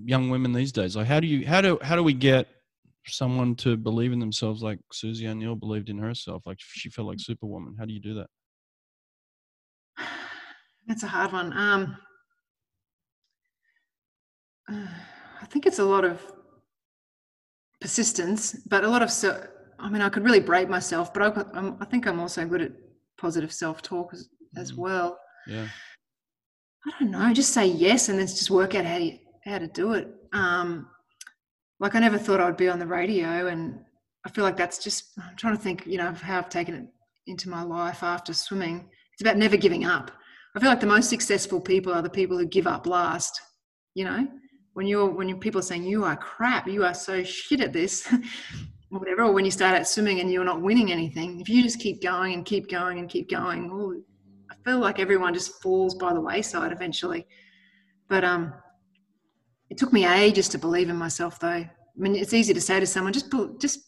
young 0.05 0.29
women 0.29 0.53
these 0.53 0.71
days? 0.71 0.95
Like 0.95 1.07
how 1.07 1.19
do 1.19 1.27
you 1.27 1.45
how 1.45 1.61
do 1.61 1.79
how 1.81 1.95
do 1.95 2.03
we 2.03 2.13
get 2.13 2.47
someone 3.07 3.55
to 3.55 3.77
believe 3.77 4.11
in 4.11 4.19
themselves 4.19 4.63
like 4.63 4.79
Susie 4.91 5.27
O'Neill 5.27 5.55
believed 5.55 5.89
in 5.89 5.97
herself? 5.97 6.43
Like 6.45 6.57
she 6.59 6.89
felt 6.89 7.07
like 7.07 7.19
superwoman. 7.19 7.75
How 7.77 7.85
do 7.85 7.93
you 7.93 8.01
do 8.01 8.15
that? 8.15 8.27
That's 10.87 11.03
a 11.03 11.07
hard 11.07 11.31
one. 11.31 11.53
Um, 11.57 11.97
uh, 14.71 14.87
I 15.41 15.45
think 15.47 15.65
it's 15.65 15.79
a 15.79 15.85
lot 15.85 16.05
of 16.05 16.21
persistence, 17.79 18.55
but 18.67 18.83
a 18.83 18.87
lot 18.87 19.01
of 19.01 19.11
so. 19.11 19.47
I 19.80 19.89
mean, 19.89 20.01
I 20.01 20.09
could 20.09 20.23
really 20.23 20.39
break 20.39 20.69
myself, 20.69 21.13
but 21.13 21.23
I, 21.38 21.57
I'm, 21.57 21.78
I 21.82 21.86
think 21.86 22.07
I'm 22.07 22.19
also 22.19 22.45
good 22.45 22.61
at 22.61 22.71
positive 23.17 23.51
self-talk 23.53 24.13
as, 24.13 24.30
as 24.57 24.71
Mm. 24.71 24.78
well. 24.78 25.19
Yeah. 25.47 25.67
I 26.88 26.91
don't 26.99 27.11
know. 27.11 27.34
Just 27.34 27.53
say 27.53 27.65
yes, 27.65 28.09
and 28.09 28.17
then 28.19 28.28
just 28.28 28.49
work 28.51 28.76
out 28.76 28.86
how 28.86 28.97
you, 28.97 29.17
how 29.45 29.57
to 29.57 29.67
do 29.67 29.93
it. 29.93 30.07
Um, 30.34 30.88
like 31.80 31.95
I 31.95 31.99
never 31.99 32.17
thought 32.17 32.39
I'd 32.39 32.57
be 32.57 32.69
on 32.69 32.80
the 32.80 32.86
radio, 32.88 33.47
and 33.47 33.80
I 34.26 34.30
feel 34.30 34.43
like 34.43 34.57
that's 34.57 34.84
just. 34.84 35.11
I'm 35.17 35.36
trying 35.36 35.57
to 35.57 35.61
think, 35.61 35.86
you 35.88 35.97
know, 35.97 36.07
of 36.09 36.21
how 36.21 36.38
I've 36.38 36.49
taken 36.49 36.76
it 36.76 36.86
into 37.28 37.49
my 37.49 37.63
life 37.63 38.03
after 38.03 38.34
swimming. 38.34 38.88
It's 39.13 39.21
about 39.21 39.38
never 39.38 39.57
giving 39.57 39.86
up. 39.86 40.11
I 40.55 40.59
feel 40.59 40.69
like 40.69 40.80
the 40.80 40.86
most 40.88 41.09
successful 41.09 41.59
people 41.59 41.91
are 41.93 42.01
the 42.01 42.09
people 42.09 42.38
who 42.38 42.45
give 42.45 42.67
up 42.67 42.86
last. 42.88 43.41
You 43.95 44.05
know, 44.05 44.28
when 44.73 44.86
you're 44.88 45.09
when 45.09 45.39
people 45.39 45.59
are 45.59 45.63
saying 45.63 45.84
you 45.86 46.03
are 46.05 46.15
crap, 46.15 46.67
you 46.67 46.86
are 46.86 46.93
so 46.93 47.23
shit 47.23 47.61
at 47.61 47.73
this, 47.73 48.07
or 48.91 48.99
whatever. 48.99 49.23
Or 49.23 49.31
when 49.31 49.45
you 49.45 49.51
start 49.51 49.75
out 49.75 49.88
swimming 49.88 50.19
and 50.19 50.31
you're 50.31 50.43
not 50.43 50.61
winning 50.61 50.91
anything, 50.91 51.39
if 51.39 51.49
you 51.49 51.63
just 51.63 51.79
keep 51.79 52.01
going 52.01 52.33
and 52.33 52.45
keep 52.45 52.69
going 52.69 52.99
and 52.99 53.09
keep 53.09 53.29
going, 53.29 53.69
oh, 53.71 54.01
I 54.51 54.55
feel 54.63 54.79
like 54.79 54.99
everyone 54.99 55.33
just 55.33 55.61
falls 55.61 55.95
by 55.95 56.13
the 56.13 56.21
wayside 56.21 56.71
eventually. 56.71 57.25
But 58.07 58.23
um, 58.23 58.53
it 59.69 59.77
took 59.77 59.91
me 59.91 60.05
ages 60.05 60.47
to 60.49 60.57
believe 60.57 60.89
in 60.89 60.95
myself, 60.95 61.39
though. 61.39 61.47
I 61.47 61.69
mean, 61.95 62.15
it's 62.15 62.33
easy 62.33 62.53
to 62.53 62.61
say 62.61 62.79
to 62.79 62.86
someone, 62.86 63.13
just 63.13 63.31
be- 63.31 63.49
just 63.59 63.79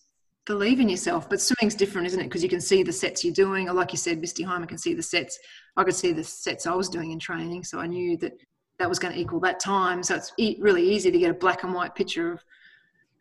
believe 0.45 0.79
in 0.79 0.89
yourself. 0.89 1.29
But 1.29 1.41
swimming's 1.41 1.75
different, 1.75 2.07
isn't 2.07 2.19
it? 2.19 2.23
Because 2.23 2.41
you 2.41 2.49
can 2.49 2.61
see 2.61 2.81
the 2.81 2.93
sets 2.93 3.23
you're 3.23 3.33
doing, 3.33 3.69
or 3.69 3.73
like 3.73 3.91
you 3.91 3.97
said, 3.97 4.19
Misty 4.19 4.43
Hyman 4.43 4.67
can 4.67 4.77
see 4.77 4.93
the 4.93 5.03
sets. 5.03 5.37
I 5.75 5.83
could 5.83 5.95
see 5.95 6.13
the 6.13 6.23
sets 6.23 6.65
I 6.65 6.73
was 6.73 6.89
doing 6.89 7.11
in 7.11 7.19
training, 7.19 7.63
so 7.63 7.79
I 7.79 7.87
knew 7.87 8.17
that 8.17 8.33
that 8.79 8.89
was 8.89 8.99
going 8.99 9.13
to 9.13 9.19
equal 9.19 9.39
that 9.41 9.59
time. 9.59 10.03
So 10.03 10.15
it's 10.15 10.31
e- 10.37 10.57
really 10.59 10.87
easy 10.87 11.11
to 11.11 11.17
get 11.17 11.31
a 11.31 11.33
black 11.33 11.63
and 11.63 11.73
white 11.73 11.95
picture 11.95 12.31
of 12.31 12.43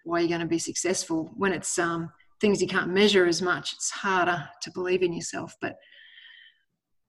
why 0.06 0.20
you're 0.20 0.28
going 0.28 0.40
to 0.40 0.46
be 0.46 0.58
successful. 0.58 1.32
When 1.36 1.52
it's 1.52 1.78
um, 1.78 2.10
things 2.40 2.62
you 2.62 2.68
can't 2.68 2.90
measure 2.90 3.26
as 3.26 3.42
much, 3.42 3.72
it's 3.72 3.90
harder 3.90 4.48
to 4.62 4.70
believe 4.70 5.02
in 5.02 5.12
yourself. 5.12 5.54
But 5.60 5.76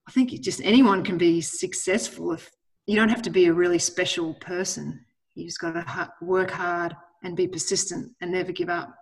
I 0.07 0.11
think 0.11 0.31
just 0.41 0.61
anyone 0.63 1.03
can 1.03 1.17
be 1.17 1.41
successful 1.41 2.31
if 2.33 2.49
you 2.85 2.95
don't 2.95 3.09
have 3.09 3.21
to 3.23 3.29
be 3.29 3.45
a 3.45 3.53
really 3.53 3.79
special 3.79 4.33
person. 4.35 5.05
You 5.35 5.45
just 5.45 5.59
got 5.59 5.73
to 5.73 6.11
work 6.21 6.51
hard 6.51 6.95
and 7.23 7.35
be 7.35 7.47
persistent 7.47 8.11
and 8.21 8.31
never 8.31 8.51
give 8.51 8.69
up. 8.69 8.93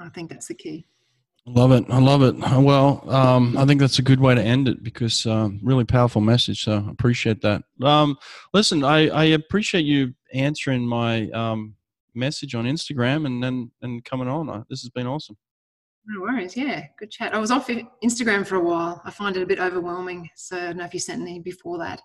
I 0.00 0.08
think 0.10 0.30
that's 0.30 0.48
the 0.48 0.54
key. 0.54 0.86
Love 1.46 1.72
it. 1.72 1.84
I 1.88 1.98
love 1.98 2.22
it. 2.22 2.36
Well, 2.36 3.08
um, 3.08 3.56
I 3.56 3.64
think 3.64 3.80
that's 3.80 3.98
a 3.98 4.02
good 4.02 4.20
way 4.20 4.34
to 4.34 4.42
end 4.42 4.68
it 4.68 4.82
because 4.82 5.24
um, 5.24 5.60
really 5.62 5.84
powerful 5.84 6.20
message. 6.20 6.64
So 6.64 6.84
I 6.86 6.90
appreciate 6.90 7.40
that. 7.40 7.62
Um, 7.82 8.18
listen, 8.52 8.84
I, 8.84 9.08
I 9.08 9.24
appreciate 9.24 9.86
you 9.86 10.12
answering 10.34 10.86
my 10.86 11.30
um, 11.30 11.74
message 12.18 12.54
on 12.54 12.64
Instagram 12.64 13.26
and 13.26 13.42
then 13.42 13.70
and 13.82 14.04
coming 14.04 14.28
on. 14.28 14.46
This 14.68 14.82
has 14.82 14.90
been 14.90 15.06
awesome. 15.06 15.36
No 16.06 16.22
worries. 16.22 16.56
Yeah, 16.56 16.86
good 16.98 17.10
chat. 17.10 17.34
I 17.34 17.38
was 17.38 17.50
off 17.50 17.68
Instagram 18.02 18.46
for 18.46 18.56
a 18.56 18.60
while. 18.60 19.02
I 19.04 19.10
find 19.10 19.36
it 19.36 19.42
a 19.42 19.46
bit 19.46 19.58
overwhelming. 19.58 20.30
So 20.36 20.56
I 20.56 20.60
don't 20.66 20.78
know 20.78 20.84
if 20.84 20.94
you 20.94 21.00
sent 21.00 21.20
any 21.20 21.38
before 21.38 21.78
that. 21.78 22.00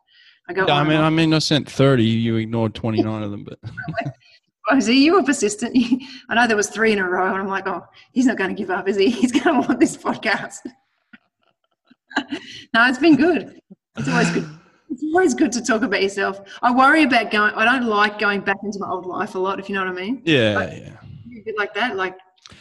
I 0.49 0.53
got 0.53 0.67
Yeah, 0.67 0.75
I 0.75 0.83
mean, 0.83 0.99
I 0.99 1.09
mean, 1.09 1.33
I 1.33 1.39
sent 1.39 1.69
thirty. 1.69 2.03
You 2.03 2.35
ignored 2.35 2.75
twenty 2.75 3.01
nine 3.01 3.23
of 3.23 3.31
them, 3.31 3.45
but 3.45 3.59
Oh, 4.69 4.79
see, 4.79 5.03
you 5.03 5.13
were 5.13 5.23
persistent. 5.23 5.75
I 6.29 6.35
know 6.35 6.47
there 6.47 6.57
was 6.57 6.69
three 6.69 6.93
in 6.93 6.99
a 6.99 7.07
row, 7.07 7.27
and 7.27 7.37
I'm 7.37 7.47
like, 7.47 7.67
oh, 7.67 7.83
he's 8.13 8.25
not 8.25 8.37
going 8.37 8.49
to 8.49 8.55
give 8.55 8.69
up, 8.69 8.87
is 8.87 8.97
he? 8.97 9.09
He's 9.23 9.31
going 9.31 9.61
to 9.61 9.67
want 9.67 9.79
this 9.79 9.97
podcast. 9.97 10.59
no, 12.73 12.87
it's 12.87 12.97
been 12.97 13.15
good. 13.15 13.59
It's 13.97 14.07
always 14.07 14.31
good. 14.31 14.49
It's 14.93 15.03
always 15.03 15.33
good 15.33 15.51
to 15.53 15.61
talk 15.63 15.81
about 15.81 16.01
yourself. 16.03 16.41
I 16.61 16.71
worry 16.73 17.03
about 17.03 17.31
going. 17.31 17.53
I 17.55 17.65
don't 17.65 17.85
like 17.87 18.19
going 18.19 18.41
back 18.41 18.57
into 18.63 18.77
my 18.79 18.89
old 18.89 19.05
life 19.07 19.33
a 19.35 19.39
lot, 19.39 19.59
if 19.59 19.67
you 19.69 19.75
know 19.75 19.83
what 19.83 19.91
I 19.97 20.01
mean. 20.01 20.21
yeah, 20.25 20.53
But- 20.53 20.77
yeah. 20.77 20.89
A 21.41 21.45
bit 21.45 21.55
like 21.57 21.73
that, 21.73 21.95
like 21.97 22.15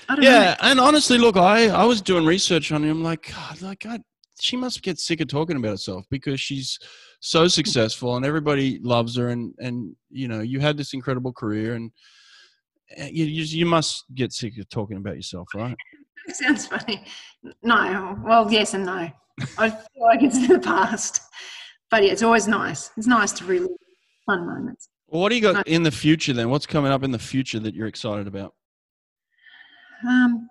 I 0.09 0.15
don't 0.17 0.25
Yeah, 0.25 0.57
and 0.63 0.81
honestly, 0.81 1.19
look, 1.19 1.37
I 1.37 1.69
I 1.69 1.85
was 1.85 2.01
doing 2.01 2.25
research 2.25 2.73
on 2.73 2.83
him. 2.83 2.91
I'm 2.99 3.03
like, 3.05 3.31
God, 3.33 3.61
like 3.63 3.81
God, 3.81 4.01
she 4.41 4.57
must 4.57 4.83
get 4.83 4.99
sick 4.99 5.21
of 5.21 5.29
talking 5.29 5.57
about 5.57 5.71
herself 5.73 6.05
because 6.11 6.41
she's 6.41 6.79
so 7.21 7.47
successful 7.59 8.17
and 8.17 8.25
everybody 8.25 8.79
loves 8.83 9.15
her, 9.17 9.29
and 9.29 9.55
and 9.59 9.95
you 10.11 10.27
know, 10.27 10.41
you 10.41 10.59
had 10.59 10.77
this 10.79 10.95
incredible 10.95 11.33
career, 11.33 11.75
and 11.75 11.93
uh, 13.01 13.05
you 13.05 13.25
you, 13.27 13.45
you 13.45 13.67
must 13.67 14.05
get 14.15 14.33
sick 14.33 14.59
of 14.59 14.69
talking 14.71 14.97
about 14.97 15.17
yourself, 15.17 15.49
right? 15.55 15.77
It 16.29 16.37
sounds 16.37 16.67
funny. 16.69 17.05
No, 17.65 18.17
well, 18.25 18.51
yes 18.51 18.75
and 18.75 18.87
no. 18.87 19.11
I 19.59 19.71
feel 19.71 20.03
like 20.03 20.23
it's 20.23 20.37
in 20.37 20.47
the 20.47 20.61
past, 20.61 21.21
but 21.93 22.03
yeah, 22.03 22.11
it's 22.11 22.23
always 22.23 22.49
nice. 22.49 22.91
It's 22.97 23.07
nice 23.07 23.33
to 23.33 23.45
relive 23.45 23.69
fun 24.25 24.47
moments. 24.47 24.89
Well, 25.09 25.21
what 25.21 25.29
do 25.29 25.35
you 25.37 25.43
got 25.43 25.69
in 25.69 25.83
the 25.83 25.91
future 25.91 26.33
then? 26.33 26.49
What's 26.49 26.65
coming 26.65 26.91
up 26.91 27.03
in 27.05 27.11
the 27.11 27.19
future 27.19 27.61
that 27.61 27.75
you're 27.75 27.87
excited 27.87 28.27
about? 28.27 28.55
Um, 30.09 30.49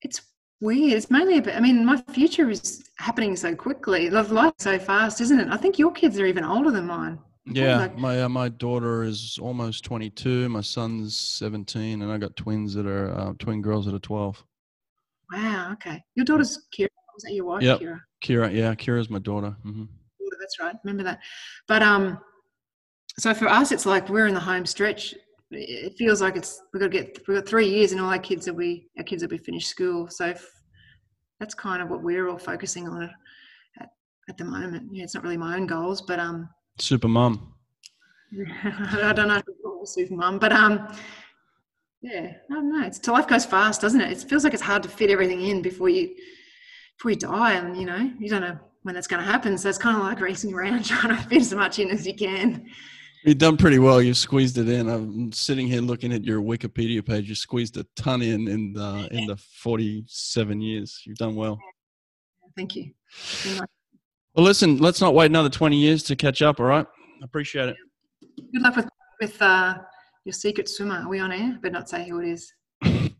it's 0.00 0.22
weird. 0.60 0.92
It's 0.92 1.10
mainly 1.10 1.38
about, 1.38 1.56
I 1.56 1.60
mean, 1.60 1.84
my 1.84 1.96
future 2.12 2.48
is 2.48 2.88
happening 2.98 3.34
so 3.34 3.52
quickly. 3.56 4.08
Love 4.10 4.30
life 4.30 4.54
so 4.58 4.78
fast, 4.78 5.20
isn't 5.20 5.40
it? 5.40 5.48
I 5.50 5.56
think 5.56 5.76
your 5.76 5.90
kids 5.90 6.20
are 6.20 6.26
even 6.26 6.44
older 6.44 6.70
than 6.70 6.86
mine. 6.86 7.18
Yeah, 7.44 7.78
like- 7.78 7.98
my 7.98 8.22
uh, 8.22 8.28
my 8.28 8.48
daughter 8.48 9.02
is 9.02 9.40
almost 9.42 9.82
22. 9.82 10.48
My 10.50 10.60
son's 10.60 11.16
17, 11.16 12.02
and 12.02 12.12
I 12.12 12.16
got 12.18 12.36
twins 12.36 12.74
that 12.74 12.86
are 12.86 13.12
uh, 13.12 13.32
twin 13.40 13.60
girls 13.60 13.86
that 13.86 13.94
are 13.94 13.98
12. 13.98 14.44
Wow. 15.32 15.70
Okay. 15.72 16.00
Your 16.14 16.24
daughter's 16.26 16.66
Kira. 16.72 16.88
Was 17.18 17.24
that 17.24 17.32
your 17.34 17.46
wife, 17.46 17.62
Yep. 17.64 17.80
Kira? 17.80 18.00
Kira, 18.24 18.54
yeah, 18.54 18.74
Kira's 18.76 19.10
my 19.10 19.18
daughter. 19.18 19.56
hmm 19.64 19.82
daughter, 20.20 20.36
That's 20.38 20.60
right. 20.60 20.76
Remember 20.84 21.02
that. 21.02 21.18
But 21.66 21.82
um, 21.82 22.20
so 23.18 23.34
for 23.34 23.48
us, 23.48 23.72
it's 23.72 23.86
like 23.86 24.08
we're 24.08 24.28
in 24.28 24.34
the 24.34 24.38
home 24.40 24.64
stretch. 24.64 25.16
It 25.50 25.94
feels 25.98 26.22
like 26.22 26.36
it's 26.36 26.62
we've 26.72 26.80
got 26.80 26.92
to 26.92 26.96
get 27.02 27.18
we've 27.26 27.38
got 27.38 27.48
three 27.48 27.68
years, 27.68 27.90
and 27.90 28.00
all 28.00 28.08
our 28.08 28.20
kids 28.20 28.46
will 28.46 28.54
be 28.54 28.86
our 28.98 29.02
kids 29.02 29.22
will 29.22 29.30
be 29.30 29.38
finished 29.38 29.66
school. 29.68 30.06
So 30.08 30.26
f- 30.26 30.46
that's 31.40 31.54
kind 31.54 31.82
of 31.82 31.90
what 31.90 32.04
we're 32.04 32.28
all 32.28 32.38
focusing 32.38 32.86
on 32.86 33.10
at, 33.80 33.88
at 34.28 34.36
the 34.38 34.44
moment. 34.44 34.90
Yeah, 34.92 35.02
it's 35.02 35.14
not 35.16 35.24
really 35.24 35.36
my 35.36 35.56
own 35.56 35.66
goals, 35.66 36.02
but 36.02 36.20
um, 36.20 36.48
Super 36.78 37.08
mum. 37.08 37.52
I 38.92 39.12
don't 39.12 39.26
know 39.26 39.38
if 39.38 39.44
it's 39.48 39.94
super 39.94 40.14
mum, 40.14 40.38
but 40.38 40.52
um, 40.52 40.86
yeah, 42.00 42.34
I 42.48 42.54
don't 42.54 42.70
know. 42.72 42.86
It's 42.86 43.04
life 43.08 43.26
goes 43.26 43.44
fast, 43.44 43.80
doesn't 43.80 44.00
it? 44.00 44.12
It 44.12 44.28
feels 44.28 44.44
like 44.44 44.54
it's 44.54 44.62
hard 44.62 44.84
to 44.84 44.88
fit 44.88 45.10
everything 45.10 45.42
in 45.42 45.62
before 45.62 45.88
you 45.88 46.14
you 47.04 47.16
die, 47.16 47.54
and 47.54 47.76
you 47.76 47.86
know 47.86 48.10
you 48.18 48.28
don't 48.28 48.42
know 48.42 48.58
when 48.82 48.94
that's 48.94 49.06
going 49.06 49.22
to 49.22 49.30
happen. 49.30 49.56
So 49.58 49.68
it's 49.68 49.78
kind 49.78 49.96
of 49.96 50.02
like 50.02 50.20
racing 50.20 50.54
around 50.54 50.84
trying 50.86 51.16
to 51.16 51.22
fit 51.24 51.40
as 51.40 51.54
much 51.54 51.78
in 51.78 51.90
as 51.90 52.06
you 52.06 52.14
can. 52.14 52.66
You've 53.24 53.38
done 53.38 53.56
pretty 53.56 53.78
well. 53.78 54.00
You've 54.00 54.16
squeezed 54.16 54.58
it 54.58 54.68
in. 54.68 54.88
I'm 54.88 55.32
sitting 55.32 55.66
here 55.66 55.80
looking 55.80 56.12
at 56.12 56.24
your 56.24 56.40
Wikipedia 56.40 57.04
page. 57.04 57.28
You 57.28 57.34
squeezed 57.34 57.76
a 57.76 57.84
ton 57.96 58.22
in 58.22 58.48
in 58.48 58.72
the 58.72 59.08
in 59.10 59.26
the 59.26 59.36
47 59.36 60.60
years. 60.60 61.02
You've 61.04 61.18
done 61.18 61.34
well. 61.34 61.58
Thank 62.56 62.76
you. 62.76 62.92
Well, 64.34 64.44
listen, 64.44 64.78
let's 64.78 65.00
not 65.00 65.14
wait 65.14 65.26
another 65.26 65.48
20 65.48 65.76
years 65.76 66.02
to 66.04 66.16
catch 66.16 66.42
up. 66.42 66.60
All 66.60 66.66
right. 66.66 66.86
Appreciate 67.22 67.68
it. 67.70 67.76
Good 68.52 68.62
luck 68.62 68.76
with 68.76 68.88
with 69.20 69.42
uh, 69.42 69.78
your 70.24 70.32
secret 70.32 70.68
swimmer. 70.68 71.00
Are 71.00 71.08
we 71.08 71.18
on 71.18 71.32
air? 71.32 71.58
But 71.60 71.72
not 71.72 71.88
say 71.88 72.08
who 72.08 72.20
it 72.20 72.28
is. 72.28 72.52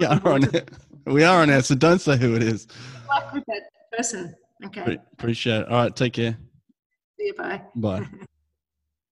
Yeah, 0.00 0.18
we're 0.24 0.32
on 0.32 0.42
it. 0.52 0.72
We 1.06 1.22
are 1.24 1.42
on 1.42 1.50
air, 1.50 1.62
so 1.62 1.74
don't 1.74 2.00
say 2.00 2.16
who 2.16 2.34
it 2.34 2.42
is. 2.42 2.66
Good 2.66 2.74
luck 3.08 3.32
with 3.34 3.44
that 3.46 3.62
person. 3.96 4.34
Okay. 4.66 4.82
Pre- 4.82 4.98
Appreciate 5.12 5.60
it. 5.62 5.68
All 5.68 5.76
right. 5.84 5.94
Take 5.94 6.14
care. 6.14 6.36
See 7.18 7.26
you. 7.26 7.34
Bye. 7.34 7.62
Bye. 7.74 8.06